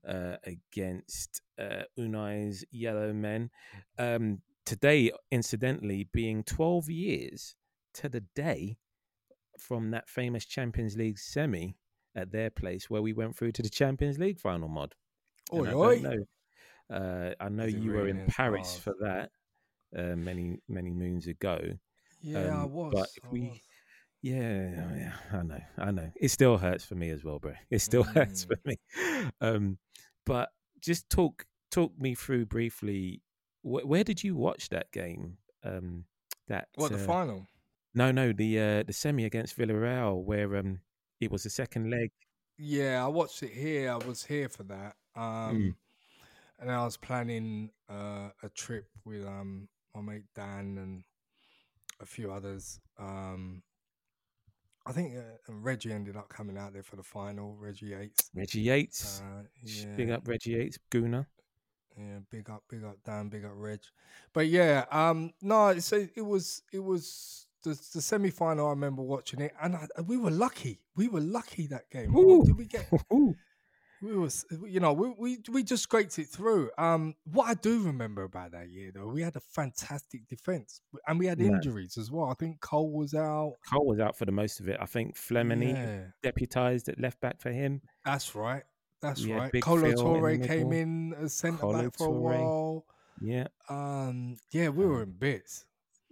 uh, 0.09 0.37
against 0.45 1.43
uh, 1.59 1.83
Unai's 1.97 2.65
Yellow 2.71 3.13
Men. 3.13 3.51
Um, 3.99 4.41
today, 4.65 5.11
incidentally, 5.31 6.05
being 6.05 6.43
12 6.45 6.89
years 6.89 7.57
to 7.95 8.09
the 8.09 8.21
day 8.35 8.79
from 9.61 9.91
that 9.91 10.09
famous 10.09 10.45
Champions 10.45 10.97
League 10.97 11.19
semi 11.19 11.77
at 12.15 12.33
their 12.33 12.51
place 12.51 12.89
where 12.89 13.03
we 13.03 13.13
went 13.13 13.37
through 13.37 13.53
to 13.53 13.63
the 13.63 13.69
Champions 13.69 14.19
League 14.19 14.39
final 14.41 14.69
mod. 14.69 14.95
And 15.53 15.69
I 15.69 15.71
don't 15.73 16.03
know. 16.03 16.25
Uh, 16.89 17.35
I 17.41 17.49
know 17.49 17.65
you 17.65 17.91
were 17.91 17.99
really 17.99 18.11
in 18.11 18.19
in 18.21 18.27
Paris 18.27 18.69
stars? 18.69 18.83
for 18.83 18.95
that 19.01 19.31
uh, 19.97 20.17
many 20.17 20.59
many 20.69 20.91
moons 20.91 21.27
ago. 21.27 21.59
Yeah, 22.21 22.39
I 22.61 22.63
Um, 22.63 22.73
was. 22.73 22.93
but 22.95 23.09
if 23.17 23.25
I 23.25 23.29
we- 23.33 23.41
was. 23.49 23.59
Yeah, 24.23 24.71
yeah, 24.97 25.13
I 25.33 25.43
know, 25.43 25.61
I 25.79 25.91
know. 25.93 26.11
It 26.17 26.29
still 26.31 26.57
hurts 26.59 26.85
for 26.85 26.97
me 26.97 27.11
as 27.11 27.23
well, 27.23 27.39
bro. 27.39 27.53
It 27.71 27.79
still 27.81 28.03
hurts 28.17 28.45
Mm. 28.45 28.49
for 28.49 28.57
me. 28.65 28.77
Um, 29.41 29.79
but 30.25 30.49
just 30.81 31.09
talk 31.11 31.45
talk 31.71 31.93
me 31.99 32.15
through 32.15 32.47
briefly. 32.47 33.23
Wh- 33.63 33.87
where 33.87 34.03
did 34.03 34.25
you 34.25 34.35
watch 34.35 34.71
that 34.71 34.91
game? 34.91 35.37
Um, 35.63 36.07
that 36.49 36.69
What 36.77 36.91
the 36.93 36.99
uh, 36.99 37.07
final? 37.07 37.47
No, 37.97 38.13
no, 38.13 38.33
the 38.33 38.61
uh, 38.61 38.83
the 38.83 38.93
semi 38.93 39.25
against 39.25 39.57
Villarreal, 39.59 40.23
where 40.23 40.55
um, 40.57 40.81
it 41.19 41.31
was 41.33 41.43
the 41.45 41.51
second 41.51 41.91
leg. 41.91 42.11
Yeah, 42.59 43.03
I 43.03 43.09
watched 43.09 43.43
it 43.43 43.53
here. 43.53 43.91
I 43.91 43.97
was 43.97 44.23
here 44.25 44.49
for 44.51 44.65
that. 44.65 44.95
Um, 45.17 45.75
and 46.59 46.71
I 46.71 46.85
was 46.85 46.99
planning 46.99 47.71
uh, 47.91 48.29
a 48.43 48.49
trip 48.55 48.87
with 49.07 49.27
um 49.27 49.69
my 49.95 50.03
mate 50.03 50.25
Dan 50.35 50.77
and 50.79 51.05
a 52.01 52.05
few 52.07 52.31
others. 52.31 52.81
Um, 52.99 53.63
I 54.85 54.93
think 54.93 55.17
uh, 55.17 55.23
Reggie 55.49 55.93
ended 55.93 56.17
up 56.17 56.29
coming 56.29 56.59
out 56.59 56.75
there 56.75 56.83
for 56.83 56.97
the 56.97 57.03
final. 57.03 57.57
Reggie 57.59 57.87
Yates. 57.87 58.31
Reggie 58.35 58.61
Yates, 58.61 59.23
Uh, 59.23 59.43
yeah, 59.63 59.97
big 59.97 60.11
up 60.11 60.29
Reggie 60.29 60.51
Yates, 60.51 60.79
Guna. 60.91 61.27
yeah, 61.99 62.19
big 62.31 62.51
up, 62.51 62.63
big 62.69 62.85
up 62.85 62.99
Dan, 63.05 63.31
big 63.31 63.45
up 63.47 63.53
Reg. 63.55 63.81
But 64.35 64.49
yeah, 64.49 64.85
um, 64.91 65.33
no, 65.41 65.69
it's, 65.69 65.91
it 65.93 66.25
was 66.25 66.63
it 66.73 66.85
was 66.85 67.46
the 67.71 67.89
the 67.95 68.01
semi 68.03 68.31
final. 68.31 68.67
I 68.67 68.71
remember 68.71 69.03
watching 69.03 69.41
it, 69.41 69.53
and 69.61 69.77
I, 69.77 69.87
we 70.07 70.17
were 70.17 70.31
lucky. 70.31 70.81
We 70.97 71.09
were 71.09 71.21
lucky 71.21 71.67
that 71.69 71.91
game. 71.91 72.13
Woo. 72.13 72.45
Did 72.45 72.57
we 72.59 72.67
get? 72.67 72.91
We 74.03 74.15
was, 74.15 74.45
you 74.69 74.79
know, 74.79 74.93
we, 74.93 75.09
we 75.19 75.39
we 75.51 75.63
just 75.63 75.85
scraped 75.85 76.19
it 76.19 76.27
through. 76.29 76.69
Um, 76.77 77.15
what 77.25 77.49
I 77.49 77.55
do 77.55 77.83
remember 77.83 78.25
about 78.25 78.53
that 78.53 78.69
year, 78.69 78.91
though, 78.95 79.09
we 79.09 79.23
had 79.23 79.37
a 79.37 79.41
fantastic 79.41 80.29
defense, 80.29 80.83
and 81.09 81.19
we 81.19 81.25
had 81.25 81.39
Man. 81.39 81.55
injuries 81.55 81.97
as 81.97 82.11
well. 82.11 82.29
I 82.29 82.35
think 82.35 82.61
Cole 82.61 82.93
was 82.93 83.15
out. 83.15 83.55
Cole 83.73 83.87
was 83.87 83.99
out 83.99 84.15
for 84.15 84.27
the 84.27 84.33
most 84.33 84.61
of 84.61 84.69
it. 84.69 84.77
I 84.83 84.85
think 84.85 85.17
Flamini 85.17 85.73
Yeah, 85.75 86.05
deputized 86.23 86.91
at 86.91 87.01
left 87.01 87.21
back 87.23 87.41
for 87.41 87.51
him. 87.51 87.81
that's 88.05 88.35
right. 88.35 88.65
That's 89.01 89.25
had 89.25 89.35
right. 89.35 89.63
Kolo 89.63 89.91
Toure 89.93 90.47
came 90.47 90.73
in 90.75 91.15
as 91.15 91.33
centre 91.33 91.67
back 91.73 91.97
for 91.97 92.09
a 92.09 92.11
while. 92.11 92.85
Yeah, 93.19 93.47
Um, 93.71 94.37
yeah, 94.53 94.69
we 94.69 94.85
were 94.85 94.97
Um, 94.97 95.03
in 95.05 95.13
bits. 95.13 95.65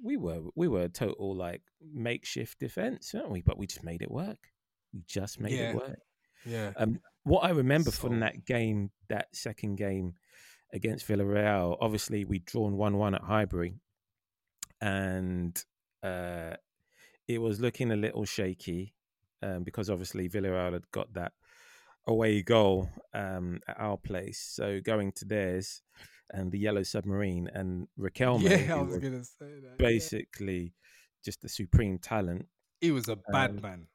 We 0.05 0.17
were 0.19 0.43
we 0.55 0.69
were 0.69 0.83
a 0.83 0.89
total 0.89 1.35
like 1.35 1.63
makeshift 1.93 2.59
defense, 2.61 3.13
weren't 3.15 3.31
we? 3.31 3.41
But 3.41 3.59
we 3.59 3.67
just 3.67 3.83
made 3.83 4.03
it 4.03 4.11
work. 4.11 4.39
We 4.93 5.03
just 5.07 5.41
made 5.41 5.53
Yeah. 5.53 5.71
it 5.71 5.75
work. 5.77 5.99
Yeah, 6.47 6.73
Um, 6.77 7.01
what 7.23 7.41
I 7.41 7.51
remember 7.51 7.91
from 7.91 8.21
that 8.21 8.45
game, 8.45 8.91
that 9.09 9.35
second 9.35 9.77
game 9.77 10.15
against 10.75 11.09
Villarreal, 11.09 11.79
obviously 11.81 12.27
we'd 12.27 12.45
drawn 12.45 12.77
one-one 12.77 13.15
at 13.15 13.23
Highbury, 13.23 13.81
and 14.83 15.63
uh, 16.03 16.55
it 17.27 17.39
was 17.39 17.61
looking 17.61 17.91
a 17.93 17.97
little 17.97 18.27
shaky 18.27 18.95
um, 19.43 19.63
because 19.65 19.89
obviously 19.89 20.29
Villarreal 20.29 20.75
had 20.75 20.91
got 20.91 21.15
that 21.15 21.33
away 22.07 22.43
goal 22.43 22.91
um, 23.15 23.61
at 23.67 23.81
our 23.81 23.97
place. 23.97 24.39
So 24.39 24.81
going 24.81 25.13
to 25.13 25.25
theirs 25.25 25.81
and 26.33 26.51
the 26.53 26.59
Yellow 26.59 26.83
Submarine 26.83 27.49
and 27.55 27.89
Raquel, 27.97 28.41
yeah, 28.41 28.75
I 28.77 28.81
was 28.83 28.99
gonna 28.99 29.25
say 29.25 29.61
that. 29.63 29.63
yeah. 29.63 29.77
basically 29.79 30.73
just 31.25 31.41
the 31.43 31.49
supreme 31.49 31.99
talent, 31.99 32.47
He 32.81 32.91
was 32.91 33.09
a 33.09 33.17
bad 33.17 33.51
um, 33.51 33.61
man. 33.63 33.87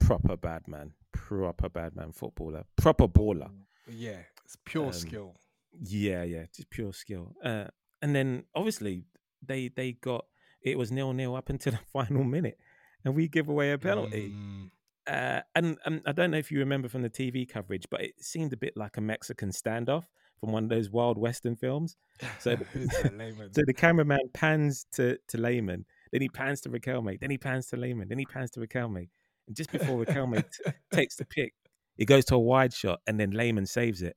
proper 0.00 0.36
bad 0.36 0.66
man, 0.68 0.92
proper 1.12 1.68
bad 1.68 1.96
man 1.96 2.12
footballer, 2.12 2.64
proper 2.76 3.08
baller. 3.08 3.50
Yeah, 3.90 4.18
it's 4.44 4.56
pure 4.64 4.86
um, 4.86 4.92
skill. 4.92 5.34
Yeah, 5.80 6.22
yeah, 6.24 6.44
just 6.54 6.70
pure 6.70 6.92
skill. 6.92 7.34
Uh, 7.44 7.64
and 8.02 8.14
then 8.14 8.44
obviously 8.54 9.04
they 9.44 9.68
they 9.68 9.92
got 9.92 10.24
it 10.62 10.76
was 10.78 10.90
nil 10.92 11.12
nil 11.12 11.34
up 11.36 11.48
until 11.50 11.72
the 11.78 11.78
final 11.92 12.24
minute, 12.24 12.58
and 13.04 13.14
we 13.14 13.28
give 13.28 13.48
away 13.48 13.72
a 13.72 13.78
penalty. 13.78 14.32
Mm, 14.34 14.70
Uh, 15.08 15.40
and, 15.54 15.78
and 15.86 16.02
I 16.04 16.12
don't 16.12 16.30
know 16.30 16.36
if 16.36 16.52
you 16.52 16.58
remember 16.58 16.86
from 16.88 17.00
the 17.02 17.08
TV 17.08 17.48
coverage, 17.48 17.86
but 17.90 18.02
it 18.02 18.22
seemed 18.22 18.52
a 18.52 18.58
bit 18.58 18.76
like 18.76 18.98
a 18.98 19.00
Mexican 19.00 19.50
standoff 19.50 20.04
from 20.40 20.52
one 20.52 20.64
of 20.64 20.70
those 20.70 20.90
wild 20.90 21.18
western 21.18 21.56
films. 21.56 21.96
So- 22.38 22.56
layman? 23.12 23.52
So 23.52 23.62
the 23.66 23.74
cameraman 23.74 24.30
pans 24.34 24.86
to 24.92 25.18
to 25.28 25.38
Lehmann, 25.38 25.84
then 26.12 26.20
he 26.22 26.28
pans 26.28 26.60
to 26.62 26.68
Riquelme, 26.70 27.18
then 27.20 27.30
he 27.30 27.38
pans 27.38 27.66
to 27.68 27.76
Lehmann, 27.76 28.08
then 28.08 28.18
he 28.18 28.26
pans 28.26 28.50
to 28.52 28.60
Riquelme, 28.60 29.08
and 29.46 29.56
just 29.56 29.70
before 29.72 30.04
Riquelme 30.04 30.42
t- 30.42 30.72
takes 30.92 31.16
the 31.16 31.24
pick, 31.24 31.54
it 31.96 32.06
goes 32.06 32.24
to 32.26 32.34
a 32.34 32.38
wide 32.38 32.72
shot, 32.72 33.00
and 33.06 33.18
then 33.18 33.30
Lehmann 33.30 33.66
saves 33.66 34.02
it. 34.02 34.16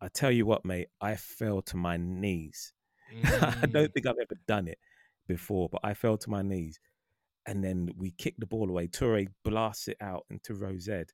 I 0.00 0.08
tell 0.08 0.30
you 0.32 0.46
what, 0.46 0.64
mate, 0.64 0.88
I 1.00 1.14
fell 1.16 1.62
to 1.62 1.76
my 1.76 1.96
knees. 1.96 2.72
I 3.24 3.66
Mm, 3.66 3.72
don't 3.72 3.92
think 3.92 4.06
I've 4.06 4.16
ever 4.20 4.38
done 4.48 4.66
it 4.68 4.78
before, 5.28 5.68
but 5.68 5.80
I 5.84 5.94
fell 5.94 6.16
to 6.18 6.30
my 6.30 6.42
knees. 6.42 6.80
And 7.46 7.62
then 7.62 7.90
we 7.96 8.12
kick 8.12 8.34
the 8.38 8.46
ball 8.46 8.68
away. 8.70 8.86
Toure 8.88 9.26
blasts 9.44 9.88
it 9.88 9.96
out 10.00 10.24
into 10.30 10.54
Rosed. 10.54 11.12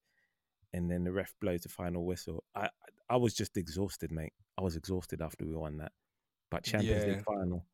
And 0.73 0.91
then 0.91 1.05
the 1.05 1.13
ref 1.13 1.35
blows 1.41 1.63
the 1.63 1.69
final 1.69 2.05
whistle. 2.05 2.45
I 2.55 2.69
I 3.09 3.17
was 3.17 3.35
just 3.35 3.57
exhausted, 3.57 4.13
mate. 4.13 4.35
I 4.59 4.63
was 4.63 4.77
exhausted 4.77 5.23
after 5.23 5.45
we 5.47 5.55
won 5.55 5.79
that. 5.79 5.93
But 6.51 6.65
Champions 6.65 7.05
Yeah. 7.05 7.13
League 7.15 7.25
final. 7.25 7.65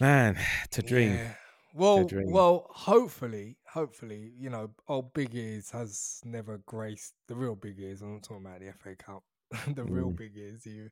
Man, 0.00 0.38
to 0.70 0.82
dream. 0.82 1.12
Yeah. 1.14 1.34
Well, 1.74 2.04
dream. 2.04 2.30
well, 2.30 2.66
hopefully, 2.70 3.58
hopefully, 3.68 4.32
you 4.38 4.48
know, 4.48 4.70
old 4.88 5.12
Big 5.12 5.34
Ears 5.34 5.70
has 5.72 6.20
never 6.24 6.58
graced 6.64 7.12
the 7.28 7.34
real 7.34 7.54
Big 7.54 7.78
Ears. 7.78 8.00
I'm 8.00 8.14
not 8.14 8.22
talking 8.22 8.46
about 8.46 8.60
the 8.60 8.72
FA 8.72 8.96
Cup. 8.96 9.24
the 9.74 9.84
real 9.84 10.10
Mm. 10.10 10.16
Big 10.16 10.36
Ears, 10.36 10.62
the 10.64 10.88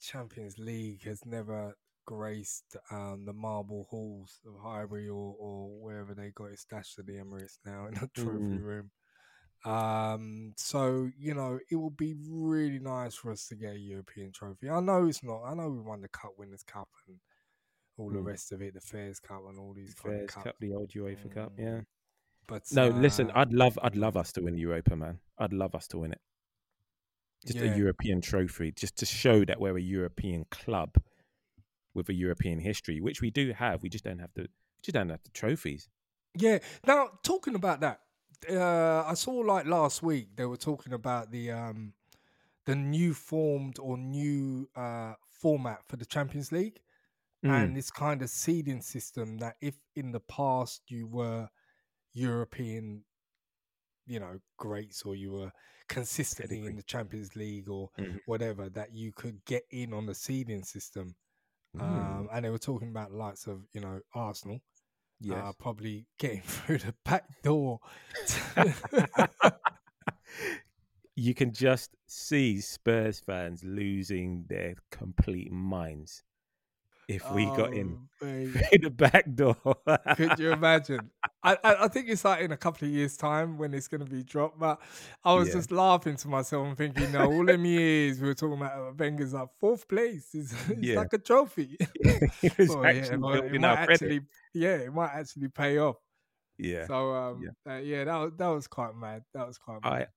Champions 0.00 0.58
League 0.58 1.04
has 1.04 1.24
never 1.24 1.74
graced 2.04 2.76
um, 2.90 3.24
the 3.24 3.32
marble 3.32 3.86
halls 3.88 4.40
of 4.46 4.60
Highbury 4.62 5.08
or, 5.08 5.34
or 5.38 5.68
wherever 5.80 6.12
they 6.14 6.30
got 6.34 6.50
it 6.52 6.58
stashed 6.58 6.98
at 6.98 7.06
the 7.06 7.14
Emirates 7.14 7.58
now 7.64 7.86
in 7.86 7.94
the 7.94 8.06
trophy 8.14 8.58
Mm. 8.58 8.62
room. 8.62 8.90
Um, 9.64 10.52
so 10.56 11.10
you 11.18 11.34
know, 11.34 11.58
it 11.70 11.76
will 11.76 11.90
be 11.90 12.14
really 12.28 12.78
nice 12.78 13.14
for 13.14 13.32
us 13.32 13.46
to 13.48 13.54
get 13.54 13.74
a 13.74 13.78
European 13.78 14.30
trophy. 14.32 14.68
I 14.68 14.80
know 14.80 15.06
it's 15.06 15.22
not. 15.22 15.42
I 15.44 15.54
know 15.54 15.68
we 15.70 15.80
won 15.80 16.00
the 16.02 16.08
Cup 16.08 16.32
Winners' 16.38 16.62
Cup 16.62 16.88
and 17.08 17.18
all 17.96 18.10
the 18.10 18.18
Mm. 18.18 18.26
rest 18.26 18.52
of 18.52 18.60
it, 18.60 18.74
the 18.74 18.80
Fairs 18.80 19.20
Cup 19.20 19.42
and 19.48 19.58
all 19.58 19.72
these 19.72 19.94
kind 19.94 20.14
Fairs 20.16 20.28
of 20.28 20.34
cups. 20.34 20.44
Cup, 20.44 20.56
the 20.60 20.72
old 20.74 20.90
UEFA 20.90 21.30
Cup, 21.32 21.52
Mm, 21.56 21.58
yeah. 21.58 21.80
But 22.46 22.70
No, 22.72 22.88
listen, 22.90 23.30
uh, 23.30 23.34
I'd 23.40 23.52
love 23.54 23.78
I'd 23.82 23.96
love 23.96 24.16
us 24.18 24.32
to 24.32 24.42
win 24.42 24.58
Europa, 24.58 24.96
man. 24.96 25.20
I'd 25.38 25.52
love 25.54 25.74
us 25.74 25.86
to 25.88 25.98
win 25.98 26.12
it. 26.12 26.20
Just 27.46 27.58
Yeah. 27.58 27.72
a 27.72 27.76
European 27.76 28.20
trophy, 28.20 28.72
just 28.72 28.96
to 28.96 29.06
show 29.06 29.44
that 29.46 29.60
we're 29.60 29.76
a 29.78 29.80
European 29.82 30.44
club 30.50 30.96
with 31.94 32.08
a 32.10 32.14
European 32.14 32.58
history, 32.58 33.00
which 33.00 33.22
we 33.22 33.30
do 33.30 33.52
have. 33.52 33.82
We 33.82 33.88
just 33.88 34.04
don't 34.04 34.18
have 34.18 34.34
the 34.34 34.42
we 34.42 34.82
just 34.82 34.94
don't 34.94 35.08
have 35.08 35.22
the 35.22 35.30
trophies. 35.30 35.88
Yeah. 36.34 36.58
Now 36.86 37.18
talking 37.22 37.54
about 37.54 37.80
that, 37.80 38.00
uh, 38.50 39.04
I 39.06 39.14
saw 39.14 39.32
like 39.32 39.66
last 39.66 40.02
week 40.02 40.36
they 40.36 40.46
were 40.46 40.56
talking 40.56 40.92
about 40.92 41.30
the 41.30 41.50
um, 41.52 41.94
the 42.66 42.76
new 42.76 43.14
formed 43.14 43.78
or 43.78 43.98
new 43.98 44.68
uh, 44.76 45.14
format 45.28 45.86
for 45.88 45.96
the 45.96 46.06
Champions 46.06 46.52
League 46.52 46.82
Mm. 47.42 47.68
and 47.68 47.76
this 47.76 47.90
kind 47.90 48.22
of 48.22 48.30
seeding 48.30 48.82
system 48.82 49.38
that 49.38 49.56
if 49.62 49.78
in 49.96 50.12
the 50.12 50.20
past 50.20 50.82
you 50.90 51.06
were 51.08 51.50
European, 52.12 53.04
you 54.06 54.20
know, 54.20 54.38
greats 54.58 55.02
or 55.02 55.14
you 55.14 55.32
were 55.32 55.52
consistently 55.88 56.66
in 56.66 56.76
the 56.76 56.82
Champions 56.82 57.34
League 57.36 57.68
or 57.68 57.90
Mhm. 57.98 58.18
whatever, 58.24 58.68
that 58.70 58.92
you 58.92 59.12
could 59.12 59.44
get 59.44 59.64
in 59.70 59.92
on 59.92 60.06
the 60.06 60.14
seeding 60.14 60.62
system. 60.62 61.16
Mm. 61.74 62.24
Um, 62.24 62.28
and 62.32 62.44
they 62.44 62.50
were 62.50 62.58
talking 62.58 62.90
about 62.90 63.10
the 63.10 63.16
likes 63.18 63.46
of, 63.46 63.66
you 63.72 63.80
know, 63.80 64.00
Arsenal 64.14 64.60
yes. 65.20 65.38
uh, 65.42 65.52
probably 65.58 66.06
getting 66.18 66.40
through 66.44 66.78
the 66.78 66.94
back 67.04 67.24
door. 67.42 67.80
you 71.16 71.34
can 71.34 71.52
just 71.52 71.94
see 72.06 72.60
Spurs 72.60 73.20
fans 73.20 73.62
losing 73.64 74.44
their 74.48 74.74
complete 74.90 75.52
minds 75.52 76.22
if 77.08 77.30
we 77.32 77.46
got 77.46 77.72
in 77.74 77.98
Oh, 78.22 78.26
mate. 78.26 78.48
through 78.70 78.78
the 78.82 78.90
back 78.90 79.24
door. 79.34 79.56
Could 80.16 80.38
you 80.38 80.52
imagine? 80.52 81.10
I, 81.42 81.58
I, 81.62 81.84
I 81.84 81.88
think 81.88 82.08
it's 82.08 82.24
like 82.24 82.40
in 82.40 82.52
a 82.52 82.56
couple 82.56 82.88
of 82.88 82.94
years' 82.94 83.18
time 83.18 83.58
when 83.58 83.74
it's 83.74 83.86
going 83.86 84.02
to 84.02 84.10
be 84.10 84.22
dropped. 84.22 84.58
But 84.58 84.80
I 85.24 85.34
was 85.34 85.48
Yeah. 85.48 85.54
just 85.54 85.70
laughing 85.70 86.16
to 86.16 86.28
myself 86.28 86.66
and 86.66 86.76
thinking, 86.76 87.12
no, 87.12 87.30
all 87.30 87.44
them 87.44 87.66
years 87.66 88.18
we 88.20 88.28
were 88.28 88.34
talking 88.34 88.56
about 88.56 88.78
uh, 88.78 88.92
Wenger's 88.98 89.34
like 89.34 89.48
fourth 89.60 89.86
place. 89.86 90.30
It's, 90.32 90.52
it's 90.70 90.80
Yeah. 90.80 90.96
like 90.96 91.12
a 91.12 91.18
trophy. 91.18 91.76
it 91.80 92.58
was 92.58 92.70
yeah, 92.70 92.82
actually 92.82 93.38
it 93.38 93.60
might 93.60 93.76
actually, 93.90 94.20
yeah, 94.54 94.76
it 94.76 94.92
might 94.94 95.10
actually 95.12 95.48
pay 95.48 95.78
off. 95.78 95.96
Yeah. 96.56 96.86
So, 96.86 97.12
um, 97.14 97.42
yeah, 97.66 97.78
yeah 97.78 98.04
that, 98.04 98.16
was, 98.16 98.32
that 98.38 98.48
was 98.48 98.66
quite 98.66 98.94
mad. 98.96 99.24
That 99.34 99.46
was 99.46 99.58
quite 99.58 99.80
mad. 99.82 100.08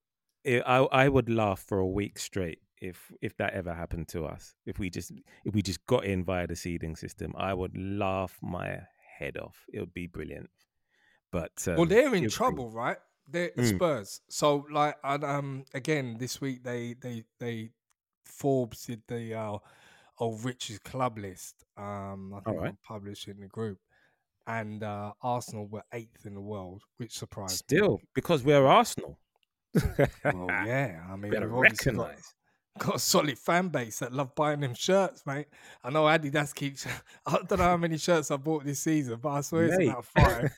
I 0.46 0.62
I 0.66 0.78
I 0.78 1.10
would 1.10 1.30
laugh 1.30 1.60
for 1.60 1.80
a 1.80 1.88
week 1.88 2.20
straight 2.20 2.60
if 2.82 3.12
if 3.22 3.36
that 3.38 3.54
ever 3.54 3.74
happened 3.74 4.08
to 4.10 4.26
us. 4.26 4.56
If 4.66 4.80
we 4.80 4.90
just 4.90 5.12
if 5.46 5.54
we 5.54 5.62
just 5.62 5.86
got 5.88 6.06
in 6.06 6.24
via 6.24 6.48
the 6.48 6.56
seeding 6.56 6.96
system, 6.96 7.34
I 7.38 7.54
would 7.54 7.76
laugh 7.78 8.38
my 8.42 8.82
head 9.20 9.38
off. 9.38 9.66
It 9.74 9.80
would 9.80 9.94
be 9.94 10.08
brilliant. 10.08 10.50
But 11.32 11.68
um, 11.68 11.76
well, 11.76 11.86
they're 11.86 12.14
in 12.16 12.24
be- 12.24 12.30
trouble, 12.30 12.70
right? 12.72 12.98
They're 13.30 13.52
the 13.56 13.62
Mm. 13.64 13.76
Spurs. 13.76 14.22
So, 14.30 14.66
like, 14.72 14.96
and, 15.04 15.24
um, 15.24 15.66
again 15.74 16.18
this 16.18 16.40
week 16.40 16.64
they 16.64 16.94
they 16.94 17.26
they 17.40 17.72
Forbes 18.26 18.86
did 18.86 19.02
the 19.08 19.34
uh, 19.34 19.58
old 20.20 20.46
richest 20.46 20.84
club 20.84 21.18
list. 21.18 21.64
Um, 21.78 22.34
I 22.34 22.40
think 22.42 22.58
Alright. 22.58 22.74
I 22.74 22.88
published 22.88 23.28
in 23.28 23.40
the 23.40 23.48
group, 23.48 23.80
and 24.48 24.84
uh, 24.84 25.12
Arsenal 25.22 25.68
were 25.68 25.84
eighth 25.94 26.26
in 26.26 26.34
the 26.34 26.42
world, 26.42 26.84
which 26.98 27.18
surprised 27.18 27.52
me. 27.72 27.78
Still, 27.78 28.00
because 28.16 28.44
we're 28.44 28.66
Arsenal. 28.66 29.20
Well, 29.74 30.48
yeah, 30.66 31.02
I 31.10 31.16
mean, 31.18 31.32
we've 31.32 31.54
obviously 31.54 31.94
got. 31.94 32.16
Got 32.78 32.96
a 32.96 33.00
solid 33.00 33.38
fan 33.38 33.70
base 33.70 34.00
that 34.00 34.14
love 34.14 34.34
buying 34.36 34.60
them 34.60 34.74
shirts, 34.74 35.26
mate. 35.26 35.48
I 35.84 35.90
know 35.90 36.04
Adidas 36.04 36.54
keeps. 36.54 36.86
I 37.26 37.38
don't 37.48 37.58
know 37.58 37.66
how 37.66 37.78
many 37.78 37.98
shirts 37.98 38.32
I 38.32 38.38
bought 38.38 38.66
this 38.66 38.80
season, 38.80 39.20
but 39.22 39.30
I 39.30 39.42
swear 39.42 39.68
Mate. 39.68 39.74
it's 39.74 39.90
about 39.90 40.06
five. 40.06 40.58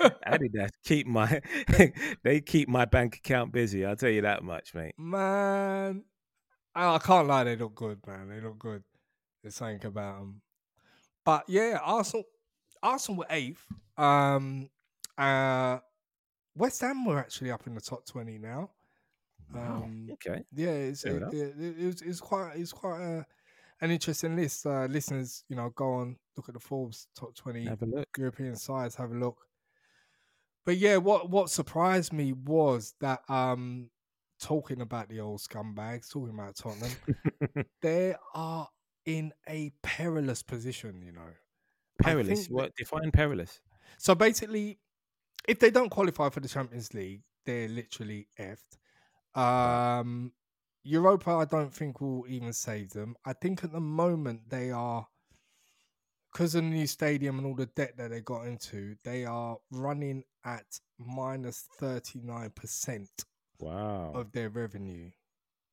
Adidas 0.26 0.70
keep 0.84 1.06
my 1.06 1.40
they 2.22 2.40
keep 2.40 2.68
my 2.68 2.84
bank 2.84 3.16
account 3.16 3.52
busy. 3.52 3.84
I'll 3.84 3.96
tell 3.96 4.10
you 4.10 4.22
that 4.22 4.42
much, 4.42 4.74
mate. 4.74 4.94
man, 4.98 6.04
I, 6.74 6.94
I 6.94 6.98
can't 6.98 7.26
lie, 7.26 7.44
they 7.44 7.56
look 7.56 7.74
good, 7.74 8.06
man. 8.06 8.28
They 8.28 8.40
look 8.40 8.58
good. 8.58 8.82
There's 9.42 9.54
something 9.54 9.86
about 9.86 10.18
them. 10.18 10.42
But 11.24 11.44
yeah, 11.48 11.78
Arsenal, 11.82 12.24
Arsenal 12.82 13.18
were 13.20 13.26
eighth. 13.30 13.64
Um, 13.96 14.68
uh, 15.16 15.78
West 16.54 16.80
Ham 16.82 17.04
were 17.04 17.18
actually 17.18 17.50
up 17.50 17.66
in 17.66 17.74
the 17.74 17.80
top 17.80 18.04
twenty 18.06 18.38
now. 18.38 18.70
Wow. 19.52 19.82
Um, 19.84 20.08
okay. 20.12 20.44
Yeah, 20.54 20.70
it's 20.70 21.04
it, 21.04 21.22
it, 21.22 21.34
it, 21.58 21.74
it's, 21.78 22.02
it's 22.02 22.20
quite 22.20 22.52
it's 22.56 22.72
quite 22.72 23.00
a, 23.00 23.26
an 23.80 23.90
interesting 23.90 24.36
list. 24.36 24.66
Uh, 24.66 24.86
listeners, 24.86 25.44
you 25.48 25.56
know, 25.56 25.70
go 25.74 25.94
on 25.94 26.16
look 26.36 26.48
at 26.48 26.54
the 26.54 26.60
Forbes 26.60 27.08
top 27.18 27.34
twenty 27.34 27.64
Have 27.66 27.82
a 27.82 27.86
look. 27.86 28.08
European 28.18 28.56
sides. 28.56 28.94
Have 28.96 29.12
a 29.12 29.14
look. 29.14 29.38
But 30.64 30.78
yeah, 30.78 30.96
what 30.96 31.30
what 31.30 31.50
surprised 31.50 32.12
me 32.12 32.32
was 32.32 32.94
that 33.00 33.20
um 33.28 33.90
talking 34.40 34.80
about 34.80 35.08
the 35.08 35.20
old 35.20 35.40
scumbags, 35.40 36.10
talking 36.10 36.34
about 36.34 36.56
Tottenham, 36.56 36.90
they 37.82 38.14
are 38.34 38.68
in 39.04 39.32
a 39.48 39.70
perilous 39.82 40.42
position. 40.42 41.02
You 41.04 41.12
know, 41.12 41.30
perilous. 42.02 42.48
that- 42.48 42.52
What 42.52 42.74
define 42.76 43.10
perilous? 43.12 43.60
so 43.98 44.14
basically, 44.16 44.78
if 45.48 45.60
they 45.60 45.70
don't 45.70 45.90
qualify 45.90 46.28
for 46.30 46.40
the 46.40 46.48
Champions 46.48 46.92
League, 46.92 47.22
they're 47.44 47.68
literally 47.68 48.26
effed. 48.38 48.78
Um, 49.36 50.32
Europa, 50.84 51.30
I 51.32 51.44
don't 51.44 51.72
think 51.74 52.00
will 52.00 52.24
even 52.28 52.52
save 52.52 52.90
them. 52.90 53.16
I 53.24 53.32
think 53.32 53.64
at 53.64 53.72
the 53.72 53.80
moment 53.80 54.48
they 54.48 54.70
are, 54.70 55.06
because 56.32 56.54
of 56.54 56.62
the 56.62 56.68
new 56.70 56.86
stadium 56.86 57.38
and 57.38 57.46
all 57.46 57.54
the 57.54 57.66
debt 57.66 57.96
that 57.96 58.10
they 58.10 58.20
got 58.20 58.46
into, 58.46 58.96
they 59.04 59.24
are 59.24 59.58
running 59.70 60.24
at 60.44 60.64
minus 60.98 61.66
39% 61.80 63.08
Wow. 63.58 64.12
of 64.14 64.32
their 64.32 64.50
revenue 64.50 65.10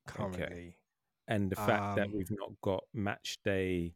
currently. 0.07 0.77
and 1.27 1.49
the 1.51 1.55
fact 1.55 1.95
that 1.95 2.07
um, 2.07 2.13
we've 2.13 2.31
not 2.31 2.51
got 2.61 2.83
match 2.93 3.37
day 3.45 3.93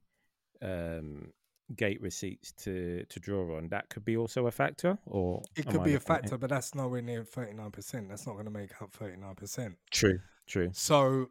um 0.61 1.31
gate 1.75 2.01
receipts 2.01 2.53
to 2.53 3.03
to 3.09 3.19
draw 3.19 3.57
on 3.57 3.67
that 3.69 3.89
could 3.89 4.05
be 4.05 4.15
also 4.15 4.47
a 4.47 4.51
factor 4.51 4.97
or 5.05 5.41
It 5.55 5.65
could 5.67 5.81
I 5.81 5.83
be 5.83 5.91
a 5.93 5.95
at 5.95 6.01
it- 6.01 6.05
factor, 6.05 6.37
but 6.37 6.49
that's 6.49 6.73
nowhere 6.73 7.01
near 7.01 7.23
39%. 7.23 8.07
That's 8.07 8.25
not 8.25 8.33
going 8.33 8.45
to 8.45 8.51
make 8.51 8.81
up 8.81 8.91
39%. 8.93 9.75
true 9.91 10.19
true 10.45 10.69
So 10.73 11.29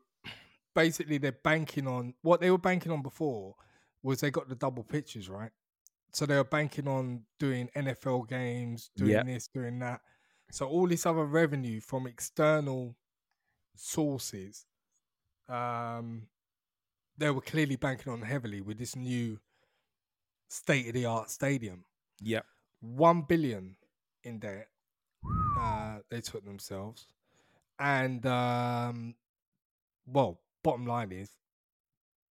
basically, 0.75 1.17
they're 1.19 1.33
banking 1.33 1.87
on 1.89 2.13
what 2.23 2.41
they 2.41 2.51
were 2.51 2.59
banking 2.59 2.93
on 2.93 3.01
before 3.03 3.55
was 4.03 4.21
they 4.21 4.31
got 4.31 4.49
the 4.49 4.55
double 4.55 4.85
pitches, 4.85 5.29
right? 5.31 5.51
So 6.13 6.27
they 6.27 6.37
were 6.37 6.45
banking 6.45 6.87
on 6.87 7.25
doing 7.39 7.69
NFL 7.75 8.29
games, 8.29 8.91
doing 8.95 9.11
Yeah. 9.13 9.23
this, 9.23 9.49
doing 9.49 9.79
that. 9.81 10.01
So 10.51 10.69
all 10.69 10.87
this 10.87 11.07
other 11.07 11.25
revenue 11.25 11.81
from 11.81 12.07
external 12.07 12.95
sources, 13.75 14.67
um, 15.49 16.29
they 17.19 17.31
were 17.31 17.41
clearly 17.41 17.77
banking 17.77 18.13
on 18.13 18.23
heavily 18.23 18.61
with 18.61 18.79
this 18.79 18.95
new 18.97 19.41
state 20.49 20.87
of 20.89 20.95
the 20.95 21.05
art 21.07 21.31
stadium. 21.31 21.85
yeah 22.21 22.41
One 22.81 23.23
billion 23.23 23.77
in 24.25 24.39
debt 24.39 24.69
uh, 25.61 25.99
they 26.11 26.21
took 26.21 26.45
themselves, 26.45 27.07
and 27.79 28.25
um, 28.27 29.15
well, 30.07 30.39
bottom 30.63 30.87
line 30.87 31.11
is, 31.13 31.31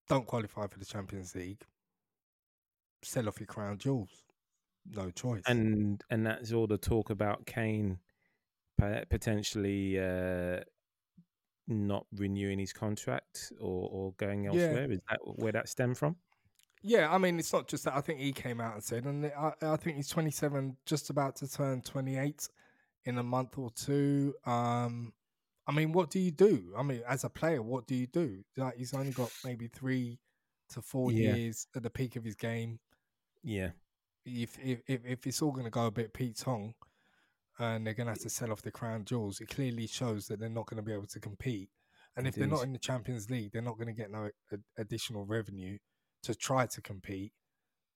don't 0.10 0.28
qualify 0.28 0.68
for 0.68 0.78
the 0.78 0.86
Champions 0.86 1.34
League. 1.34 1.62
Sell 3.04 3.28
off 3.28 3.40
your 3.40 3.48
crown 3.48 3.78
jewels. 3.78 4.10
No 4.86 5.10
choice. 5.12 5.42
and 5.48 6.04
and 6.10 6.26
that's 6.26 6.52
all 6.52 6.68
the 6.68 6.78
talk 6.78 7.10
about 7.10 7.46
Kane 7.46 7.98
potentially 9.10 9.98
uh 9.98 10.60
not 11.68 12.06
renewing 12.18 12.60
his 12.60 12.74
contract 12.74 13.54
or 13.60 13.88
or 13.92 14.14
going 14.18 14.44
Yeah. 14.44 14.52
elsewhere 14.52 14.92
is 14.92 15.00
that 15.10 15.20
where 15.24 15.54
that 15.54 15.70
stemmed 15.70 15.98
from 15.98 16.18
yeah, 16.84 17.12
I 17.14 17.18
mean, 17.18 17.40
it's 17.40 17.54
not 17.54 17.68
just 17.68 17.86
that. 17.86 17.96
I 17.96 18.02
think 18.02 18.20
he 18.20 18.32
came 18.34 18.60
out 18.62 18.74
and 18.76 18.84
said, 18.84 19.06
and 19.06 19.26
I, 19.26 19.54
I 19.62 19.76
think 19.78 19.96
he's 19.98 20.10
27, 20.10 20.78
just 20.86 21.10
about 21.10 21.36
to 21.38 21.48
turn 21.48 21.82
28 21.82 22.48
in 23.06 23.18
a 23.18 23.24
month 23.24 23.58
or 23.58 23.72
two. 23.72 24.34
Um, 24.46 25.14
I 25.66 25.72
mean, 25.72 25.94
what 25.94 26.10
do 26.10 26.20
you 26.20 26.32
do? 26.32 26.74
I 26.78 26.84
mean, 26.84 27.02
as 27.08 27.24
a 27.24 27.30
player, 27.30 27.62
what 27.62 27.88
do 27.88 27.96
you 27.96 28.08
do? 28.08 28.44
Like, 28.58 28.76
he's 28.78 28.94
only 28.94 29.12
got 29.12 29.32
maybe 29.46 29.68
three 29.68 30.20
to 30.70 30.82
four 30.82 31.12
Yeah. 31.12 31.36
years 31.36 31.68
at 31.76 31.84
the 31.84 31.90
peak 31.90 32.16
of 32.16 32.24
his 32.24 32.36
game. 32.36 32.80
yeah 33.44 33.72
if 34.26 34.58
if 34.64 34.82
if, 34.88 35.02
if 35.06 35.28
it's 35.28 35.42
all 35.42 35.52
going 35.52 35.66
to 35.66 35.70
go 35.72 35.86
a 35.88 35.92
bit 35.92 36.14
Pete 36.14 36.38
Tong, 36.38 36.74
and 37.60 37.86
they're 37.86 37.94
going 37.94 38.08
to 38.08 38.14
have 38.14 38.22
to 38.22 38.30
sell 38.30 38.52
off 38.52 38.62
the 38.62 38.72
crown 38.72 39.06
jewels, 39.06 39.40
it 39.42 39.50
clearly 39.50 39.88
shows 39.88 40.28
that 40.28 40.40
they're 40.40 40.50
not 40.50 40.66
going 40.66 40.78
to 40.78 40.84
be 40.84 40.94
able 40.94 41.08
to 41.08 41.20
compete. 41.20 41.70
And 42.16 42.28
if 42.28 42.36
they're 42.36 42.48
not 42.48 42.64
in 42.64 42.74
the 42.74 42.80
Champions 42.80 43.30
League, 43.30 43.52
they're 43.52 43.62
not 43.62 43.78
going 43.78 43.88
to 43.88 43.94
get 43.94 44.12
no 44.12 44.30
additional 44.78 45.26
revenue 45.26 45.78
to 46.24 46.36
try 46.36 46.66
to 46.68 46.82
compete. 46.82 47.34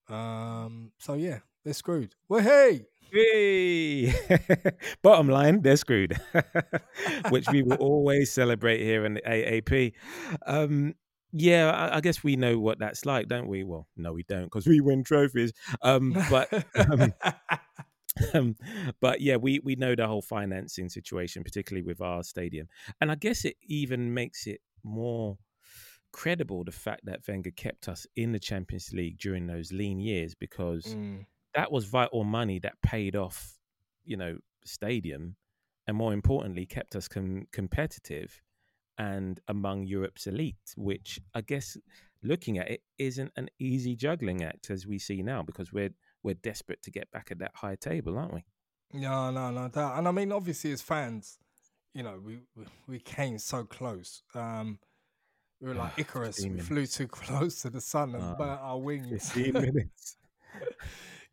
Um. 0.10 0.92
So 1.00 1.14
yeah, 1.16 1.40
they're 1.64 1.74
screwed. 1.74 2.16
Well, 2.30 2.42
hey, 2.42 2.86
Hey! 3.12 4.14
Bottom 5.02 5.30
line, 5.30 5.62
they're 5.62 5.78
screwed, 5.78 6.20
which 7.30 7.48
we 7.50 7.62
will 7.64 7.78
always 7.78 8.32
celebrate 8.32 8.82
here 8.82 9.06
in 9.06 9.14
the 9.14 9.22
AAP. 9.22 9.94
Um, 10.46 10.96
yeah, 11.32 11.72
I, 11.72 11.98
I 11.98 12.02
guess 12.02 12.24
we 12.24 12.36
know 12.36 12.60
what 12.60 12.80
that's 12.80 13.06
like, 13.06 13.28
don't 13.28 13.48
we? 13.48 13.64
Well, 13.64 13.88
no, 13.96 14.12
we 14.12 14.24
don't 14.24 14.46
because 14.46 14.68
we 14.68 14.82
win 14.82 15.04
trophies. 15.04 15.54
Um, 15.82 16.18
but 16.30 16.52
um, 16.76 17.14
um, 18.34 18.56
but 19.00 19.22
yeah, 19.22 19.38
we 19.38 19.60
we 19.60 19.76
know 19.76 19.96
the 19.96 20.08
whole 20.08 20.22
financing 20.22 20.90
situation, 20.90 21.44
particularly 21.44 21.86
with 21.86 22.02
our 22.02 22.24
stadium, 22.24 22.68
and 23.00 23.10
I 23.10 23.16
guess 23.16 23.46
it 23.46 23.56
even 23.64 24.14
makes 24.14 24.48
it 24.48 24.60
more 24.84 25.38
credible 26.18 26.64
the 26.64 26.72
fact 26.72 27.06
that 27.06 27.22
Wenger 27.28 27.52
kept 27.52 27.88
us 27.88 28.08
in 28.16 28.32
the 28.32 28.40
Champions 28.40 28.92
League 28.92 29.20
during 29.20 29.46
those 29.46 29.72
lean 29.72 30.00
years 30.00 30.34
because 30.34 30.96
Mm, 30.96 31.26
that 31.54 31.72
was 31.72 31.86
vital 31.86 32.24
money 32.24 32.60
that 32.60 32.82
paid 32.82 33.16
off, 33.16 33.60
you 34.04 34.18
know, 34.18 34.40
stadium, 34.66 35.36
and 35.86 35.96
more 35.96 36.14
importantly, 36.14 36.66
kept 36.66 36.96
us 36.96 37.08
com- 37.08 37.48
competitive 37.52 38.42
and 38.98 39.40
among 39.48 39.86
Europe's 39.86 40.26
elite. 40.26 40.74
Which 40.76 41.20
I 41.36 41.42
guess, 41.42 41.78
looking 42.24 42.58
at 42.58 42.68
it, 42.70 42.82
isn't 42.98 43.32
an 43.36 43.50
easy 43.60 43.96
juggling 43.96 44.44
act 44.44 44.72
as 44.72 44.88
we 44.88 44.98
see 44.98 45.22
now 45.22 45.44
because 45.44 45.72
we're 45.72 45.94
we're 46.24 46.34
desperate 46.50 46.82
to 46.84 46.92
get 46.92 47.12
back 47.12 47.30
at 47.32 47.38
that 47.40 47.52
high 47.56 47.76
table, 47.76 48.18
aren't 48.18 48.34
we? 48.34 48.44
no, 48.94 49.32
no, 49.32 49.52
no 49.52 49.68
doubt. 49.70 49.98
And 49.98 50.08
I 50.08 50.12
mean, 50.12 50.32
obviously, 50.32 50.72
as 50.72 50.82
fans, 50.82 51.38
you 51.94 52.04
know, 52.04 52.20
we 52.24 52.40
we, 52.56 52.66
we 52.88 53.00
came 53.00 53.38
so 53.38 53.64
close. 53.66 54.24
Um, 54.34 54.80
we 55.62 55.70
were 55.70 55.76
like 55.76 55.92
Ah, 55.94 56.02
Icarus. 56.02 56.46
We 56.46 56.60
flew 56.60 56.86
too 56.86 57.08
close 57.20 57.62
to 57.64 57.70
the 57.70 57.82
sun 57.82 58.14
and 58.16 58.24
Ah, 58.24 58.36
burnt 58.36 58.62
our 58.62 58.78
wings. 58.80 59.36
minutes. 59.36 60.18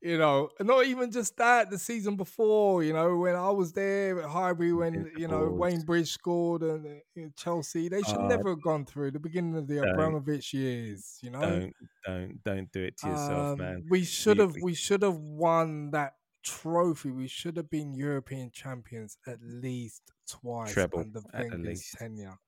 you 0.02 0.18
know, 0.18 0.50
not 0.60 0.84
even 0.86 1.10
just 1.10 1.36
that. 1.38 1.70
The 1.70 1.78
season 1.78 2.16
before, 2.16 2.82
you 2.82 2.92
know, 2.92 3.16
when 3.16 3.34
I 3.36 3.50
was 3.50 3.72
there 3.72 4.20
at 4.22 4.28
Highbury, 4.28 4.72
when 4.72 5.10
you 5.16 5.28
know 5.28 5.48
Wayne 5.48 5.80
Bridge 5.82 6.10
scored 6.12 6.62
and 6.62 6.86
uh, 7.18 7.20
Chelsea, 7.36 7.88
they 7.88 8.02
should 8.02 8.18
Ah, 8.18 8.28
never 8.28 8.50
have 8.50 8.62
gone 8.62 8.84
through 8.84 9.12
the 9.12 9.18
beginning 9.20 9.56
of 9.56 9.66
the. 9.66 9.78
Abramovich 9.78 10.52
years. 10.52 11.18
You 11.22 11.30
know, 11.30 11.40
Don't 11.40 11.74
don't 12.06 12.44
don't 12.44 12.72
do 12.72 12.82
it 12.82 12.96
to 12.98 13.08
yourself, 13.08 13.52
Um, 13.52 13.58
man. 13.58 13.84
We 13.88 14.04
should 14.04 14.38
have 14.38 14.54
we- 14.62 14.74
should 14.74 15.02
have 15.02 15.16
won 15.16 15.90
that 15.92 16.14
trophy. 16.42 17.10
We 17.10 17.28
should 17.28 17.56
have 17.56 17.70
been 17.70 17.94
European 17.94 18.50
champions 18.50 19.16
at 19.26 19.38
least 19.42 20.02
twice 20.28 20.72
Treble, 20.74 21.00
under 21.00 21.20
the 21.20 21.26
Wenger's 21.32 21.90
tenure. 21.98 22.38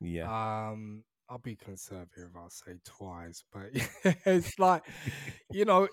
Yeah, 0.00 0.26
Um, 0.70 1.04
I'll 1.28 1.38
be 1.38 1.56
conservative. 1.56 2.30
I'll 2.36 2.50
say 2.50 2.78
twice, 2.84 3.44
but 3.52 3.70
it's 4.26 4.58
like 4.58 4.84
you 5.50 5.64
know, 5.64 5.88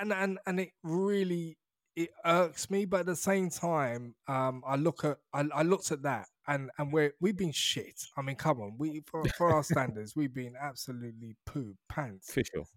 and 0.00 0.12
and 0.12 0.38
and 0.46 0.60
it 0.60 0.70
really 0.82 1.58
it 1.94 2.10
irks 2.24 2.70
me. 2.70 2.84
But 2.84 3.00
at 3.00 3.06
the 3.06 3.16
same 3.16 3.50
time, 3.50 4.14
um, 4.28 4.62
I 4.66 4.76
look 4.76 5.04
at 5.04 5.18
I, 5.32 5.44
I 5.54 5.62
looked 5.62 5.90
at 5.92 6.02
that, 6.02 6.26
and 6.46 6.70
and 6.78 6.92
we're 6.92 7.12
we've 7.20 7.36
been 7.36 7.52
shit. 7.52 8.00
I 8.16 8.22
mean, 8.22 8.36
come 8.36 8.60
on, 8.60 8.76
we 8.78 9.02
for 9.06 9.24
for 9.36 9.52
our 9.52 9.62
standards, 9.64 10.14
we've 10.14 10.34
been 10.34 10.54
absolutely 10.60 11.36
poo 11.44 11.74
pants. 11.88 12.28
official. 12.30 12.68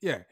Yeah. 0.00 0.22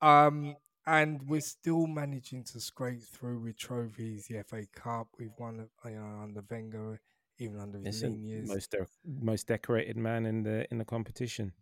Um, 0.00 0.56
and 0.86 1.20
we're 1.28 1.40
still 1.40 1.86
managing 1.86 2.44
to 2.44 2.60
scrape 2.60 3.02
through 3.02 3.40
with 3.40 3.56
trophies. 3.56 4.26
The 4.26 4.42
FA 4.42 4.66
Cup, 4.74 5.08
we've 5.18 5.30
won, 5.38 5.68
you 5.84 5.90
know, 5.92 6.20
under 6.22 6.42
Wenger, 6.50 7.00
even 7.38 7.58
under 7.60 7.78
his 7.78 8.02
lean 8.02 8.22
years. 8.24 8.48
most 8.48 8.70
de- 8.70 8.86
most 9.20 9.46
decorated 9.46 9.96
man 9.96 10.26
in 10.26 10.42
the 10.42 10.66
in 10.70 10.78
the 10.78 10.84
competition. 10.84 11.52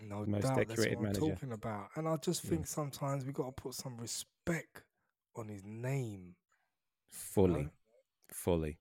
No 0.00 0.24
most 0.26 0.42
doubt, 0.42 0.56
that's 0.56 0.68
decorated 0.70 0.98
what 0.98 1.06
I'm 1.08 1.12
manager. 1.14 1.32
talking 1.32 1.52
about. 1.52 1.88
And 1.96 2.08
I 2.08 2.16
just 2.16 2.42
think 2.42 2.66
sometimes 2.66 3.24
we 3.24 3.32
got 3.32 3.56
to 3.56 3.62
put 3.62 3.74
some 3.74 3.96
respect 3.96 4.82
on 5.36 5.48
his 5.48 5.64
name. 5.64 6.20
you 6.20 6.34
Fully, 7.10 7.62
know? 7.64 7.70
fully. 8.32 8.78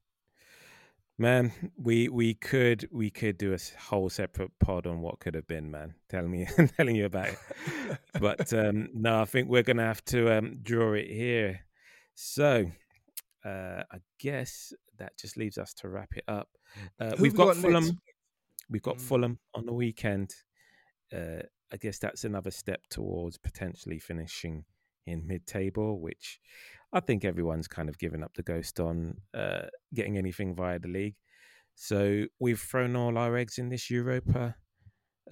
Man, 1.17 1.51
we 1.77 2.09
we 2.09 2.34
could 2.34 2.89
we 2.91 3.11
could 3.11 3.38
do 3.38 3.53
a 3.53 3.59
whole 3.79 4.09
separate 4.09 4.51
pod 4.59 4.88
on 4.88 5.01
what 5.01 5.19
could 5.19 5.36
have 5.36 5.47
been, 5.47 5.69
man. 5.69 5.93
Telling 6.09 6.31
me 6.31 6.47
telling 6.77 6.95
you 6.95 7.05
about 7.05 7.27
it. 7.29 7.38
but 8.19 8.51
um, 8.53 8.89
no, 8.93 9.21
I 9.21 9.25
think 9.25 9.47
we're 9.47 9.63
gonna 9.63 9.86
have 9.86 10.03
to 10.05 10.36
um, 10.36 10.57
draw 10.63 10.93
it 10.93 11.07
here. 11.07 11.61
So 12.15 12.71
uh, 13.45 13.84
I 13.91 13.97
guess 14.19 14.73
that 15.00 15.18
just 15.18 15.38
leaves 15.38 15.58
us 15.58 15.74
to 15.76 15.89
wrap 15.89 16.14
it 16.16 16.24
up. 16.28 16.50
Uh, 17.00 17.14
we've 17.20 17.36
got, 17.36 17.48
got 17.48 17.58
Fulham. 17.58 17.84
Next? 17.86 17.98
We've 18.70 18.82
got 18.82 18.98
mm. 18.98 19.02
Fulham 19.02 19.39
on 19.54 19.66
the 19.66 19.74
weekend. 19.74 20.34
Uh, 21.14 21.44
I 21.72 21.78
guess 21.78 22.00
that's 22.00 22.24
another 22.24 22.52
step 22.52 22.82
towards 22.89 23.38
potentially 23.38 24.00
finishing 24.00 24.66
in 25.06 25.28
mid-table, 25.28 26.00
which 26.00 26.39
I 26.94 27.00
think 27.00 27.26
everyone's 27.26 27.68
kind 27.68 27.89
of 27.89 27.98
given 27.98 28.24
up 28.24 28.34
the 28.36 28.44
ghost 28.44 28.80
on 28.80 29.18
uh, 29.34 29.64
getting 29.94 30.18
anything 30.18 30.56
via 30.56 30.80
the 30.80 30.88
league. 30.88 31.16
So 31.76 32.26
we've 32.39 32.60
thrown 32.60 32.96
all 32.96 33.18
our 33.18 33.36
eggs 33.36 33.58
in 33.58 33.70
this 33.70 33.89
Europa 33.89 34.56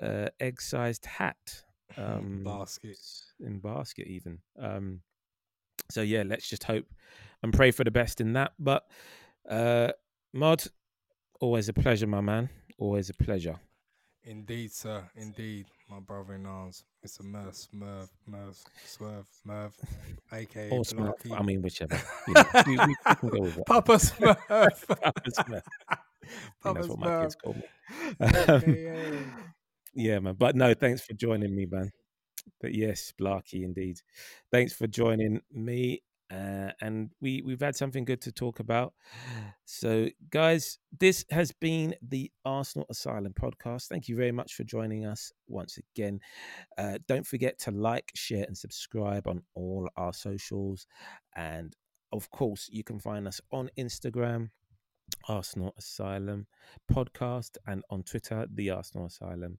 uh, 0.02 0.28
egg-sized 0.40 1.06
hat, 1.06 1.64
um, 1.98 2.44
basket, 2.44 2.98
in 3.40 3.60
basket 3.60 4.08
even. 4.08 4.40
Um, 4.60 5.02
so 5.90 6.02
yeah, 6.02 6.24
let's 6.26 6.48
just 6.48 6.64
hope 6.64 6.86
and 7.44 7.54
pray 7.54 7.72
for 7.72 7.84
the 7.84 7.92
best 7.92 8.22
in 8.22 8.34
that. 8.34 8.54
But 8.60 8.84
uh, 9.50 9.92
Mod, 10.34 10.64
always 11.40 11.70
a 11.70 11.74
pleasure, 11.74 12.08
my 12.08 12.22
man. 12.22 12.50
Always 12.78 13.10
a 13.10 13.14
pleasure. 13.14 13.60
Indeed, 14.24 14.72
sir. 14.72 15.04
Indeed, 15.16 15.66
my 15.90 16.00
brother 16.00 16.36
in 16.36 16.46
arms, 16.46 16.84
Mr. 17.06 17.24
Merv, 17.24 17.56
Merv, 17.74 18.10
Merv, 18.28 18.58
Swerve, 18.86 19.28
Merv, 19.44 19.76
aka 20.32 20.70
or 20.70 20.84
Smurf. 20.84 21.14
I 21.32 21.42
mean, 21.42 21.62
whichever. 21.62 22.00
You 22.28 22.34
know, 22.36 22.44
we, 22.68 22.78
we, 22.78 22.96
can 23.06 23.30
go 23.30 23.42
with 23.42 23.66
Papa 23.66 23.94
Smurf. 23.94 24.38
Papa 24.88 25.32
Smurf. 25.32 25.62
Papa 26.62 26.74
that's 26.76 26.88
what 26.88 27.00
my 27.00 27.22
kids 27.24 27.36
call 27.36 27.56
me. 27.56 28.90
yeah, 29.96 30.20
man. 30.20 30.36
But 30.38 30.56
no, 30.56 30.74
thanks 30.76 31.02
for 31.02 31.14
joining 31.14 31.56
me, 31.56 31.66
man. 31.66 31.92
But 32.60 32.76
yes, 32.76 33.12
Blarky, 33.20 33.64
indeed. 33.64 34.00
Thanks 34.52 34.74
for 34.74 34.86
joining 34.86 35.42
me 35.52 36.04
uh, 36.32 36.72
and 36.82 37.10
we 37.20 37.42
we've 37.46 37.60
had 37.60 37.76
something 37.76 38.06
good 38.06 38.22
to 38.22 38.32
talk 38.32 38.60
about. 38.60 38.94
So, 39.66 40.08
guys, 40.30 40.78
this 41.00 41.26
has 41.32 41.52
been 41.52 41.96
the 42.02 42.32
Arsenal 42.46 42.88
Asylum 42.90 43.34
podcast. 43.34 43.88
Thank 43.88 44.08
you 44.08 44.16
very 44.16 44.32
much 44.32 44.54
for 44.54 44.64
joining 44.64 45.06
us 45.06 45.32
once 45.48 45.78
again. 45.78 46.20
Uh, 46.78 47.00
don't 47.08 47.26
forget 47.26 47.60
to 47.60 47.72
like, 47.72 48.12
share, 48.16 48.46
and 48.46 48.58
subscribe 48.58 49.28
on 49.28 49.42
all 49.56 49.90
our 49.98 50.14
socials, 50.14 50.88
and 51.36 51.76
of 52.12 52.30
course, 52.32 52.70
you 52.72 52.84
can 52.84 53.00
find 53.00 53.28
us 53.28 53.42
on 53.52 53.70
Instagram. 53.78 54.50
Arsenal 55.28 55.74
Asylum 55.78 56.48
podcast 56.90 57.58
and 57.68 57.84
on 57.90 58.02
Twitter, 58.04 58.48
the 58.54 58.70
Arsenal 58.70 59.08
Asylum 59.08 59.58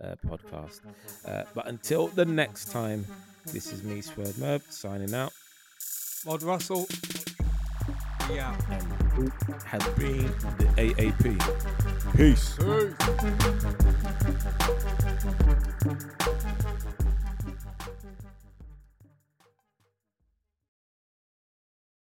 uh, 0.00 0.14
podcast. 0.26 0.80
Uh, 1.26 1.44
but 1.54 1.66
until 1.66 2.08
the 2.08 2.24
next 2.24 2.70
time, 2.70 3.06
this 3.46 3.72
is 3.72 3.82
me, 3.82 4.02
Swerve 4.02 4.38
Merv, 4.38 4.62
signing 4.68 5.14
out. 5.14 5.32
Mod 6.26 6.42
Russell. 6.42 6.86
Yeah. 8.30 8.54
Has 9.64 9.82
been 9.96 10.26
the 10.58 10.66
AAP. 10.76 11.38
Peace. 12.14 12.56
Peace. 12.58 13.00